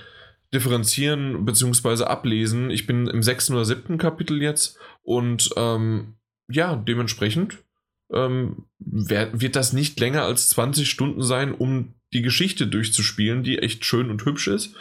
[0.54, 2.04] differenzieren bzw.
[2.06, 2.70] ablesen.
[2.70, 6.16] Ich bin im sechsten oder siebten Kapitel jetzt und ähm,
[6.50, 7.60] ja, dementsprechend
[8.12, 13.86] ähm, wird das nicht länger als 20 Stunden sein, um die Geschichte durchzuspielen, die echt
[13.86, 14.76] schön und hübsch ist.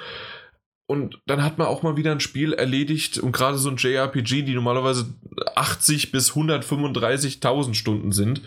[0.86, 4.42] Und dann hat man auch mal wieder ein Spiel erledigt und gerade so ein JRPG,
[4.42, 5.06] die normalerweise
[5.54, 8.40] 80 bis 135.000 Stunden sind,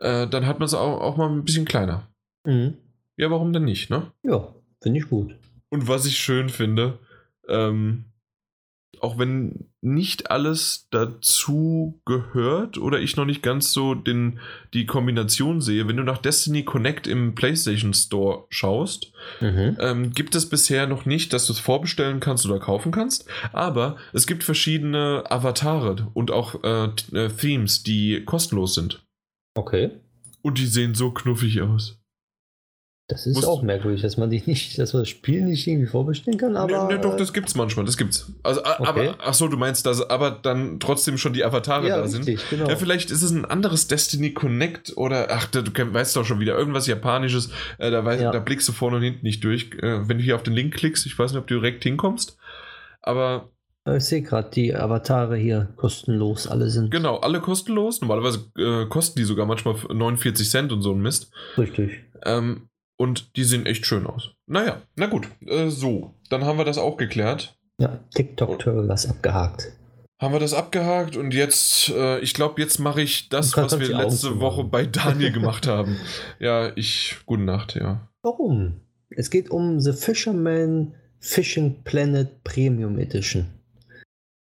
[0.00, 2.08] äh, dann hat man es auch, auch mal ein bisschen kleiner.
[2.46, 2.74] Mhm.
[3.16, 4.12] Ja, warum denn nicht, ne?
[4.22, 5.34] Ja, finde ich gut.
[5.68, 6.98] Und was ich schön finde,
[7.48, 8.04] ähm,
[9.00, 14.40] auch wenn nicht alles dazu gehört oder ich noch nicht ganz so den,
[14.74, 19.76] die Kombination sehe, wenn du nach Destiny Connect im PlayStation Store schaust, mhm.
[19.80, 23.96] ähm, gibt es bisher noch nicht, dass du es vorbestellen kannst oder kaufen kannst, aber
[24.12, 29.02] es gibt verschiedene Avatare und auch äh, äh Themes, die kostenlos sind.
[29.54, 29.90] Okay.
[30.42, 31.99] Und die sehen so knuffig aus.
[33.10, 36.38] Das ist auch merkwürdig, dass man die nicht, dass man das Spiel nicht irgendwie vorbestellen
[36.38, 36.84] kann, aber.
[36.88, 38.30] ne, ne, doch, das gibt's manchmal, das gibt's.
[38.42, 38.74] Also, Okay.
[38.86, 42.26] aber, ach so, du meinst, dass aber dann trotzdem schon die Avatare ja, da sind.
[42.26, 42.68] richtig, genau.
[42.68, 46.56] Ja, vielleicht ist es ein anderes Destiny Connect oder, ach, du weißt doch schon wieder,
[46.56, 48.30] irgendwas Japanisches, äh, da, weißt, Ja.
[48.32, 49.70] da blickst du vorne und hinten nicht durch.
[49.82, 52.36] Äh, wenn du hier auf den Link klickst, ich weiß nicht, ob du direkt hinkommst,
[53.02, 53.50] aber
[53.96, 56.90] Ich sehe gerade, die Avatare hier kostenlos alle sind.
[56.90, 58.00] genau, alle kostenlos.
[58.02, 61.32] Normalerweise äh, kosten die sogar manchmal 49 Cent und so ein Mist.
[61.58, 62.00] Richtig.
[62.24, 62.68] Ähm,
[63.00, 64.32] und die sehen echt schön aus.
[64.46, 67.56] Naja, na gut, äh, so, dann haben wir das auch geklärt.
[67.80, 69.72] Ja, TikTok-Turtles abgehakt.
[70.20, 73.96] Haben wir das abgehakt und jetzt, äh, ich glaube, jetzt mache ich das, was wir
[73.96, 74.38] letzte.
[74.40, 75.96] Woche bei Daniel gemacht haben.
[76.38, 78.06] Ja, ich, gute Nacht, ja.
[78.20, 78.82] Warum?
[79.08, 83.46] Es geht um The Fisherman Fishing Planet Premium Edition.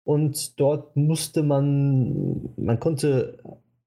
[0.04, 3.38] Und dort musste man, man konnte,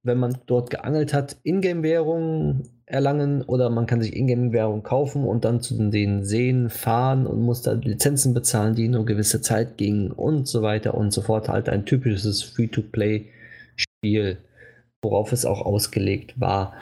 [0.02, 5.60] wenn man dort geangelt hat, Ingame-Währung erlangen oder man kann sich Ingame-Währung kaufen und dann
[5.60, 10.48] zu den Seen fahren und muss da Lizenzen bezahlen, die nur gewisse Zeit gingen und
[10.48, 11.48] so weiter und so fort.
[11.48, 14.38] Halt ein typisches Free-to-Play-Spiel,
[15.02, 16.72] worauf es auch ausgelegt war.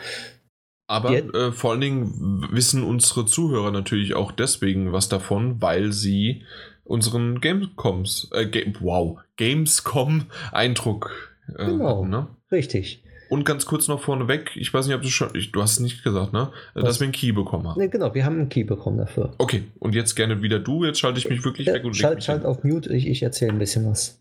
[0.89, 5.93] Aber Jetzt- äh, vor allen Dingen wissen unsere Zuhörer natürlich auch deswegen was davon, weil
[5.93, 6.43] sie
[6.85, 11.11] unseren Gamescoms, äh, Ga wow, Gamescom-Eindruck
[11.59, 11.99] äh, Genau.
[12.01, 12.27] hatten, ne?
[12.53, 13.03] Richtig.
[13.29, 15.81] Und ganz kurz noch vorneweg, ich weiß nicht, ob du schon, ich, du hast es
[15.81, 16.51] nicht gesagt, ne?
[16.75, 16.85] Was?
[16.85, 17.81] Dass wir einen Key bekommen haben.
[17.81, 19.33] Ne, genau, wir haben einen Key bekommen dafür.
[19.39, 22.45] Okay, und jetzt gerne wieder du, jetzt schalte ich mich wirklich weg und schalt, schalt
[22.45, 24.21] auf Mute, ich, ich erzähle ein bisschen was.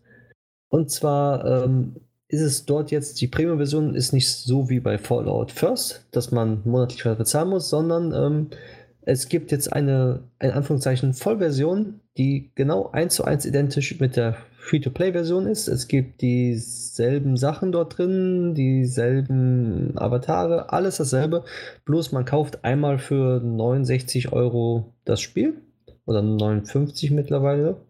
[0.68, 1.96] Und zwar ähm,
[2.28, 6.62] ist es dort jetzt, die Premium-Version ist nicht so wie bei Fallout First, dass man
[6.64, 8.50] monatlich bezahlen muss, sondern ähm,
[9.02, 14.36] es gibt jetzt eine, in Anführungszeichen, Vollversion, die genau eins zu eins identisch mit der
[14.66, 15.68] Free-to-Play-Version ist.
[15.68, 21.44] Es gibt dieselben Sachen dort drin, dieselben Avatare, alles dasselbe.
[21.84, 25.62] Bloß man kauft einmal für 69 Euro das Spiel
[26.04, 27.80] oder 59 mittlerweile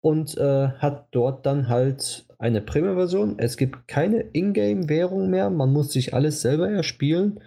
[0.00, 3.38] und äh, hat dort dann halt eine Premium-Version.
[3.38, 7.40] Es gibt keine Ingame-Währung mehr, man muss sich alles selber erspielen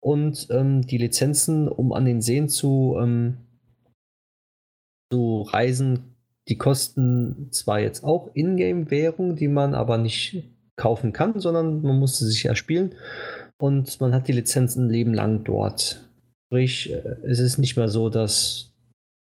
[0.00, 3.38] und ähm, die Lizenzen, um an den Seen zu, ähm,
[5.10, 6.17] zu reisen,
[6.48, 10.44] die kosten zwar jetzt auch Ingame-Währung, die man aber nicht
[10.76, 12.94] kaufen kann, sondern man muss sie sich erspielen
[13.58, 16.08] und man hat die Lizenzen ein Leben lang dort.
[16.46, 18.72] Sprich, äh, es ist nicht mehr so, dass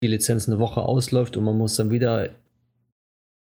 [0.02, 2.30] die Lizenz eine Woche ausläuft und man muss dann wieder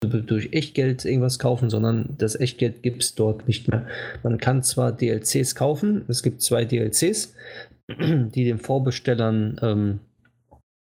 [0.02, 3.86] durch Echtgeld irgendwas kaufen, sondern das Echtgeld gibt es dort nicht mehr.
[4.24, 7.34] Man kann zwar DLCs kaufen, es gibt zwei DLCs,
[7.88, 10.00] die den Vorbestellern ähm,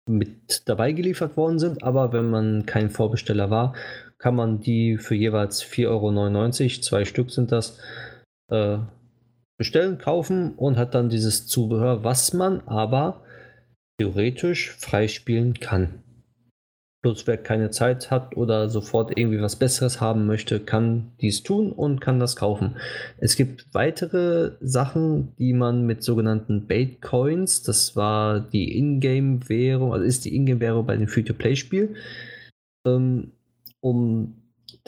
[0.09, 3.75] mit dabei geliefert worden sind, aber wenn man kein Vorbesteller war,
[4.19, 7.79] kann man die für jeweils 4,99 Euro, zwei Stück sind das,
[8.51, 8.79] äh,
[9.59, 13.23] bestellen, kaufen und hat dann dieses Zubehör, was man aber
[13.99, 16.03] theoretisch freispielen kann.
[17.01, 21.71] Bloß wer keine Zeit hat oder sofort irgendwie was Besseres haben möchte, kann dies tun
[21.71, 22.77] und kann das kaufen.
[23.19, 30.25] Es gibt weitere Sachen, die man mit sogenannten Baitcoins, das war die Ingame-Währung, also ist
[30.25, 31.95] die Ingame-Währung bei dem Free-to-Play-Spiel,
[32.85, 33.33] ähm,
[33.81, 34.35] um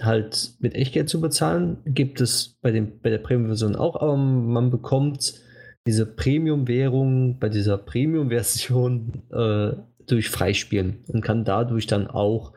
[0.03, 4.71] halt mit Echtgeld zu bezahlen, gibt es bei, dem, bei der Premium-Version auch, aber man
[4.71, 5.35] bekommt
[5.87, 9.73] diese Premium-Währung bei dieser Premium-Version äh,
[10.11, 12.53] durch Freispielen und kann dadurch dann auch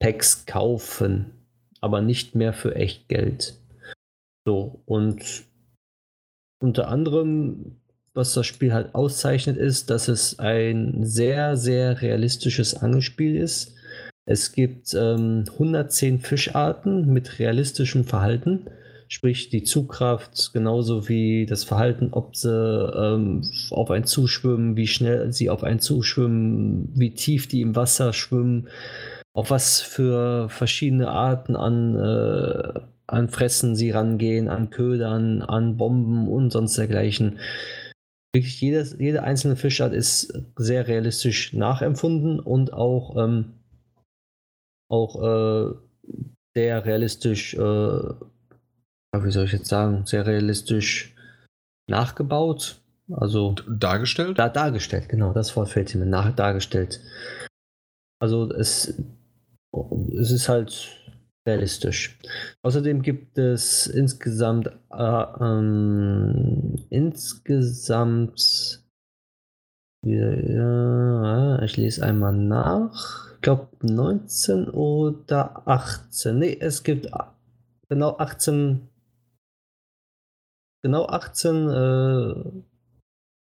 [0.00, 1.32] Packs kaufen,
[1.80, 3.54] aber nicht mehr für Echtgeld.
[4.44, 5.44] So, und
[6.60, 7.76] unter anderem,
[8.14, 13.74] was das Spiel halt auszeichnet, ist, dass es ein sehr, sehr realistisches Angelspiel ist.
[14.24, 18.66] Es gibt ähm, 110 Fischarten mit realistischem Verhalten,
[19.12, 25.34] sprich die Zugkraft genauso wie das Verhalten, ob sie ähm, auf einen zuschwimmen, wie schnell
[25.34, 28.68] sie auf einen zuschwimmen, wie tief die im Wasser schwimmen,
[29.34, 36.26] auf was für verschiedene Arten an, äh, an Fressen sie rangehen, an Ködern, an Bomben
[36.26, 37.38] und sonst dergleichen.
[38.34, 43.52] Wirklich jedes, jede einzelne Fischart ist sehr realistisch nachempfunden und auch ähm,
[44.88, 45.74] auch äh,
[46.54, 48.14] sehr realistisch, äh,
[49.20, 51.14] wie soll ich jetzt sagen, sehr realistisch
[51.88, 52.80] nachgebaut.
[53.10, 54.38] Also dargestellt?
[54.38, 57.00] Da, dargestellt, genau, das Wort fällt mir nach, dargestellt.
[58.20, 58.94] Also es,
[60.18, 60.88] es ist halt
[61.46, 62.18] realistisch.
[62.62, 68.82] Außerdem gibt es insgesamt äh, ähm, insgesamt
[70.04, 73.34] ja, ich lese einmal nach.
[73.34, 76.38] Ich glaube 19 oder 18.
[76.38, 77.08] Nee, es gibt
[77.88, 78.88] genau 18
[80.82, 82.34] genau 18 äh,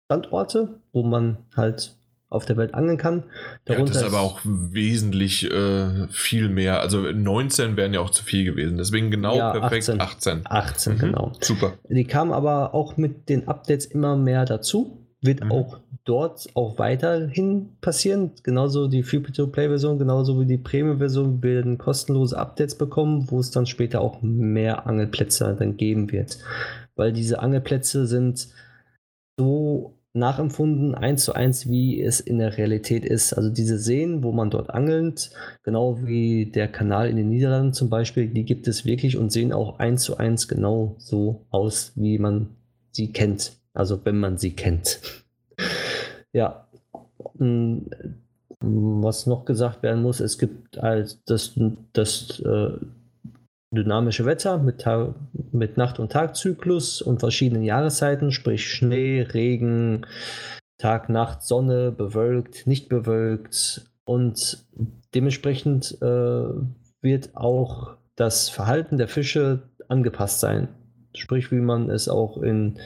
[0.05, 1.95] Standorte, wo man halt
[2.29, 3.23] auf der Welt angeln kann.
[3.65, 6.79] Darunter ja, das ist aber auch wesentlich äh, viel mehr.
[6.79, 8.77] Also 19 wären ja auch zu viel gewesen.
[8.77, 10.01] Deswegen genau ja, perfekt 18.
[10.01, 10.99] 18, 18 mhm.
[10.99, 11.31] genau.
[11.41, 11.73] Super.
[11.89, 15.07] Die kamen aber auch mit den Updates immer mehr dazu.
[15.21, 15.51] Wird mhm.
[15.51, 18.31] auch dort auch weiterhin passieren.
[18.43, 24.01] Genauso die Free-to-Play-Version, genauso wie die Premium-Version werden kostenlose Updates bekommen, wo es dann später
[24.01, 26.37] auch mehr Angelplätze dann geben wird.
[26.99, 28.49] Weil diese Angelplätze sind
[29.39, 33.31] so nachempfunden, eins zu eins, wie es in der Realität ist.
[33.31, 35.31] Also diese Seen, wo man dort angelt,
[35.63, 39.53] genau wie der Kanal in den Niederlanden zum Beispiel, die gibt es wirklich und sehen
[39.53, 42.49] auch eins zu eins genau so aus, wie man
[42.91, 43.53] sie kennt.
[43.73, 44.99] Also wenn man sie kennt.
[46.33, 46.67] ja.
[47.37, 47.89] Hm,
[48.61, 51.57] was noch gesagt werden muss, es gibt als das,
[51.93, 52.71] das äh,
[53.71, 54.85] dynamische Wetter mit,
[55.51, 60.05] mit Nacht- und Tagzyklus und verschiedenen Jahreszeiten, sprich Schnee, Regen,
[60.77, 63.85] Tag, Nacht, Sonne, bewölkt, nicht bewölkt.
[64.05, 64.65] Und
[65.13, 66.45] dementsprechend äh,
[67.01, 70.69] wird auch das Verhalten der Fische angepasst sein.
[71.15, 72.79] Sprich, wie man es auch in,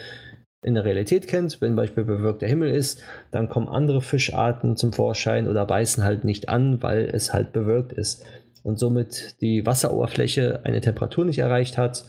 [0.64, 1.62] in der Realität kennt.
[1.62, 3.02] Wenn beispielsweise bewölkter Himmel ist,
[3.32, 7.94] dann kommen andere Fischarten zum Vorschein oder beißen halt nicht an, weil es halt bewölkt
[7.94, 8.26] ist
[8.64, 12.06] und somit die Wasseroberfläche eine Temperatur nicht erreicht hat,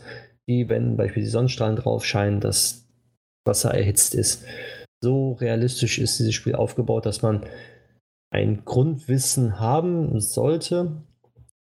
[0.47, 2.87] die, wenn beispielsweise Sonnenstrahlen drauf scheinen, das
[3.45, 4.45] Wasser erhitzt ist.
[5.01, 7.45] So realistisch ist dieses Spiel aufgebaut, dass man
[8.31, 11.03] ein Grundwissen haben sollte,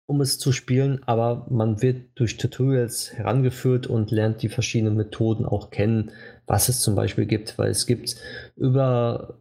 [0.05, 5.45] um es zu spielen, aber man wird durch Tutorials herangeführt und lernt die verschiedenen Methoden
[5.45, 6.11] auch kennen,
[6.45, 8.15] was es zum Beispiel gibt, weil es gibt
[8.55, 9.39] über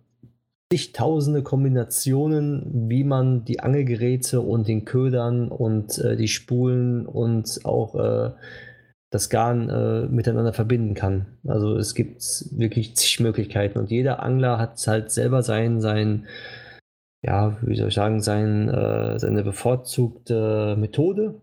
[0.73, 7.95] zigtausende Kombinationen, wie man die Angelgeräte und den Ködern und äh, die Spulen und auch
[7.95, 8.31] äh,
[9.11, 11.27] das Garn äh, miteinander verbinden kann.
[11.47, 12.23] Also es gibt
[12.53, 16.27] wirklich zig Möglichkeiten und jeder Angler hat halt selber sein, sein
[17.23, 21.43] ja, wie soll ich sagen, sein, äh, seine bevorzugte Methode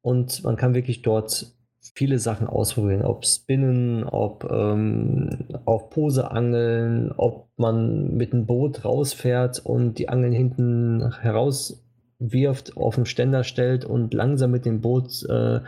[0.00, 1.52] und man kann wirklich dort
[1.94, 8.84] viele Sachen ausprobieren, ob Spinnen, ob ähm, auf Pose angeln, ob man mit einem Boot
[8.84, 15.24] rausfährt und die Angeln hinten herauswirft, auf den Ständer stellt und langsam mit dem Boot
[15.28, 15.60] äh,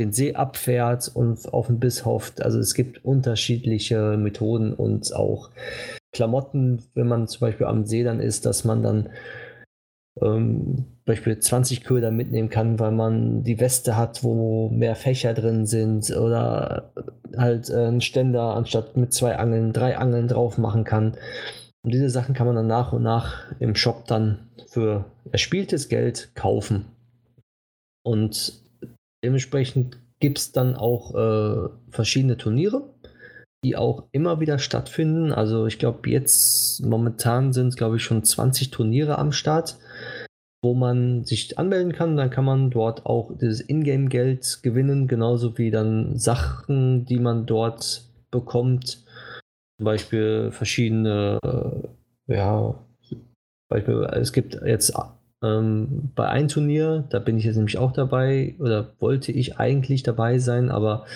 [0.00, 2.42] den See abfährt und auf den Biss hofft.
[2.42, 5.50] Also es gibt unterschiedliche Methoden und auch
[6.12, 9.10] Klamotten, wenn man zum Beispiel am See dann ist, dass man dann
[10.20, 15.66] ähm, Beispiel 20 Köder mitnehmen kann, weil man die Weste hat, wo mehr Fächer drin
[15.66, 16.92] sind oder
[17.36, 21.16] halt äh, einen Ständer anstatt mit zwei Angeln drei Angeln drauf machen kann.
[21.82, 26.34] Und diese Sachen kann man dann nach und nach im Shop dann für erspieltes Geld
[26.34, 26.86] kaufen.
[28.04, 28.60] Und
[29.24, 32.82] dementsprechend gibt es dann auch äh, verschiedene Turniere,
[33.64, 35.32] die auch immer wieder stattfinden.
[35.32, 39.76] Also ich glaube, jetzt momentan sind, glaube ich, schon 20 Turniere am Start
[40.62, 42.16] wo man sich anmelden kann.
[42.16, 48.04] Dann kann man dort auch dieses Ingame-Geld gewinnen, genauso wie dann Sachen, die man dort
[48.30, 49.04] bekommt.
[49.78, 52.74] Zum Beispiel verschiedene, äh, ja,
[53.68, 54.92] Beispiel, es gibt jetzt
[55.42, 60.02] ähm, bei einem Turnier, da bin ich jetzt nämlich auch dabei, oder wollte ich eigentlich
[60.02, 61.06] dabei sein, aber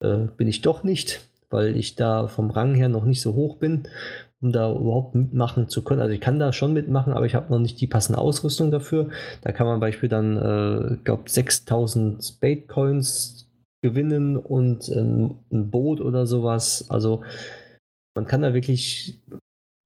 [0.00, 1.20] äh, bin ich doch nicht,
[1.50, 3.88] weil ich da vom Rang her noch nicht so hoch bin
[4.44, 6.02] um da überhaupt mitmachen zu können.
[6.02, 9.08] Also ich kann da schon mitmachen, aber ich habe noch nicht die passende Ausrüstung dafür.
[9.40, 13.48] Da kann man Beispiel dann, äh, glaube 6000 Baitcoins
[13.82, 16.90] gewinnen und ein, ein Boot oder sowas.
[16.90, 17.22] Also
[18.14, 19.18] man kann da wirklich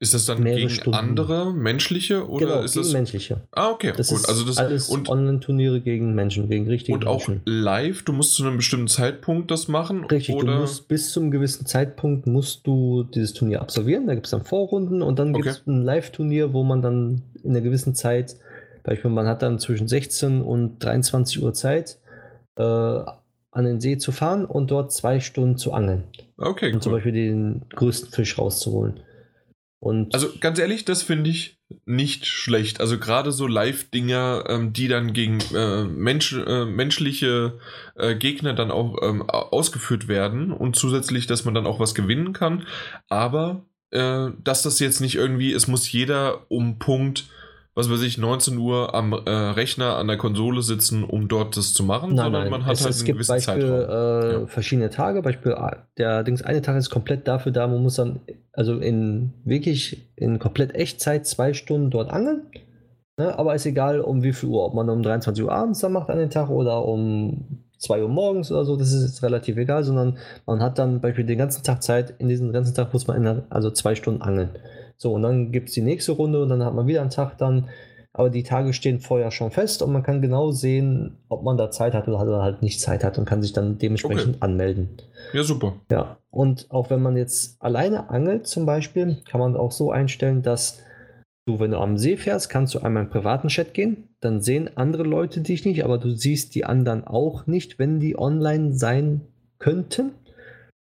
[0.01, 0.97] ist das dann gegen Stunden.
[0.97, 3.41] andere menschliche oder genau, ist gegen das menschliche?
[3.51, 4.29] Ah, okay, das gut.
[4.29, 7.43] also das alles und Online-Turniere gegen Menschen, gegen richtige Und auch Menschen.
[7.47, 10.05] live, du musst zu einem bestimmten Zeitpunkt das machen?
[10.05, 10.55] Richtig, oder?
[10.55, 14.07] du musst bis zum gewissen Zeitpunkt musst du dieses Turnier absolvieren.
[14.07, 15.43] Da gibt es dann Vorrunden und dann okay.
[15.43, 18.37] gibt es ein Live-Turnier, wo man dann in einer gewissen Zeit,
[18.85, 21.99] beispielsweise man hat dann zwischen 16 und 23 Uhr Zeit,
[22.57, 26.05] äh, an den See zu fahren und dort zwei Stunden zu angeln.
[26.37, 26.81] Okay, Und cool.
[26.83, 29.01] zum Beispiel den größten Fisch rauszuholen.
[29.81, 32.81] Und also ganz ehrlich, das finde ich nicht schlecht.
[32.81, 37.59] Also gerade so Live-Dinger, ähm, die dann gegen äh, Mensch, äh, menschliche
[37.95, 42.33] äh, Gegner dann auch ähm, ausgeführt werden und zusätzlich, dass man dann auch was gewinnen
[42.33, 42.67] kann.
[43.09, 47.29] Aber äh, dass das jetzt nicht irgendwie, es muss jeder um Punkt
[47.79, 51.75] was weiß ich, 19 Uhr am äh, Rechner an der Konsole sitzen, um dort das
[51.75, 52.51] zu machen, nein, sondern nein.
[52.51, 54.31] man hat es, halt es einen gibt gewissen Beispiel, Zeitraum.
[54.31, 54.47] Äh, ja.
[54.49, 55.23] verschiedene Tage.
[55.23, 55.57] Beispiel,
[55.97, 58.19] der Dings, eine Tag ist komplett dafür da, man muss dann
[58.53, 62.43] also in wirklich in komplett Echtzeit zwei Stunden dort angeln.
[63.17, 63.39] Ne?
[63.39, 66.11] Aber ist egal, um wie viel Uhr, ob man um 23 Uhr abends dann macht
[66.11, 69.85] an den Tag oder um 2 Uhr morgens oder so, das ist jetzt relativ egal,
[69.85, 73.25] sondern man hat dann beispielsweise den ganzen Tag Zeit, in diesem ganzen Tag muss man
[73.25, 74.51] in, also zwei Stunden angeln.
[74.99, 77.39] So, und dann gibt es die nächste Runde und dann hat man wieder einen Tag
[77.39, 77.69] dann.
[78.13, 81.71] Aber die Tage stehen vorher schon fest und man kann genau sehen, ob man da
[81.71, 84.39] Zeit hat oder halt nicht Zeit hat und kann sich dann dementsprechend okay.
[84.41, 84.89] anmelden.
[85.33, 85.75] Ja, super.
[85.91, 90.43] Ja, und auch wenn man jetzt alleine angelt zum Beispiel, kann man auch so einstellen,
[90.43, 90.83] dass
[91.47, 94.09] du, wenn du am See fährst, kannst du einmal im privaten Chat gehen.
[94.21, 98.19] Dann sehen andere Leute dich nicht, aber du siehst die anderen auch nicht, wenn die
[98.19, 99.21] online sein
[99.61, 100.13] könnten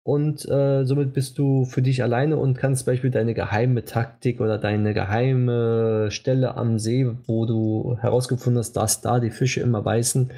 [0.06, 4.40] und äh, somit bist du für dich alleine und kannst zum Beispiel deine geheime Taktik
[4.40, 9.82] oder deine geheime Stelle am See, wo du herausgefunden hast, dass da die Fische immer
[9.82, 10.30] beißen,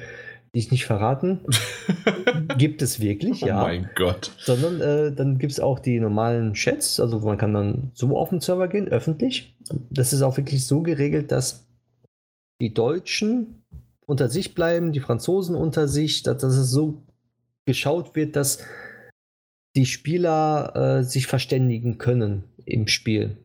[0.55, 1.41] dich nicht verraten.
[2.57, 3.61] gibt es wirklich, oh ja.
[3.61, 4.31] Oh mein Gott.
[4.39, 8.29] Sondern äh, dann gibt es auch die normalen Chats, also man kann dann so auf
[8.29, 9.55] den Server gehen, öffentlich.
[9.91, 11.67] Das ist auch wirklich so geregelt, dass
[12.59, 13.61] die Deutschen
[14.07, 17.03] unter sich bleiben, die Franzosen unter sich, dass, dass es so
[17.67, 18.63] geschaut wird, dass
[19.75, 23.37] die Spieler äh, sich verständigen können im Spiel.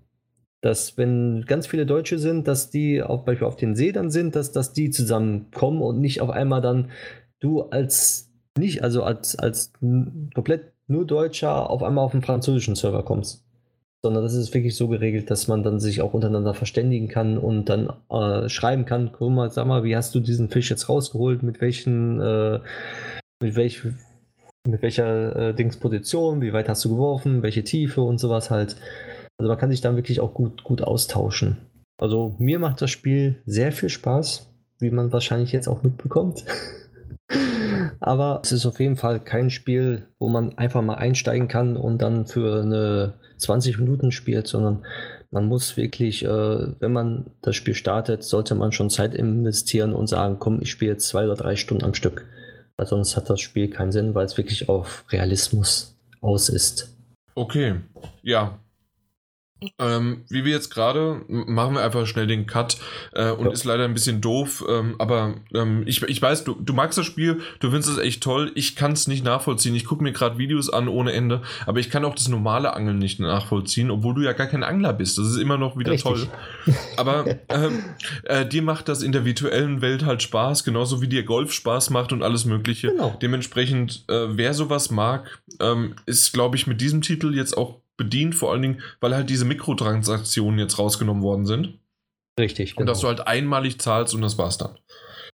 [0.60, 4.34] Dass, wenn ganz viele Deutsche sind, dass die auf, Beispiel auf den See dann sind,
[4.34, 6.90] dass, dass die zusammenkommen und nicht auf einmal dann
[7.40, 9.72] du als nicht, also als, als
[10.34, 13.44] komplett nur Deutscher auf einmal auf den französischen Server kommst.
[14.02, 17.68] Sondern das ist wirklich so geregelt, dass man dann sich auch untereinander verständigen kann und
[17.68, 21.42] dann äh, schreiben kann, guck mal, sag mal, wie hast du diesen Fisch jetzt rausgeholt,
[21.42, 22.60] mit welchen, äh,
[23.42, 23.82] mit welch,
[24.66, 28.76] mit welcher äh, Dingsposition, wie weit hast du geworfen, welche Tiefe und sowas halt.
[29.38, 31.58] Also man kann sich dann wirklich auch gut, gut austauschen.
[31.98, 36.44] Also mir macht das Spiel sehr viel Spaß, wie man wahrscheinlich jetzt auch mitbekommt.
[38.00, 42.02] Aber es ist auf jeden Fall kein Spiel, wo man einfach mal einsteigen kann und
[42.02, 44.84] dann für eine 20 Minuten spielt, sondern
[45.30, 50.06] man muss wirklich, äh, wenn man das Spiel startet, sollte man schon Zeit investieren und
[50.06, 52.26] sagen, komm, ich spiele jetzt zwei oder drei Stunden am Stück.
[52.76, 56.96] Weil sonst hat das Spiel keinen Sinn, weil es wirklich auf Realismus aus ist.
[57.34, 57.80] Okay,
[58.22, 58.58] ja,
[59.78, 62.78] ähm, wie wir jetzt gerade, machen wir einfach schnell den Cut
[63.12, 63.52] äh, und ja.
[63.52, 67.06] ist leider ein bisschen doof, ähm, aber ähm, ich, ich weiß, du, du magst das
[67.06, 70.38] Spiel, du findest es echt toll, ich kann es nicht nachvollziehen, ich gucke mir gerade
[70.38, 74.22] Videos an ohne Ende, aber ich kann auch das normale Angeln nicht nachvollziehen, obwohl du
[74.22, 76.12] ja gar kein Angler bist, das ist immer noch wieder Richtig.
[76.12, 76.28] toll.
[76.96, 77.84] Aber ähm,
[78.24, 81.90] äh, dir macht das in der virtuellen Welt halt Spaß, genauso wie dir Golf Spaß
[81.90, 82.88] macht und alles mögliche.
[82.88, 83.16] Genau.
[83.20, 88.34] Dementsprechend, äh, wer sowas mag, ähm, ist, glaube ich, mit diesem Titel jetzt auch bedient,
[88.34, 91.78] vor allen Dingen, weil halt diese Mikrotransaktionen jetzt rausgenommen worden sind.
[92.38, 92.72] Richtig.
[92.72, 92.80] Genau.
[92.80, 93.12] Und dass genau.
[93.12, 94.78] du halt einmalig zahlst und das war's dann.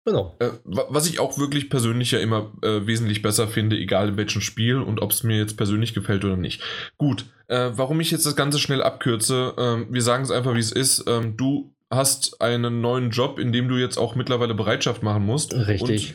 [0.05, 0.35] Genau.
[0.39, 4.41] Äh, was ich auch wirklich persönlich ja immer äh, wesentlich besser finde, egal in welchem
[4.41, 6.63] Spiel und ob es mir jetzt persönlich gefällt oder nicht.
[6.97, 10.61] Gut, äh, warum ich jetzt das Ganze schnell abkürze, ähm, wir sagen es einfach, wie
[10.61, 11.05] es ist.
[11.07, 15.55] Ähm, du hast einen neuen Job, in dem du jetzt auch mittlerweile Bereitschaft machen musst.
[15.55, 16.15] Richtig.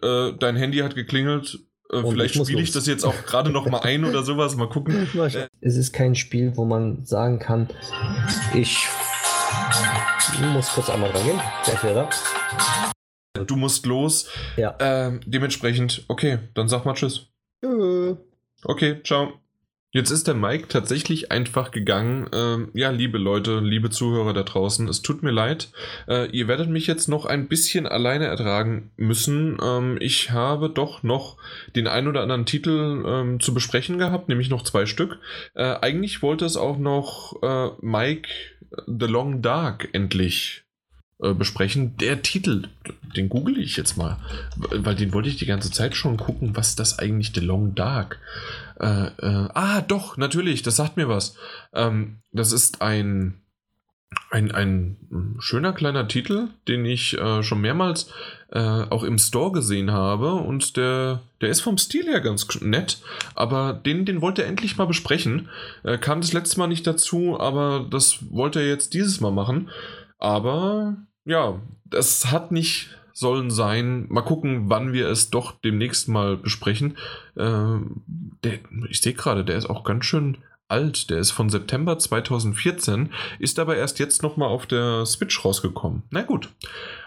[0.00, 3.68] Und, äh, dein Handy hat geklingelt, äh, vielleicht spiele ich das jetzt auch gerade noch
[3.68, 4.56] mal ein oder sowas.
[4.56, 5.08] Mal gucken.
[5.60, 7.68] Es ist kein Spiel, wo man sagen kann,
[8.54, 8.88] ich
[10.52, 11.40] muss kurz einmal reingehen.
[11.64, 13.44] Gleich wieder da.
[13.44, 14.28] Du musst los.
[14.56, 14.76] Ja.
[14.80, 17.26] Ähm, dementsprechend, okay, dann sag mal Tschüss.
[17.62, 18.16] Tschüss.
[18.64, 19.43] Okay, ciao.
[19.94, 22.28] Jetzt ist der Mike tatsächlich einfach gegangen.
[22.34, 25.70] Ähm, ja, liebe Leute, liebe Zuhörer da draußen, es tut mir leid.
[26.08, 29.56] Äh, ihr werdet mich jetzt noch ein bisschen alleine ertragen müssen.
[29.62, 31.36] Ähm, ich habe doch noch
[31.76, 35.20] den ein oder anderen Titel ähm, zu besprechen gehabt, nämlich noch zwei Stück.
[35.54, 38.28] Äh, eigentlich wollte es auch noch äh, Mike
[38.88, 40.64] The Long Dark endlich
[41.22, 41.96] äh, besprechen.
[41.98, 42.64] Der Titel,
[43.16, 44.18] den google ich jetzt mal,
[44.56, 48.18] weil den wollte ich die ganze Zeit schon gucken, was das eigentlich The Long Dark
[48.80, 51.36] äh, äh, ah, doch, natürlich, das sagt mir was.
[51.72, 53.40] Ähm, das ist ein,
[54.30, 58.10] ein, ein schöner kleiner Titel, den ich äh, schon mehrmals
[58.50, 60.34] äh, auch im Store gesehen habe.
[60.34, 62.98] Und der, der ist vom Stil her ganz nett.
[63.34, 65.48] Aber den, den wollte er endlich mal besprechen.
[65.82, 69.70] Äh, kam das letzte Mal nicht dazu, aber das wollte er jetzt dieses Mal machen.
[70.18, 74.06] Aber ja, das hat nicht sollen sein.
[74.10, 76.98] Mal gucken, wann wir es doch demnächst mal besprechen.
[77.36, 77.78] Äh,
[78.42, 78.58] der,
[78.90, 80.38] ich sehe gerade, der ist auch ganz schön
[80.68, 81.08] alt.
[81.08, 86.02] Der ist von September 2014, ist aber erst jetzt nochmal auf der Switch rausgekommen.
[86.10, 86.50] Na gut.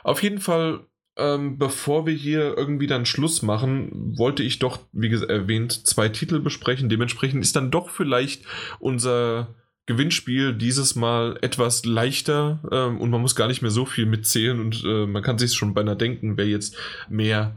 [0.04, 0.80] Auf jeden Fall,
[1.18, 6.40] ähm, bevor wir hier irgendwie dann Schluss machen, wollte ich doch, wie erwähnt, zwei Titel
[6.40, 6.88] besprechen.
[6.90, 8.46] Dementsprechend ist dann doch vielleicht
[8.80, 9.56] unser
[9.88, 14.60] Gewinnspiel dieses Mal etwas leichter ähm, und man muss gar nicht mehr so viel mitzählen
[14.60, 16.76] und äh, man kann sich schon beinahe denken, wer jetzt
[17.10, 17.56] mehr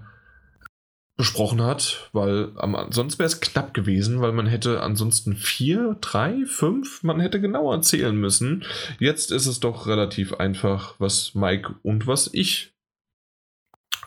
[1.16, 6.46] besprochen hat, weil am, sonst wäre es knapp gewesen, weil man hätte ansonsten vier, drei,
[6.46, 8.64] fünf, man hätte genauer zählen müssen.
[8.98, 12.72] Jetzt ist es doch relativ einfach, was Mike und was ich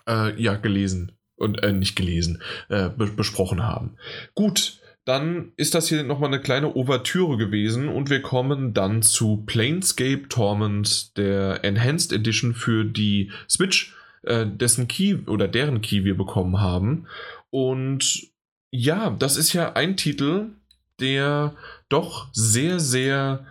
[0.08, 3.98] äh, ja gelesen und äh, nicht gelesen, äh, be besprochen haben.
[4.34, 9.44] Gut, dann ist das hier nochmal eine kleine Ouvertüre gewesen und wir kommen dann zu
[9.46, 16.16] Planescape Torment, der Enhanced Edition für die Switch äh, dessen Key oder deren Key wir
[16.16, 17.08] bekommen haben.
[17.50, 18.30] Und
[18.72, 20.52] ja, das ist ja ein Titel,
[21.00, 21.54] der
[21.90, 23.46] doch sehr, sehr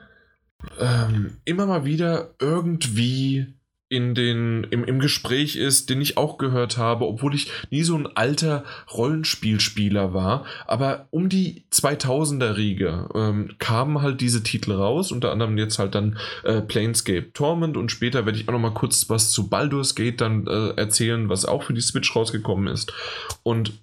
[0.79, 3.55] ähm, immer mal wieder irgendwie
[3.93, 7.95] in den, im, im Gespräch ist, den ich auch gehört habe, obwohl ich nie so
[7.95, 10.47] ein alter Rollenspielspieler war.
[10.67, 16.19] Aber um die 2000er-Riege ähm, kamen halt diese Titel raus, unter anderem jetzt halt dann
[16.43, 20.23] äh, Planescape Torment und später werde ich auch noch mal kurz was zu Baldur's Gate
[20.23, 22.95] dann äh, erzählen, was auch für die Switch rausgekommen ist.
[23.43, 23.75] Und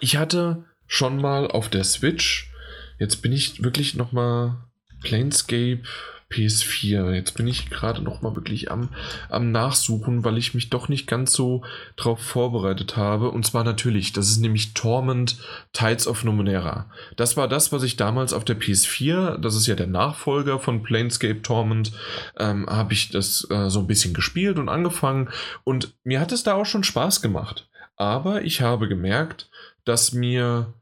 [0.00, 2.50] ich hatte schon mal auf der Switch,
[2.98, 4.58] jetzt bin ich wirklich noch mal
[5.02, 5.80] Planescape
[6.32, 7.12] PS4.
[7.12, 8.88] Jetzt bin ich gerade noch mal wirklich am,
[9.28, 11.62] am Nachsuchen, weil ich mich doch nicht ganz so
[11.96, 13.30] drauf vorbereitet habe.
[13.30, 15.36] Und zwar natürlich, das ist nämlich Torment
[15.72, 16.90] Tides of Numenera.
[17.16, 20.82] Das war das, was ich damals auf der PS4, das ist ja der Nachfolger von
[20.82, 21.92] Planescape Torment,
[22.38, 25.28] ähm, habe ich das äh, so ein bisschen gespielt und angefangen.
[25.64, 27.68] Und mir hat es da auch schon Spaß gemacht.
[27.96, 29.50] Aber ich habe gemerkt,
[29.84, 30.72] dass mir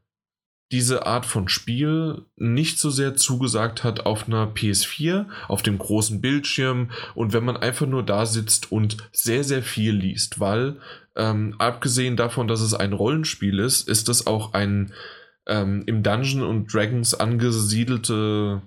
[0.71, 6.21] diese Art von Spiel nicht so sehr zugesagt hat auf einer PS4, auf dem großen
[6.21, 10.77] Bildschirm und wenn man einfach nur da sitzt und sehr, sehr viel liest, weil
[11.15, 14.93] ähm, abgesehen davon, dass es ein Rollenspiel ist, ist es auch ein
[15.47, 18.61] ähm, im Dungeon und Dragons angesiedelte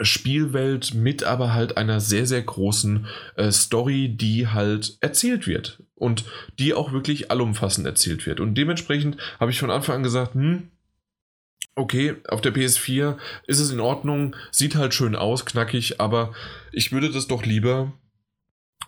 [0.00, 6.24] Spielwelt mit aber halt einer sehr, sehr großen äh, Story, die halt erzählt wird und
[6.58, 8.40] die auch wirklich allumfassend erzählt wird.
[8.40, 10.71] Und dementsprechend habe ich von Anfang an gesagt, hm,
[11.74, 13.16] okay, auf der PS4
[13.46, 16.32] ist es in Ordnung, sieht halt schön aus, knackig, aber
[16.72, 17.92] ich würde das doch lieber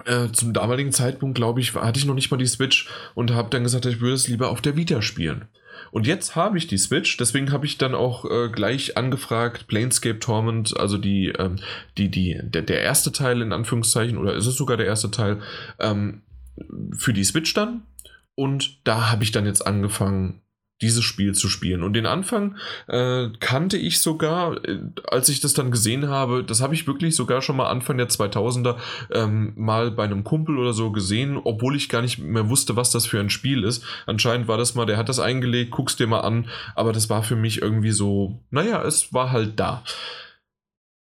[0.04, 3.50] äh, zum damaligen Zeitpunkt, glaube ich, hatte ich noch nicht mal die Switch und habe
[3.50, 5.46] dann gesagt, ich würde es lieber auf der Vita spielen.
[5.90, 10.18] Und jetzt habe ich die Switch, deswegen habe ich dann auch äh, gleich angefragt, Planescape
[10.18, 11.56] Torment, also die, ähm,
[11.96, 15.40] die, die, der, der erste Teil in Anführungszeichen, oder ist es sogar der erste Teil,
[15.78, 16.22] ähm,
[16.96, 17.82] für die Switch dann.
[18.34, 20.40] Und da habe ich dann jetzt angefangen,
[20.82, 21.82] dieses Spiel zu spielen.
[21.82, 22.56] Und den Anfang
[22.88, 27.14] äh, kannte ich sogar, äh, als ich das dann gesehen habe, das habe ich wirklich
[27.14, 28.76] sogar schon mal Anfang der 2000er
[29.12, 32.90] ähm, mal bei einem Kumpel oder so gesehen, obwohl ich gar nicht mehr wusste, was
[32.90, 33.84] das für ein Spiel ist.
[34.06, 37.22] Anscheinend war das mal, der hat das eingelegt, guck's dir mal an, aber das war
[37.22, 39.84] für mich irgendwie so, naja, es war halt da.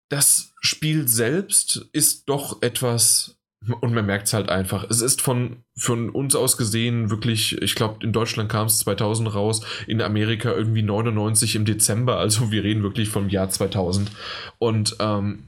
[0.09, 3.36] Das Spiel selbst ist doch etwas
[3.81, 4.89] und man merkt es halt einfach.
[4.89, 9.35] Es ist von, von uns aus gesehen wirklich, ich glaube, in Deutschland kam es 2000
[9.35, 12.16] raus, in Amerika irgendwie 99 im Dezember.
[12.27, 14.11] Also wir reden wirklich vom Jahr 2000.
[14.59, 15.45] Und ähm,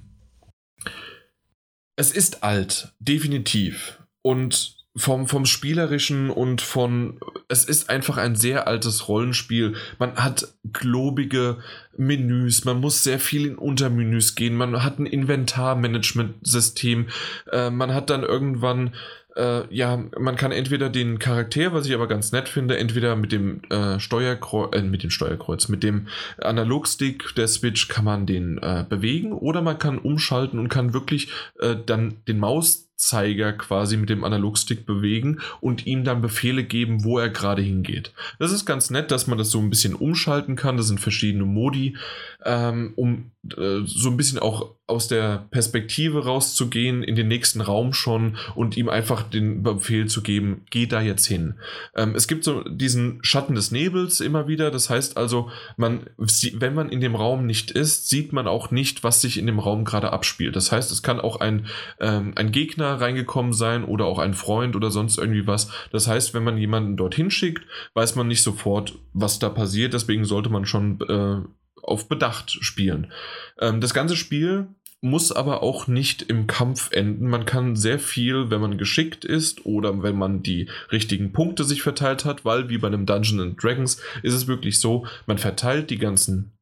[1.97, 3.99] es ist alt, definitiv.
[4.23, 7.19] Und vom, vom Spielerischen und von.
[7.49, 9.77] Es ist einfach ein sehr altes Rollenspiel.
[9.99, 11.59] Man hat globige
[11.99, 17.07] Menüs, man muss sehr viel in Untermenüs gehen, man hat ein Inventarmanagementsystem,
[17.53, 18.93] äh, man hat dann irgendwann
[19.39, 23.33] äh, ja, man kann entweder den Charakter, was ich aber ganz nett finde, entweder mit
[23.33, 26.09] dem äh, Steuerkreuz, äh, mit dem Steuerkreuz, mit dem
[26.39, 31.31] Analogstick der Switch kann man den äh, bewegen oder man kann umschalten und kann wirklich
[31.61, 37.05] äh, dann den Maus Zeiger quasi mit dem Analogstick bewegen und ihm dann Befehle geben,
[37.05, 38.13] wo er gerade hingeht.
[38.39, 40.77] Das ist ganz nett, dass man das so ein bisschen umschalten kann.
[40.77, 41.97] Das sind verschiedene Modi,
[42.45, 47.93] ähm, um äh, so ein bisschen auch aus der Perspektive rauszugehen in den nächsten Raum
[47.93, 51.55] schon und ihm einfach den Befehl zu geben, geh da jetzt hin.
[51.95, 54.71] Ähm, es gibt so diesen Schatten des Nebels immer wieder.
[54.71, 59.05] Das heißt also, man, wenn man in dem Raum nicht ist, sieht man auch nicht,
[59.05, 60.57] was sich in dem Raum gerade abspielt.
[60.57, 61.67] Das heißt, es kann auch ein,
[62.01, 65.71] ähm, ein Gegner reingekommen sein oder auch ein Freund oder sonst irgendwie was.
[65.93, 69.93] Das heißt, wenn man jemanden dorthin schickt, weiß man nicht sofort, was da passiert.
[69.93, 71.47] Deswegen sollte man schon äh,
[71.89, 73.13] auf Bedacht spielen.
[73.61, 74.69] Ähm, das ganze Spiel
[75.01, 77.29] muss aber auch nicht im Kampf enden.
[77.29, 81.83] Man kann sehr viel, wenn man geschickt ist oder wenn man die richtigen Punkte sich
[81.83, 85.99] verteilt hat, weil wie bei einem Dungeons Dragons ist es wirklich so, man verteilt die
[85.99, 86.59] ganzen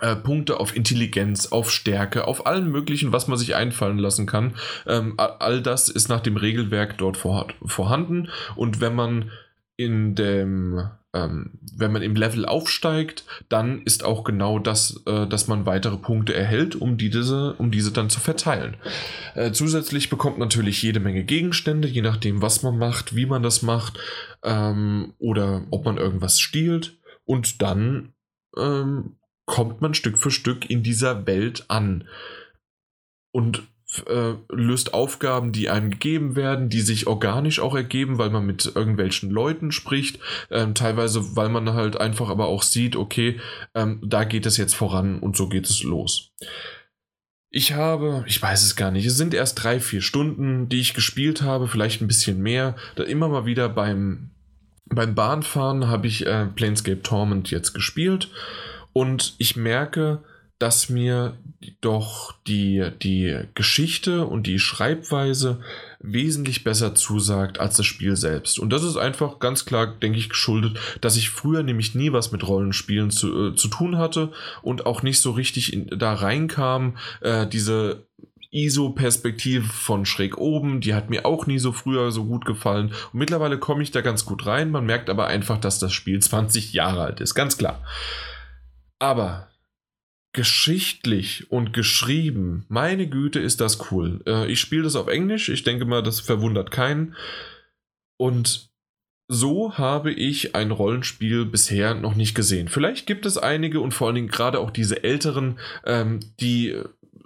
[0.00, 4.54] äh, Punkte auf Intelligenz, auf Stärke, auf allen möglichen, was man sich einfallen lassen kann.
[4.86, 8.28] Ähm, all das ist nach dem Regelwerk dort vor, vorhanden.
[8.54, 9.30] Und wenn man
[9.76, 15.48] in dem, ähm, wenn man im Level aufsteigt, dann ist auch genau das, äh, dass
[15.48, 18.76] man weitere Punkte erhält, um diese, um diese dann zu verteilen.
[19.34, 23.62] Äh, zusätzlich bekommt natürlich jede Menge Gegenstände, je nachdem, was man macht, wie man das
[23.62, 23.98] macht
[24.42, 26.98] ähm, oder ob man irgendwas stiehlt.
[27.24, 28.12] Und dann
[28.56, 29.16] ähm,
[29.46, 32.08] kommt man Stück für Stück in dieser Welt an
[33.32, 33.62] und
[34.06, 38.72] äh, löst Aufgaben, die einem gegeben werden, die sich organisch auch ergeben, weil man mit
[38.74, 40.18] irgendwelchen Leuten spricht,
[40.50, 43.38] ähm, teilweise weil man halt einfach aber auch sieht, okay,
[43.74, 46.30] ähm, da geht es jetzt voran und so geht es los.
[47.50, 50.94] Ich habe, ich weiß es gar nicht, es sind erst drei, vier Stunden, die ich
[50.94, 52.76] gespielt habe, vielleicht ein bisschen mehr.
[52.96, 54.30] Da immer mal wieder beim,
[54.86, 58.30] beim Bahnfahren habe ich äh, Planescape Torment jetzt gespielt
[58.94, 60.22] und ich merke,
[60.62, 61.36] dass mir
[61.80, 65.60] doch die, die Geschichte und die Schreibweise
[65.98, 68.60] wesentlich besser zusagt als das Spiel selbst.
[68.60, 72.30] Und das ist einfach ganz klar, denke ich, geschuldet, dass ich früher nämlich nie was
[72.30, 74.30] mit Rollenspielen zu, äh, zu tun hatte
[74.62, 76.96] und auch nicht so richtig in, da reinkam.
[77.22, 78.06] Äh, diese
[78.52, 82.92] ISO-Perspektive von schräg oben, die hat mir auch nie so früher so gut gefallen.
[83.12, 84.70] Und mittlerweile komme ich da ganz gut rein.
[84.70, 87.82] Man merkt aber einfach, dass das Spiel 20 Jahre alt ist, ganz klar.
[89.00, 89.48] Aber
[90.32, 94.20] geschichtlich und geschrieben, meine Güte, ist das cool.
[94.26, 97.14] Äh, ich spiele das auf Englisch, ich denke mal, das verwundert keinen.
[98.16, 98.70] Und
[99.28, 102.68] so habe ich ein Rollenspiel bisher noch nicht gesehen.
[102.68, 106.76] Vielleicht gibt es einige und vor allen Dingen gerade auch diese älteren, ähm, die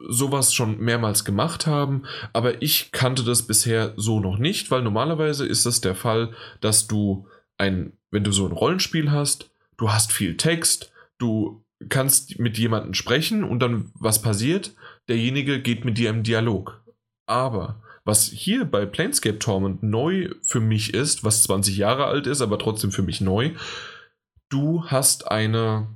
[0.09, 5.47] sowas schon mehrmals gemacht haben, aber ich kannte das bisher so noch nicht, weil normalerweise
[5.47, 7.27] ist das der Fall, dass du
[7.59, 12.95] ein, wenn du so ein Rollenspiel hast, du hast viel Text, du kannst mit jemandem
[12.95, 14.75] sprechen und dann was passiert,
[15.09, 16.83] derjenige geht mit dir im Dialog.
[17.27, 22.41] Aber was hier bei Planescape Torment neu für mich ist, was 20 Jahre alt ist,
[22.41, 23.51] aber trotzdem für mich neu,
[24.49, 25.89] du hast eine,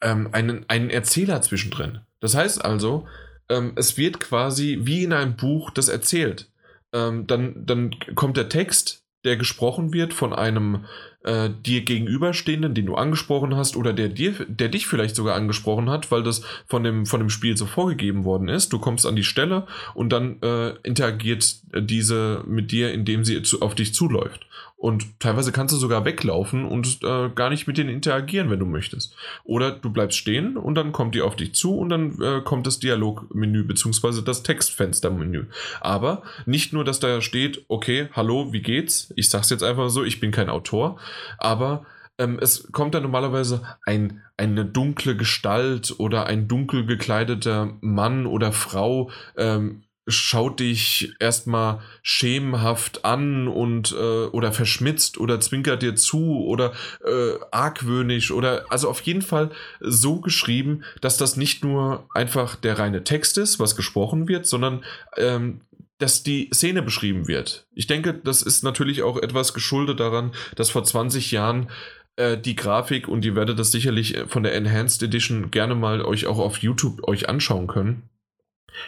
[0.00, 2.00] ähm, einen, einen Erzähler zwischendrin.
[2.20, 3.08] Das heißt also,
[3.48, 6.48] ähm, es wird quasi wie in einem Buch das erzählt.
[6.92, 10.84] Ähm, dann, dann kommt der Text, der gesprochen wird von einem
[11.22, 15.90] äh, dir gegenüberstehenden, den du angesprochen hast, oder der dir, der dich vielleicht sogar angesprochen
[15.90, 18.72] hat, weil das von dem, von dem Spiel so vorgegeben worden ist.
[18.72, 23.60] Du kommst an die Stelle und dann äh, interagiert diese mit dir, indem sie zu,
[23.60, 24.46] auf dich zuläuft.
[24.80, 28.64] Und teilweise kannst du sogar weglaufen und äh, gar nicht mit denen interagieren, wenn du
[28.64, 29.14] möchtest.
[29.44, 32.66] Oder du bleibst stehen und dann kommt die auf dich zu und dann äh, kommt
[32.66, 34.22] das Dialogmenü bzw.
[34.22, 35.48] das Textfenstermenü.
[35.82, 39.12] Aber nicht nur, dass da steht, okay, hallo, wie geht's?
[39.16, 40.98] Ich sag's jetzt einfach so, ich bin kein Autor,
[41.36, 41.84] aber
[42.16, 48.50] ähm, es kommt dann normalerweise ein, eine dunkle Gestalt oder ein dunkel gekleideter Mann oder
[48.52, 56.44] Frau ähm, schaut dich erstmal schemenhaft an und äh, oder verschmitzt oder zwinkert dir zu
[56.44, 56.72] oder
[57.04, 59.50] äh, argwöhnisch oder also auf jeden Fall
[59.80, 64.84] so geschrieben, dass das nicht nur einfach der reine Text ist, was gesprochen wird, sondern
[65.16, 65.60] ähm,
[65.98, 67.66] dass die Szene beschrieben wird.
[67.74, 71.68] Ich denke, das ist natürlich auch etwas geschuldet daran, dass vor 20 Jahren
[72.16, 76.26] äh, die Grafik und ihr werdet das sicherlich von der Enhanced Edition gerne mal euch
[76.26, 78.08] auch auf YouTube euch anschauen können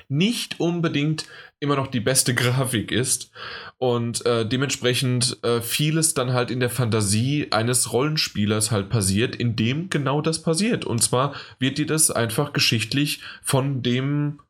[0.09, 1.27] nicht unbedingt
[1.61, 3.31] immer noch die beste Grafik ist
[3.79, 9.57] und äh, dementsprechend äh, vieles dann halt in der Fantasie eines Rollenspielers halt passiert, in
[9.57, 10.85] dem genau das passiert.
[10.85, 14.41] Und zwar wird dir das einfach geschichtlich von dem,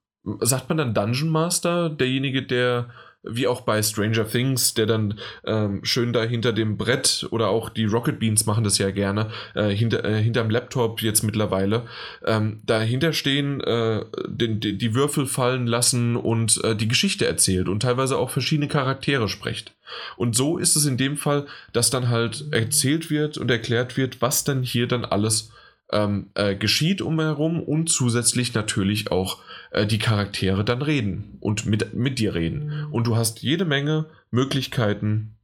[0.41, 2.91] sagt man dann Dungeon Master, derjenige, der
[3.23, 7.69] wie auch bei Stranger Things, der dann ähm, schön da hinter dem Brett oder auch
[7.69, 11.86] die Rocket Beans machen das ja gerne, äh, hinter, äh, hinterm Laptop jetzt mittlerweile,
[12.24, 17.69] ähm, dahinter stehen, äh, den, die, die Würfel fallen lassen und äh, die Geschichte erzählt
[17.69, 19.73] und teilweise auch verschiedene Charaktere spricht.
[20.16, 24.23] Und so ist es in dem Fall, dass dann halt erzählt wird und erklärt wird,
[24.23, 25.51] was dann hier dann alles
[25.93, 29.39] ähm, äh, geschieht umherum und zusätzlich natürlich auch
[29.73, 32.66] äh, die Charaktere dann reden und mit, mit dir reden.
[32.66, 32.93] Mhm.
[32.93, 35.39] Und du hast jede Menge Möglichkeiten,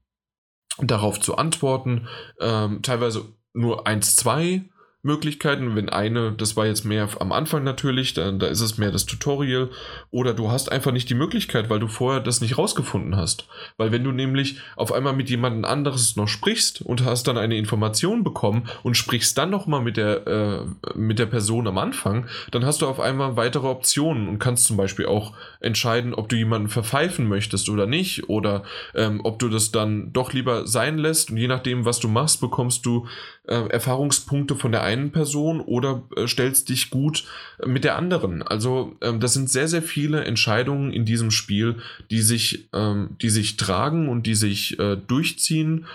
[0.81, 2.07] darauf zu antworten.
[2.41, 4.63] Ähm, teilweise nur eins, zwei
[5.03, 5.77] Möglichkeiten.
[5.77, 9.07] Wenn eine, das war jetzt mehr am Anfang natürlich, dann, da ist es mehr das
[9.07, 9.71] Tutorial.
[10.11, 13.49] Oder du hast einfach nicht die Möglichkeit, weil du vorher das nicht rausgefunden hast.
[13.77, 17.57] Weil wenn du nämlich auf einmal mit jemandem anderes noch sprichst und hast dann eine
[17.57, 22.65] Information bekommen und sprichst dann nochmal mit der, äh, mit der Person am Anfang, dann
[22.65, 26.69] hast du auf einmal weitere Optionen und kannst zum Beispiel auch entscheiden, ob du jemanden
[26.69, 28.29] verpfeifen möchtest oder nicht.
[28.29, 28.65] Oder
[28.97, 31.31] ähm, ob du das dann doch lieber sein lässt.
[31.31, 33.07] Und je nachdem, was du machst, bekommst du
[33.49, 37.25] äh, Erfahrungspunkte von der einen Person oder äh, stellst dich gut
[37.65, 38.43] mit der anderen.
[38.43, 41.77] Also ähm, das sind sehr, sehr viele Entscheidungen in diesem Spiel,
[42.11, 45.87] die sich, ähm, die sich tragen und die sich äh, durchziehen.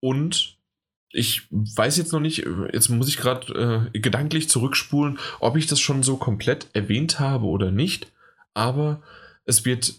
[0.00, 0.56] Und
[1.10, 5.80] ich weiß jetzt noch nicht, jetzt muss ich gerade äh, gedanklich zurückspulen, ob ich das
[5.80, 8.12] schon so komplett erwähnt habe oder nicht.
[8.54, 9.02] Aber
[9.44, 9.94] es wird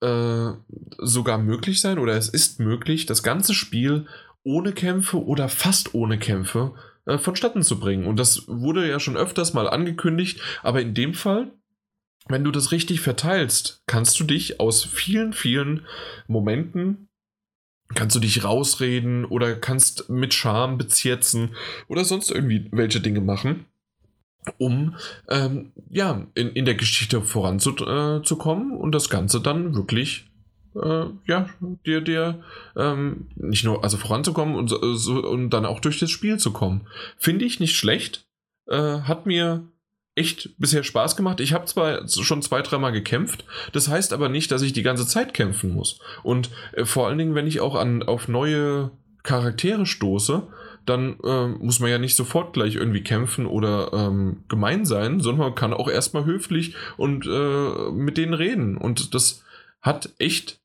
[0.00, 0.50] äh,
[0.98, 4.06] sogar möglich sein oder es ist möglich, das ganze Spiel
[4.42, 6.74] ohne Kämpfe oder fast ohne Kämpfe
[7.06, 8.06] äh, vonstatten zu bringen.
[8.06, 11.52] Und das wurde ja schon öfters mal angekündigt, aber in dem Fall,
[12.28, 15.86] wenn du das richtig verteilst, kannst du dich aus vielen, vielen
[16.26, 17.08] Momenten,
[17.94, 21.54] kannst du dich rausreden oder kannst mit Charme bezirzen
[21.88, 23.64] oder sonst irgendwie welche Dinge machen
[24.56, 24.96] um
[25.28, 30.30] ähm, ja, in, in der Geschichte voranzukommen äh, und das Ganze dann wirklich
[30.74, 31.48] äh, ja,
[31.86, 32.42] dir, dir
[32.76, 36.86] ähm, nicht nur, also voranzukommen und, so, und dann auch durch das Spiel zu kommen.
[37.16, 38.26] Finde ich nicht schlecht.
[38.66, 39.68] Äh, hat mir
[40.14, 41.40] echt bisher Spaß gemacht.
[41.40, 45.06] Ich habe zwar schon zwei, dreimal gekämpft, das heißt aber nicht, dass ich die ganze
[45.06, 46.00] Zeit kämpfen muss.
[46.22, 48.90] Und äh, vor allen Dingen, wenn ich auch an, auf neue
[49.22, 50.42] Charaktere stoße,
[50.86, 55.48] dann äh, muss man ja nicht sofort gleich irgendwie kämpfen oder ähm, gemein sein, sondern
[55.48, 58.76] man kann auch erstmal höflich und äh, mit denen reden.
[58.76, 59.44] Und das
[59.80, 60.60] hat echt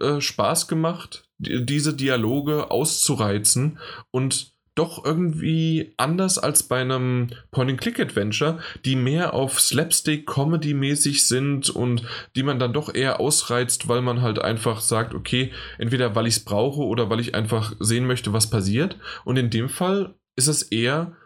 [0.00, 3.78] äh, Spaß gemacht, diese Dialoge auszureizen
[4.10, 12.02] und doch irgendwie anders als bei einem Point-and-Click-Adventure, die mehr auf Slapstick-Comedy-mäßig sind und
[12.34, 16.38] die man dann doch eher ausreizt, weil man halt einfach sagt, okay, entweder weil ich
[16.38, 18.98] es brauche oder weil ich einfach sehen möchte, was passiert.
[19.24, 21.16] Und in dem Fall ist es eher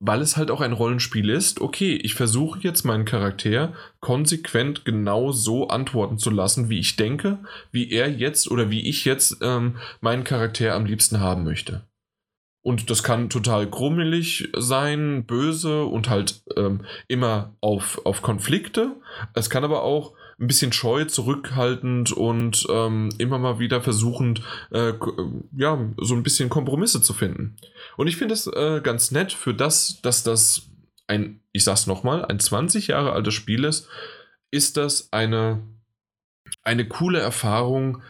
[0.00, 5.30] weil es halt auch ein Rollenspiel ist, okay, ich versuche jetzt meinen Charakter konsequent genau
[5.30, 7.38] so antworten zu lassen, wie ich denke,
[7.70, 11.82] wie er jetzt oder wie ich jetzt ähm, meinen Charakter am liebsten haben möchte.
[12.62, 18.96] Und das kann total grummelig sein, böse und halt ähm, immer auf, auf Konflikte.
[19.34, 24.94] Es kann aber auch ein bisschen scheu, zurückhaltend und ähm, immer mal wieder versuchend, äh,
[25.54, 27.56] ja, so ein bisschen Kompromisse zu finden.
[27.96, 30.62] Und ich finde es äh, ganz nett für das, dass das
[31.06, 33.88] ein, ich sag's nochmal, ein 20 Jahre altes Spiel ist,
[34.50, 35.62] ist das eine,
[36.62, 38.02] eine coole Erfahrung,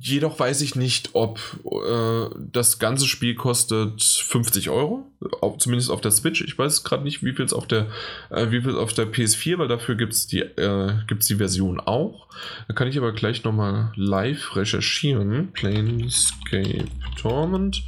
[0.00, 5.06] Jedoch weiß ich nicht, ob äh, das ganze Spiel kostet 50 Euro,
[5.40, 6.42] auf, zumindest auf der Switch.
[6.42, 7.86] Ich weiß gerade nicht, wie viel es auf der,
[8.30, 12.28] äh, auf der PS4, weil dafür gibt es die, äh, die Version auch.
[12.68, 15.52] Da kann ich aber gleich nochmal live recherchieren.
[15.52, 16.84] Planescape
[17.18, 17.82] Torment.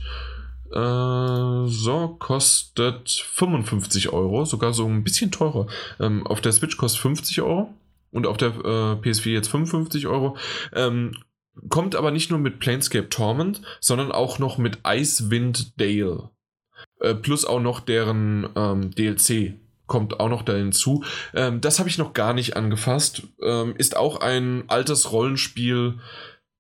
[0.73, 5.67] Äh, so, kostet 55 Euro, sogar so ein bisschen teurer.
[6.01, 7.75] Ähm, auf der Switch kostet 50 Euro
[8.11, 10.39] und auf der äh, PS4 jetzt 55 Euro.
[10.73, 11.13] Ähm,
[11.69, 16.31] kommt aber nicht nur mit Planescape Torment, sondern auch noch mit Icewind Dale.
[17.01, 19.55] Äh, plus auch noch deren ähm, DLC
[19.87, 21.05] kommt auch noch da hinzu.
[21.35, 23.23] Ähm, das habe ich noch gar nicht angefasst.
[23.43, 25.99] Ähm, ist auch ein altes Rollenspiel.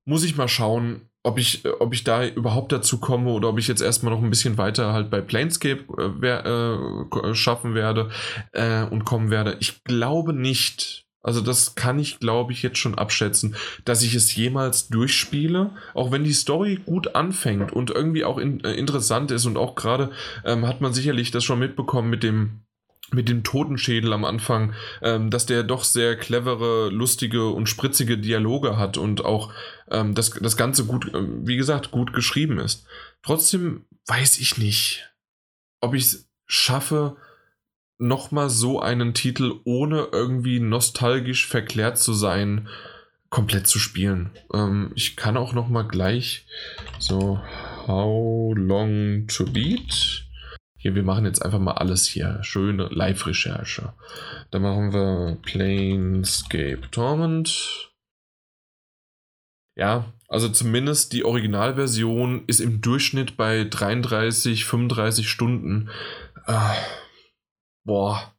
[0.04, 3.58] Muss ich mal schauen, ob ich, äh, ob ich da überhaupt dazu komme oder ob
[3.58, 5.84] ich jetzt erstmal noch ein bisschen weiter halt bei Planescape
[6.22, 8.10] äh, äh, schaffen werde
[8.52, 9.56] äh, und kommen werde.
[9.60, 14.34] Ich glaube nicht, also das kann ich, glaube ich, jetzt schon abschätzen, dass ich es
[14.34, 19.44] jemals durchspiele, auch wenn die Story gut anfängt und irgendwie auch in, äh, interessant ist
[19.44, 20.10] und auch gerade
[20.44, 22.60] ähm, hat man sicherlich das schon mitbekommen mit dem
[23.10, 28.76] mit dem Totenschädel am Anfang, ähm, dass der doch sehr clevere, lustige und spritzige Dialoge
[28.76, 29.50] hat und auch
[29.90, 32.86] ähm, das, das Ganze gut, äh, wie gesagt, gut geschrieben ist.
[33.22, 35.10] Trotzdem weiß ich nicht,
[35.80, 37.16] ob ich es schaffe,
[37.98, 42.68] nochmal so einen Titel, ohne irgendwie nostalgisch verklärt zu sein,
[43.30, 44.30] komplett zu spielen.
[44.54, 46.46] Ähm, ich kann auch nochmal gleich
[46.98, 47.40] so
[47.86, 50.24] How Long to Beat.
[50.76, 52.38] Hier, wir machen jetzt einfach mal alles hier.
[52.42, 53.92] Schöne Live-Recherche.
[54.50, 57.90] Da machen wir Planescape Torment.
[59.74, 65.90] Ja, also zumindest die Originalversion ist im Durchschnitt bei 33, 35 Stunden.
[66.46, 66.74] Äh,
[67.88, 68.34] boah,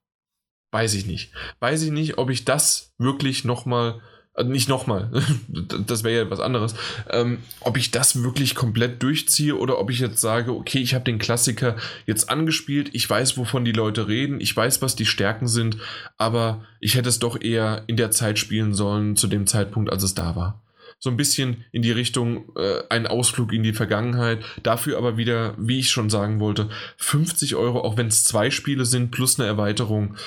[0.72, 1.34] weiß ich nicht.
[1.60, 4.00] Weiß ich nicht, ob ich das wirklich nochmal,
[4.36, 5.12] äh, nicht nochmal,
[5.88, 6.76] das wäre ja was anderes,
[7.10, 11.04] ähm, ob ich das wirklich komplett durchziehe oder ob ich jetzt sage, okay, ich habe
[11.04, 15.48] den Klassiker jetzt angespielt, ich weiß, wovon die Leute reden, ich weiß, was die Stärken
[15.48, 15.78] sind,
[16.18, 20.04] aber ich hätte es doch eher in der Zeit spielen sollen, zu dem Zeitpunkt, als
[20.04, 20.62] es da war
[21.00, 24.44] so ein bisschen in die Richtung äh, ein Ausflug in die Vergangenheit.
[24.64, 28.86] Dafür aber wieder, wie ich schon sagen wollte, 50 Euro, auch wenn es zwei Spiele
[28.86, 30.18] sind, plus eine Erweiterung.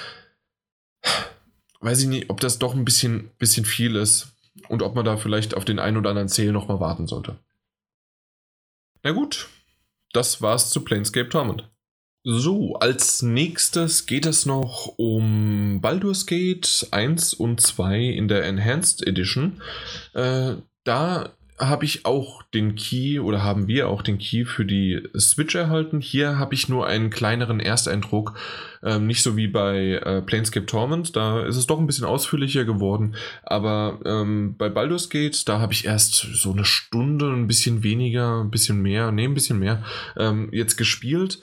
[1.80, 4.34] Weiß ich nicht, ob das doch ein bisschen, bisschen viel ist
[4.68, 7.36] und ob man da vielleicht auf den einen oder anderen Sale nochmal warten sollte.
[9.02, 9.48] Na gut,
[10.12, 11.68] das war's zu Planescape Torment.
[12.24, 19.04] So, als nächstes geht es noch um Baldur's Gate 1 und 2 in der Enhanced
[19.04, 19.60] Edition.
[20.14, 20.54] Äh,
[20.84, 25.56] da habe ich auch den Key oder haben wir auch den Key für die Switch
[25.56, 26.00] erhalten.
[26.00, 28.34] Hier habe ich nur einen kleineren Ersteindruck,
[28.84, 32.64] ähm, nicht so wie bei äh, Planescape Torment, da ist es doch ein bisschen ausführlicher
[32.64, 37.82] geworden, aber ähm, bei Baldur's Gate, da habe ich erst so eine Stunde, ein bisschen
[37.82, 39.84] weniger, ein bisschen mehr, nee, ein bisschen mehr
[40.16, 41.40] ähm, jetzt gespielt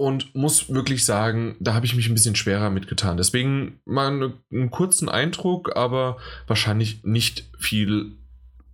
[0.00, 3.18] und muss wirklich sagen, da habe ich mich ein bisschen schwerer mitgetan.
[3.18, 6.16] Deswegen mal einen kurzen Eindruck, aber
[6.46, 8.12] wahrscheinlich nicht viel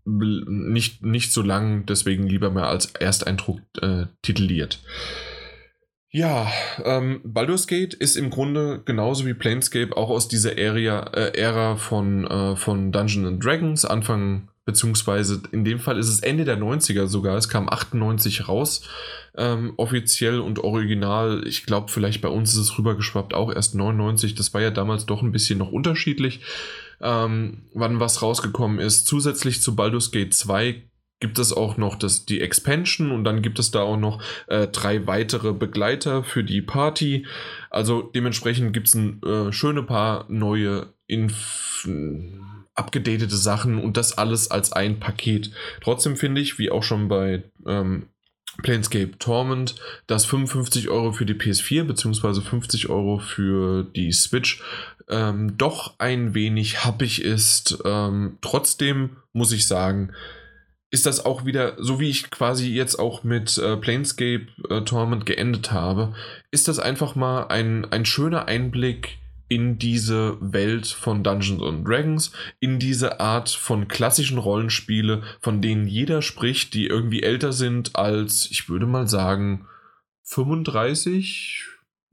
[0.05, 4.79] nicht, nicht so lang, deswegen lieber mal als Ersteindruck äh, tituliert.
[6.11, 6.47] Ja,
[6.85, 11.75] ähm, Baldur's Gate ist im Grunde genauso wie Planescape auch aus dieser Area, äh, Ära
[11.75, 17.07] von, äh, von Dungeons Dragons, Anfang, beziehungsweise in dem Fall ist es Ende der 90er
[17.07, 18.83] sogar, es kam 98 raus,
[19.39, 21.43] ähm, offiziell und original.
[21.47, 25.07] Ich glaube, vielleicht bei uns ist es rübergeschwappt, auch erst 99, das war ja damals
[25.07, 26.41] doch ein bisschen noch unterschiedlich
[27.01, 29.07] ähm, wann was rausgekommen ist.
[29.07, 30.83] Zusätzlich zu Baldur's Gate 2
[31.21, 34.67] gibt es auch noch das, die Expansion und dann gibt es da auch noch äh,
[34.67, 37.27] drei weitere Begleiter für die Party.
[37.71, 41.89] Also dementsprechend gibt es ein äh, schöne paar neue Inf
[42.77, 45.51] abgedatete Sachen und das alles als ein Paket.
[45.83, 48.09] Trotzdem finde ich, wie auch schon bei ähm,
[48.63, 49.75] Planescape Torment,
[50.07, 52.41] dass 55 Euro für die PS4 bzw.
[52.41, 54.63] 50 Euro für die Switch
[55.09, 57.79] ähm, doch ein wenig happig ist.
[57.85, 60.13] Ähm, trotzdem muss ich sagen,
[60.91, 65.27] ist das auch wieder, so wie ich quasi jetzt auch mit äh, Planescape äh, Torment
[65.27, 66.15] geendet habe,
[66.51, 69.19] ist das einfach mal ein, ein schöner Einblick
[69.49, 75.87] in diese Welt von Dungeons and Dragons, in diese Art von klassischen Rollenspiele, von denen
[75.87, 79.67] jeder spricht, die irgendwie älter sind als, ich würde mal sagen,
[80.25, 81.65] 35,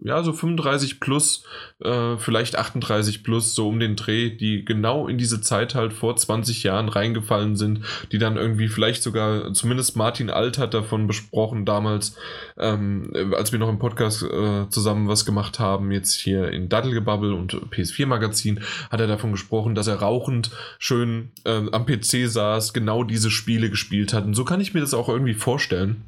[0.04, 1.46] ja, so 35 plus,
[1.82, 6.16] äh, vielleicht 38 plus, so um den Dreh, die genau in diese Zeit halt vor
[6.16, 11.66] 20 Jahren reingefallen sind, die dann irgendwie vielleicht sogar, zumindest Martin Alt hat davon besprochen
[11.66, 12.18] damals,
[12.58, 17.34] ähm, als wir noch im Podcast äh, zusammen was gemacht haben, jetzt hier in Daddelgebubble
[17.34, 18.60] und PS4 Magazin,
[18.92, 23.70] hat er davon gesprochen, dass er rauchend schön äh, am PC saß, genau diese Spiele
[23.70, 24.26] gespielt hat.
[24.26, 26.04] Und so kann ich mir das auch irgendwie vorstellen.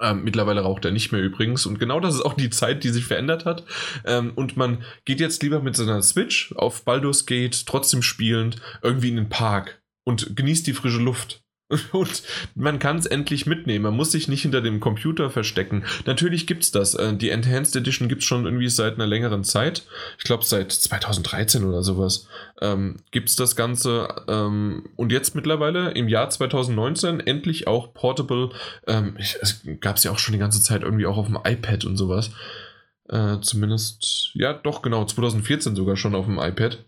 [0.00, 1.66] Ähm, mittlerweile raucht er nicht mehr übrigens.
[1.66, 3.64] Und genau das ist auch die Zeit, die sich verändert hat.
[4.04, 9.08] Ähm, und man geht jetzt lieber mit seiner Switch auf Baldur's Gate, trotzdem spielend, irgendwie
[9.08, 11.42] in den Park und genießt die frische Luft.
[11.92, 12.22] Und
[12.54, 13.84] man kann es endlich mitnehmen.
[13.84, 15.84] Man muss sich nicht hinter dem Computer verstecken.
[16.06, 16.94] Natürlich gibt es das.
[16.94, 19.84] Äh, die Enhanced Edition gibt es schon irgendwie seit einer längeren Zeit.
[20.16, 22.26] Ich glaube seit 2013 oder sowas
[22.62, 24.08] ähm, es das Ganze.
[24.28, 28.50] Ähm, und jetzt mittlerweile im Jahr 2019 endlich auch Portable.
[28.86, 31.84] Ähm, es gab es ja auch schon die ganze Zeit irgendwie auch auf dem iPad
[31.84, 32.30] und sowas.
[33.08, 36.84] Äh, zumindest, ja, doch, genau, 2014 sogar schon auf dem iPad.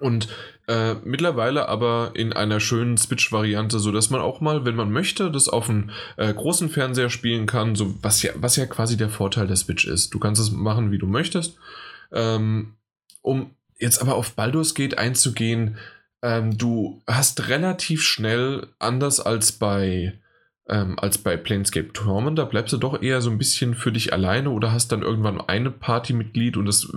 [0.00, 0.28] Und
[0.70, 5.48] äh, mittlerweile aber in einer schönen Switch-Variante, sodass man auch mal, wenn man möchte, das
[5.48, 9.48] auf einem äh, großen Fernseher spielen kann, so was ja, was ja quasi der Vorteil
[9.48, 10.14] der Switch ist.
[10.14, 11.56] Du kannst es machen, wie du möchtest.
[12.12, 12.74] Ähm,
[13.20, 15.76] um jetzt aber auf Baldur's Gate einzugehen,
[16.22, 20.19] ähm, du hast relativ schnell, anders als bei
[20.70, 22.38] ähm, als bei Planescape Torment.
[22.38, 25.40] Da bleibst du doch eher so ein bisschen für dich alleine oder hast dann irgendwann
[25.40, 26.90] eine Partymitglied und es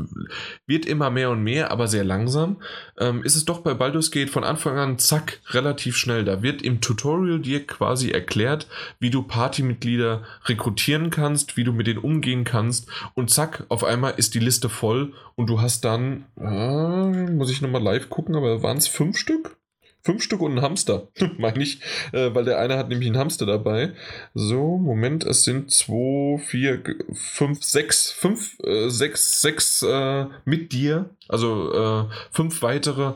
[0.68, 2.62] wird immer mehr und mehr, aber sehr langsam.
[2.98, 6.24] Ähm, ist es doch bei Baldur's Gate von Anfang an, zack, relativ schnell.
[6.24, 8.68] Da wird im Tutorial dir quasi erklärt,
[9.00, 14.14] wie du Partymitglieder rekrutieren kannst, wie du mit denen umgehen kannst und zack, auf einmal
[14.18, 18.62] ist die Liste voll und du hast dann, äh, muss ich nochmal live gucken, aber
[18.62, 19.58] waren es fünf Stück?
[20.04, 21.08] Fünf Stück und ein Hamster,
[21.38, 21.80] meine ich,
[22.12, 23.94] äh, weil der eine hat nämlich einen Hamster dabei.
[24.34, 31.10] So, Moment, es sind zwei, vier, fünf, sechs, fünf, äh, sechs, sechs äh, mit dir,
[31.30, 33.14] also äh, fünf weitere,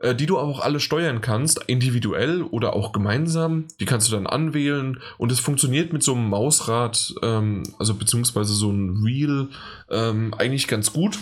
[0.00, 3.64] äh, die du auch alle steuern kannst, individuell oder auch gemeinsam.
[3.80, 8.52] Die kannst du dann anwählen und es funktioniert mit so einem Mausrad, ähm, also beziehungsweise
[8.52, 9.48] so ein Wheel,
[9.90, 11.18] ähm, eigentlich ganz gut.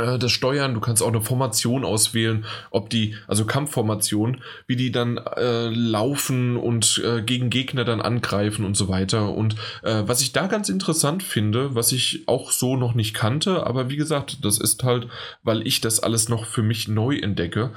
[0.00, 4.92] Äh, das Steuern, du kannst auch eine Formation auswählen, ob die, also Kampfformation, wie die
[4.92, 9.34] dann äh, laufen und äh, gegen Gegner dann angreifen und so weiter.
[9.34, 13.66] Und äh, was ich da ganz interessant finde, was ich auch so noch nicht kannte,
[13.66, 15.08] aber wie gesagt, das ist halt,
[15.42, 17.72] weil ich das alles noch für mich neu entdecke.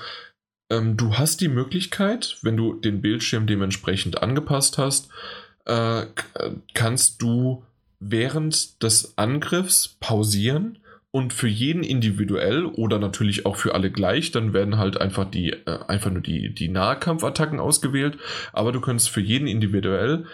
[0.70, 5.10] Ähm, du hast die Möglichkeit, wenn du den Bildschirm dementsprechend angepasst hast,
[5.66, 6.06] äh,
[6.74, 7.64] kannst du
[8.00, 10.80] während des Angriffs pausieren
[11.16, 15.52] und für jeden individuell oder natürlich auch für alle gleich, dann werden halt einfach die
[15.52, 18.18] äh, einfach nur die, die Nahkampfattacken ausgewählt,
[18.52, 20.26] aber du kannst für jeden individuell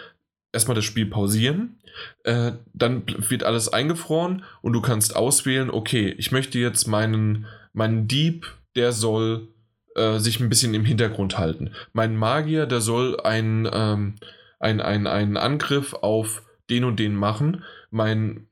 [0.54, 1.76] erstmal das Spiel pausieren.
[2.24, 7.44] Äh, dann wird alles eingefroren und du kannst auswählen, okay, ich möchte jetzt meinen,
[7.74, 9.48] meinen Dieb, der soll
[9.96, 11.72] äh, sich ein bisschen im Hintergrund halten.
[11.92, 14.14] Mein Magier, der soll ein, ähm,
[14.58, 17.64] ein, ein, einen Angriff auf den und den machen.
[17.90, 18.46] Mein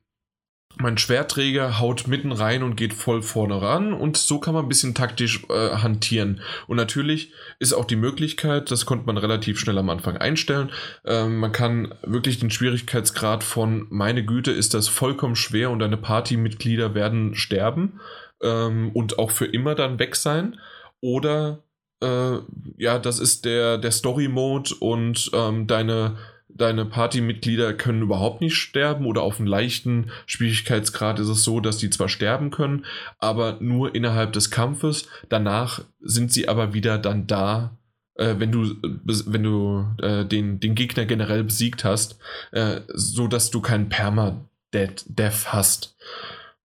[0.76, 4.68] mein Schwertträger haut mitten rein und geht voll vorne ran und so kann man ein
[4.68, 6.40] bisschen taktisch äh, hantieren.
[6.66, 10.70] Und natürlich ist auch die Möglichkeit, das konnte man relativ schnell am Anfang einstellen,
[11.04, 15.96] äh, man kann wirklich den Schwierigkeitsgrad von meine Güte ist das vollkommen schwer und deine
[15.96, 18.00] Partymitglieder werden sterben
[18.42, 20.60] ähm, und auch für immer dann weg sein
[21.00, 21.64] oder
[22.00, 22.38] äh,
[22.76, 26.16] ja, das ist der, der Story-Mode und ähm, deine
[26.48, 31.78] deine Partymitglieder können überhaupt nicht sterben oder auf einem leichten Schwierigkeitsgrad ist es so, dass
[31.78, 32.84] die zwar sterben können,
[33.18, 35.08] aber nur innerhalb des Kampfes.
[35.28, 37.78] Danach sind sie aber wieder dann da,
[38.14, 42.18] äh, wenn du, wenn du äh, den, den Gegner generell besiegt hast,
[42.52, 45.96] äh, so dass du keinen Perma-Death hast.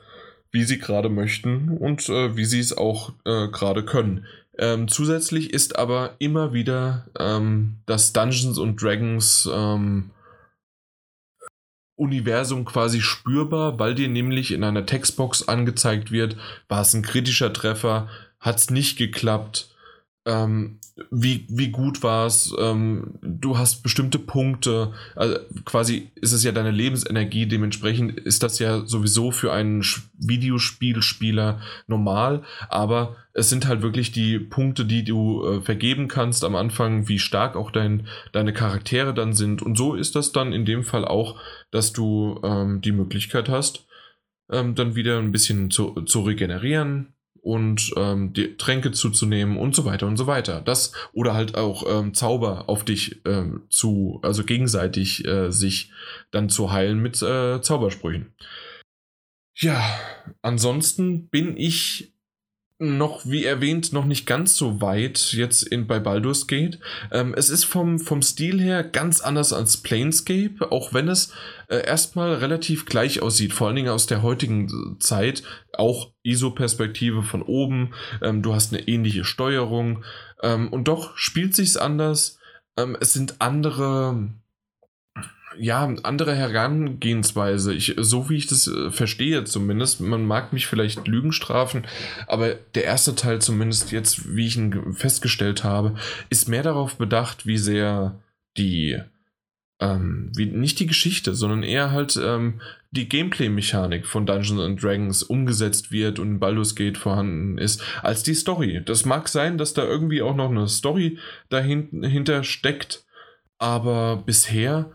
[0.51, 4.27] wie sie gerade möchten und äh, wie sie es auch äh, gerade können.
[4.59, 10.11] Ähm, zusätzlich ist aber immer wieder ähm, das Dungeons und Dragons ähm,
[11.95, 16.37] Universum quasi spürbar, weil dir nämlich in einer Textbox angezeigt wird,
[16.69, 18.09] war es ein kritischer Treffer,
[18.41, 19.68] hat es nicht geklappt,
[20.29, 20.79] ähm,
[21.11, 26.53] wie, wie gut war es, ähm, du hast bestimmte Punkte, also quasi ist es ja
[26.53, 29.83] deine Lebensenergie, dementsprechend ist das ja sowieso für einen
[30.19, 36.57] Videospielspieler normal, aber es sind halt wirklich die Punkte, die du äh, vergeben kannst am
[36.57, 39.63] Anfang, wie stark auch dein, deine Charaktere dann sind.
[39.63, 41.41] Und so ist das dann in dem Fall auch,
[41.71, 43.87] dass du ähm, die Möglichkeit hast,
[44.51, 47.15] ähm, dann wieder ein bisschen zu, zu regenerieren,
[47.49, 50.61] und ähm, die Tränke zuzunehmen und so weiter und so weiter.
[50.61, 55.91] Das oder halt auch ähm, Zauber auf dich ähm, zu, also gegenseitig äh, sich
[56.31, 58.35] dann zu heilen mit äh, Zaubersprüchen.
[59.55, 59.83] Ja,
[60.43, 62.13] ansonsten bin ich
[62.79, 66.79] noch, wie erwähnt, noch nicht ganz so weit jetzt in, bei Baldur's Gate.
[67.11, 71.33] Ähm, es ist vom, vom Stil her ganz anders als Planescape, auch wenn es
[71.69, 75.43] äh, erstmal relativ gleich aussieht, vor allen Dingen aus der heutigen Zeit.
[75.79, 80.05] Auch ISO-Perspektive von oben, ähm, du hast eine ähnliche Steuerung
[80.43, 82.39] ähm, und doch spielt sich's anders.
[82.77, 84.29] Ähm, es sind andere
[85.59, 87.75] ja, andere Herangehensweise.
[87.75, 91.87] Ich, so wie ich das äh, verstehe zumindest, man mag mich vielleicht Lügen strafen,
[92.27, 95.95] aber der erste Teil zumindest jetzt, wie ich ihn festgestellt habe,
[96.31, 98.19] ist mehr darauf bedacht, wie sehr
[98.57, 98.99] die,
[99.81, 102.61] ähm, wie, nicht die Geschichte, sondern eher halt ähm,
[102.91, 108.35] die Gameplay-Mechanik von Dungeons and Dragons umgesetzt wird und Baldur's Gate vorhanden ist, als die
[108.35, 108.83] Story.
[108.85, 111.19] Das mag sein, dass da irgendwie auch noch eine Story
[111.49, 113.05] dahinter steckt,
[113.59, 114.91] aber bisher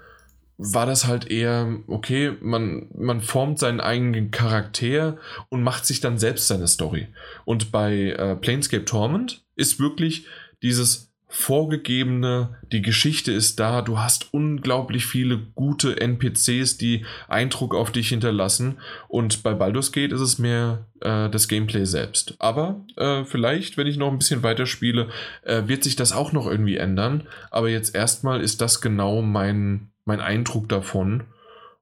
[0.57, 5.17] war das halt eher, okay, man, man formt seinen eigenen Charakter
[5.49, 7.07] und macht sich dann selbst seine Story.
[7.43, 10.27] Und bei äh, Planescape Torment ist wirklich
[10.61, 17.91] dieses vorgegebene, die Geschichte ist da, du hast unglaublich viele gute NPCs, die Eindruck auf
[17.91, 18.79] dich hinterlassen.
[19.07, 22.35] Und bei Baldur's Gate ist es mehr äh, das Gameplay selbst.
[22.37, 25.09] Aber äh, vielleicht, wenn ich noch ein bisschen weiter spiele,
[25.41, 29.89] äh, wird sich das auch noch irgendwie ändern, aber jetzt erstmal ist das genau mein,
[30.05, 31.23] mein Eindruck davon.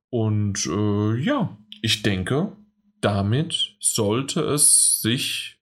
[0.10, 2.54] Und äh, ja, ich denke,
[3.02, 5.58] damit sollte es sich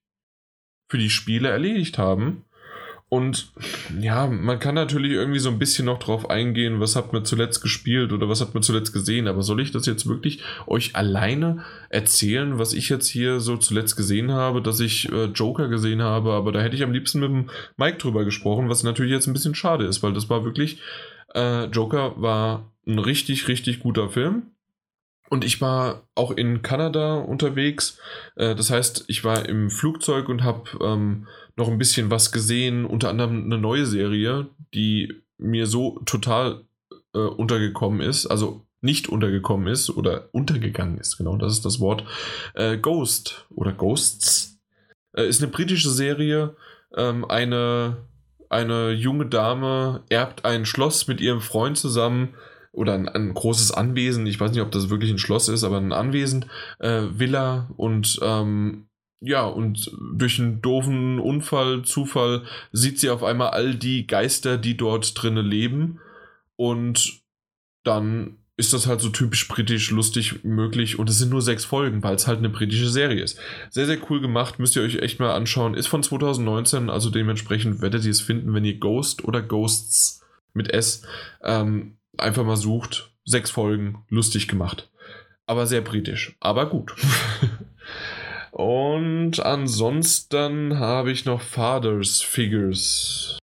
[0.88, 2.46] für die Spiele erledigt haben.
[3.10, 3.52] Und
[4.00, 7.62] ja, man kann natürlich irgendwie so ein bisschen noch drauf eingehen, was hat man zuletzt
[7.62, 9.28] gespielt oder was hat man zuletzt gesehen.
[9.28, 13.96] Aber soll ich das jetzt wirklich euch alleine erzählen, was ich jetzt hier so zuletzt
[13.96, 16.34] gesehen habe, dass ich äh, Joker gesehen habe?
[16.34, 19.34] Aber da hätte ich am liebsten mit dem Mike drüber gesprochen, was natürlich jetzt ein
[19.34, 20.80] bisschen schade ist, weil das war wirklich
[21.36, 24.44] Äh, Joker war ein richtig, richtig guter Film.
[25.30, 28.00] Und ich war auch in Kanada unterwegs.
[28.36, 32.86] Äh, das heißt, ich war im Flugzeug und habe ähm, noch ein bisschen was gesehen,
[32.86, 36.66] unter anderem eine neue Serie, die mir so total
[37.14, 42.04] äh, untergekommen ist, also nicht untergekommen ist oder untergegangen ist, genau, das ist das Wort.
[42.54, 44.60] Äh, Ghost oder Ghosts
[45.14, 46.56] äh, ist eine britische Serie.
[46.96, 47.98] Ähm, eine,
[48.50, 52.36] eine junge Dame erbt ein Schloss mit ihrem Freund zusammen
[52.72, 54.28] oder ein, ein, großes Anwesen.
[54.28, 56.46] Ich weiß nicht, ob das wirklich ein Schloss ist, aber ein Anwesen,
[56.80, 58.86] äh, Villa und ähm,
[59.22, 64.78] ja, und durch einen doofen Unfall, Zufall sieht sie auf einmal all die Geister, die
[64.78, 66.00] dort drinnen leben.
[66.56, 67.22] Und
[67.84, 71.00] dann ist das halt so typisch britisch, lustig möglich.
[71.00, 73.40] Und es sind nur sechs Folgen, weil es halt eine britische Serie ist.
[73.70, 75.76] Sehr, sehr cool gemacht, müsst ihr euch echt mal anschauen.
[75.76, 80.70] Ist von 2019, also dementsprechend werdet ihr es finden, wenn ihr Ghost oder Ghosts mit
[80.70, 81.04] S
[81.42, 83.12] ähm, einfach mal sucht.
[83.26, 84.90] Sechs Folgen, lustig gemacht.
[85.46, 86.94] Aber sehr britisch, aber gut.
[88.52, 93.38] Und ansonsten habe ich noch Fathers Figures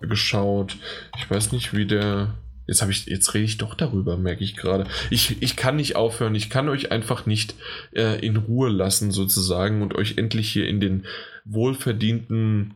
[0.00, 0.76] geschaut.
[1.18, 2.34] Ich weiß nicht, wie der.
[2.66, 4.86] Jetzt habe ich, jetzt rede ich doch darüber, merke ich gerade.
[5.10, 7.56] Ich, ich kann nicht aufhören, ich kann euch einfach nicht
[7.92, 11.04] äh, in Ruhe lassen, sozusagen, und euch endlich hier in den
[11.44, 12.74] wohlverdienten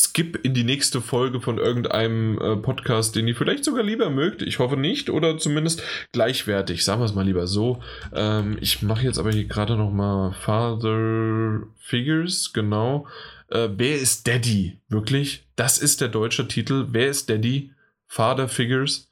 [0.00, 4.42] Skip in die nächste Folge von irgendeinem äh, Podcast, den ihr vielleicht sogar lieber mögt.
[4.42, 6.84] Ich hoffe nicht oder zumindest gleichwertig.
[6.84, 7.82] Sagen wir es mal lieber so.
[8.14, 13.08] Ähm, ich mache jetzt aber hier gerade noch mal Father Figures, genau.
[13.48, 14.78] Äh, wer ist Daddy?
[14.88, 15.48] Wirklich?
[15.56, 16.86] Das ist der deutsche Titel.
[16.90, 17.72] Wer ist Daddy?
[18.06, 19.10] Father Figures.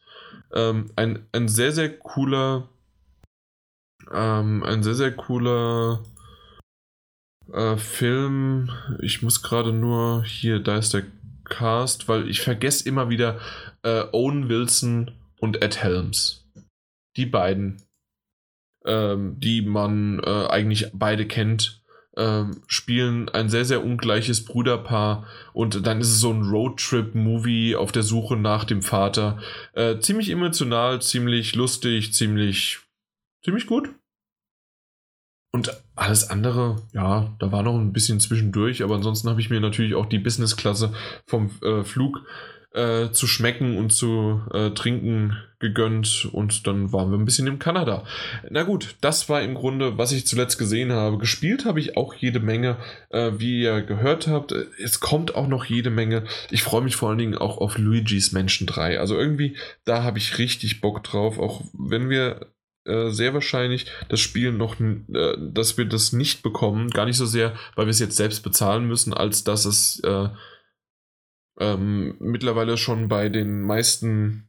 [0.55, 2.69] Ähm, ein, ein sehr, sehr cooler,
[4.15, 6.05] ähm, ein sehr, sehr cooler
[7.52, 8.70] äh, Film,
[9.01, 11.05] ich muss gerade nur hier, da ist der
[11.44, 13.39] Cast, weil ich vergesse immer wieder
[13.82, 16.44] äh, Owen Wilson und Ed Helms.
[17.16, 17.82] Die beiden,
[18.85, 21.82] ähm, die man äh, eigentlich beide kennt,
[22.16, 27.93] ähm, spielen ein sehr, sehr ungleiches Bruderpaar und dann ist es so ein Roadtrip-Movie auf
[27.93, 29.39] der Suche nach dem Vater.
[29.74, 32.81] Äh, ziemlich emotional, ziemlich lustig, ziemlich,
[33.44, 33.90] ziemlich gut.
[35.52, 39.60] Und alles andere, ja, da war noch ein bisschen zwischendurch, aber ansonsten habe ich mir
[39.60, 40.93] natürlich auch die Business-Klasse
[41.27, 42.20] vom äh, Flug
[42.77, 47.59] äh, zu schmecken und zu äh, trinken gegönnt und dann waren wir ein bisschen in
[47.59, 48.05] Kanada.
[48.51, 51.16] Na gut, das war im Grunde, was ich zuletzt gesehen habe.
[51.16, 52.77] Gespielt habe ich auch jede Menge,
[53.09, 54.52] äh, wie ihr gehört habt.
[54.52, 56.24] Es kommt auch noch jede Menge.
[56.51, 59.01] Ich freue mich vor allen Dingen auch auf Luigi's Mansion 3.
[59.01, 59.56] Also irgendwie,
[59.86, 62.52] da habe ich richtig Bock drauf, auch wenn wir
[62.87, 66.91] äh, sehr wahrscheinlich das Spiel noch, äh, dass wir das nicht bekommen.
[66.91, 70.29] Gar nicht so sehr, weil wir es jetzt selbst bezahlen müssen, als dass es äh,
[71.59, 74.49] ähm, mittlerweile schon bei den meisten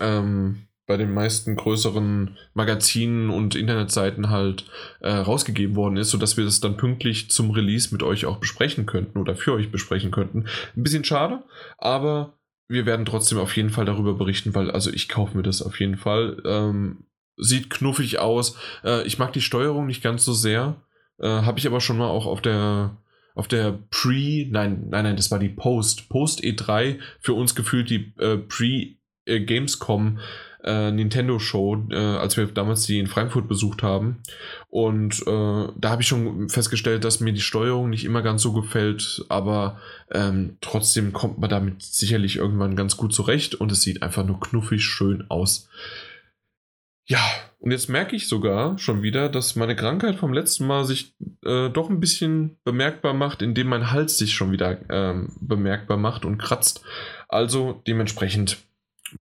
[0.00, 4.66] ähm, bei den meisten größeren Magazinen und Internetseiten halt
[5.00, 8.84] äh, rausgegeben worden ist, sodass wir das dann pünktlich zum Release mit euch auch besprechen
[8.84, 10.46] könnten oder für euch besprechen könnten.
[10.76, 11.42] Ein bisschen schade,
[11.78, 12.38] aber
[12.68, 15.80] wir werden trotzdem auf jeden Fall darüber berichten, weil also ich kaufe mir das auf
[15.80, 16.42] jeden Fall.
[16.44, 17.04] Ähm,
[17.36, 18.56] sieht knuffig aus.
[18.84, 20.82] Äh, ich mag die Steuerung nicht ganz so sehr.
[21.18, 22.96] Äh, Habe ich aber schon mal auch auf der
[23.34, 27.90] auf der Pre, nein, nein, nein, das war die Post, Post E3, für uns gefühlt
[27.90, 30.20] die äh, Pre-Gamescom
[30.64, 34.22] äh, Nintendo Show, äh, als wir damals die in Frankfurt besucht haben.
[34.70, 38.52] Und äh, da habe ich schon festgestellt, dass mir die Steuerung nicht immer ganz so
[38.52, 39.78] gefällt, aber
[40.10, 44.40] ähm, trotzdem kommt man damit sicherlich irgendwann ganz gut zurecht und es sieht einfach nur
[44.40, 45.68] knuffig schön aus.
[47.06, 47.20] Ja,
[47.58, 51.14] und jetzt merke ich sogar schon wieder, dass meine Krankheit vom letzten Mal sich
[51.44, 56.24] äh, doch ein bisschen bemerkbar macht, indem mein Hals sich schon wieder ähm, bemerkbar macht
[56.24, 56.82] und kratzt.
[57.28, 58.58] Also dementsprechend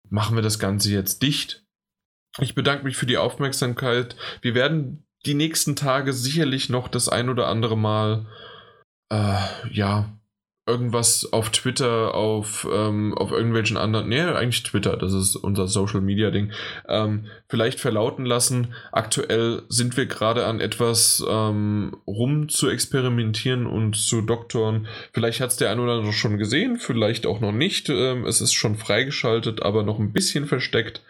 [0.09, 1.65] machen wir das Ganze jetzt dicht.
[2.39, 4.17] Ich bedanke mich für die Aufmerksamkeit.
[4.41, 8.27] Wir werden die nächsten Tage sicherlich noch das ein oder andere Mal
[9.11, 9.39] äh,
[9.71, 10.09] ja
[10.73, 16.01] irgendwas auf Twitter, auf, ähm, auf irgendwelchen anderen, nee, eigentlich Twitter, das ist unser Social
[16.01, 16.51] Media Ding,
[16.89, 18.69] ähm, vielleicht verlauten lassen.
[18.91, 24.87] Aktuell sind wir gerade an etwas ähm, rum zu experimentieren und zu doktoren.
[25.13, 27.91] Vielleicht hat es der ein oder andere schon gesehen, vielleicht auch noch nicht.
[27.91, 31.03] Ähm, es ist schon freigeschaltet, aber noch ein bisschen versteckt.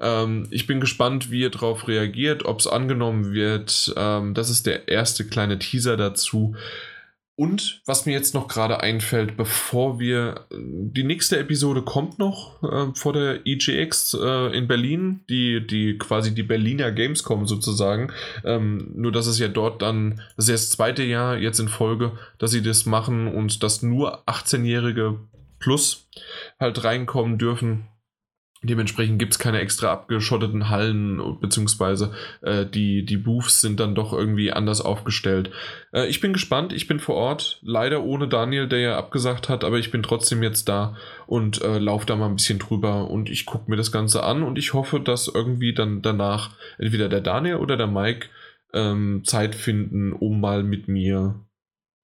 [0.00, 3.94] Ähm, ich bin gespannt, wie ihr darauf reagiert, ob es angenommen wird.
[3.96, 6.56] Ähm, das ist der erste kleine Teaser dazu.
[7.36, 12.94] Und was mir jetzt noch gerade einfällt, bevor wir, die nächste Episode kommt noch äh,
[12.94, 18.12] vor der EGX äh, in Berlin, die, die quasi die Berliner Gamescom sozusagen.
[18.44, 21.68] Ähm, nur dass es ja dort dann, das ist ja das zweite Jahr jetzt in
[21.68, 25.18] Folge, dass sie das machen und dass nur 18-Jährige
[25.58, 26.08] plus
[26.60, 27.88] halt reinkommen dürfen.
[28.64, 34.12] Dementsprechend gibt es keine extra abgeschotteten Hallen, beziehungsweise äh, die, die Booths sind dann doch
[34.14, 35.50] irgendwie anders aufgestellt.
[35.92, 39.64] Äh, ich bin gespannt, ich bin vor Ort, leider ohne Daniel, der ja abgesagt hat,
[39.64, 40.96] aber ich bin trotzdem jetzt da
[41.26, 44.42] und äh, laufe da mal ein bisschen drüber und ich gucke mir das Ganze an
[44.42, 48.28] und ich hoffe, dass irgendwie dann danach entweder der Daniel oder der Mike
[48.72, 51.34] ähm, Zeit finden, um mal mit mir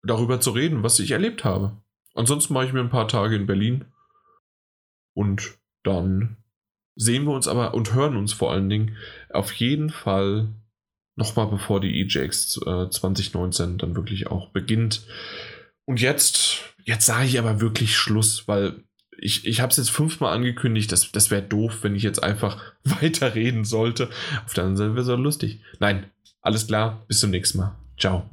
[0.03, 1.77] darüber zu reden, was ich erlebt habe.
[2.15, 3.86] Ansonsten mache ich mir ein paar Tage in Berlin
[5.14, 6.38] und dann
[6.99, 8.97] sehen wir uns aber und hören uns vor allen Dingen
[9.30, 10.49] auf jeden Fall
[11.15, 15.03] nochmal bevor die EJX äh, 2019 dann wirklich auch beginnt.
[15.85, 18.84] Und jetzt, jetzt sage ich aber wirklich Schluss, weil
[19.17, 22.61] ich, ich habe es jetzt fünfmal angekündigt, das, das wäre doof, wenn ich jetzt einfach
[22.84, 24.09] weiterreden sollte.
[24.45, 25.61] Auf der anderen Seite wäre es auch lustig.
[25.80, 26.05] Nein,
[26.41, 27.76] alles klar, bis zum nächsten Mal.
[27.97, 28.30] Ciao.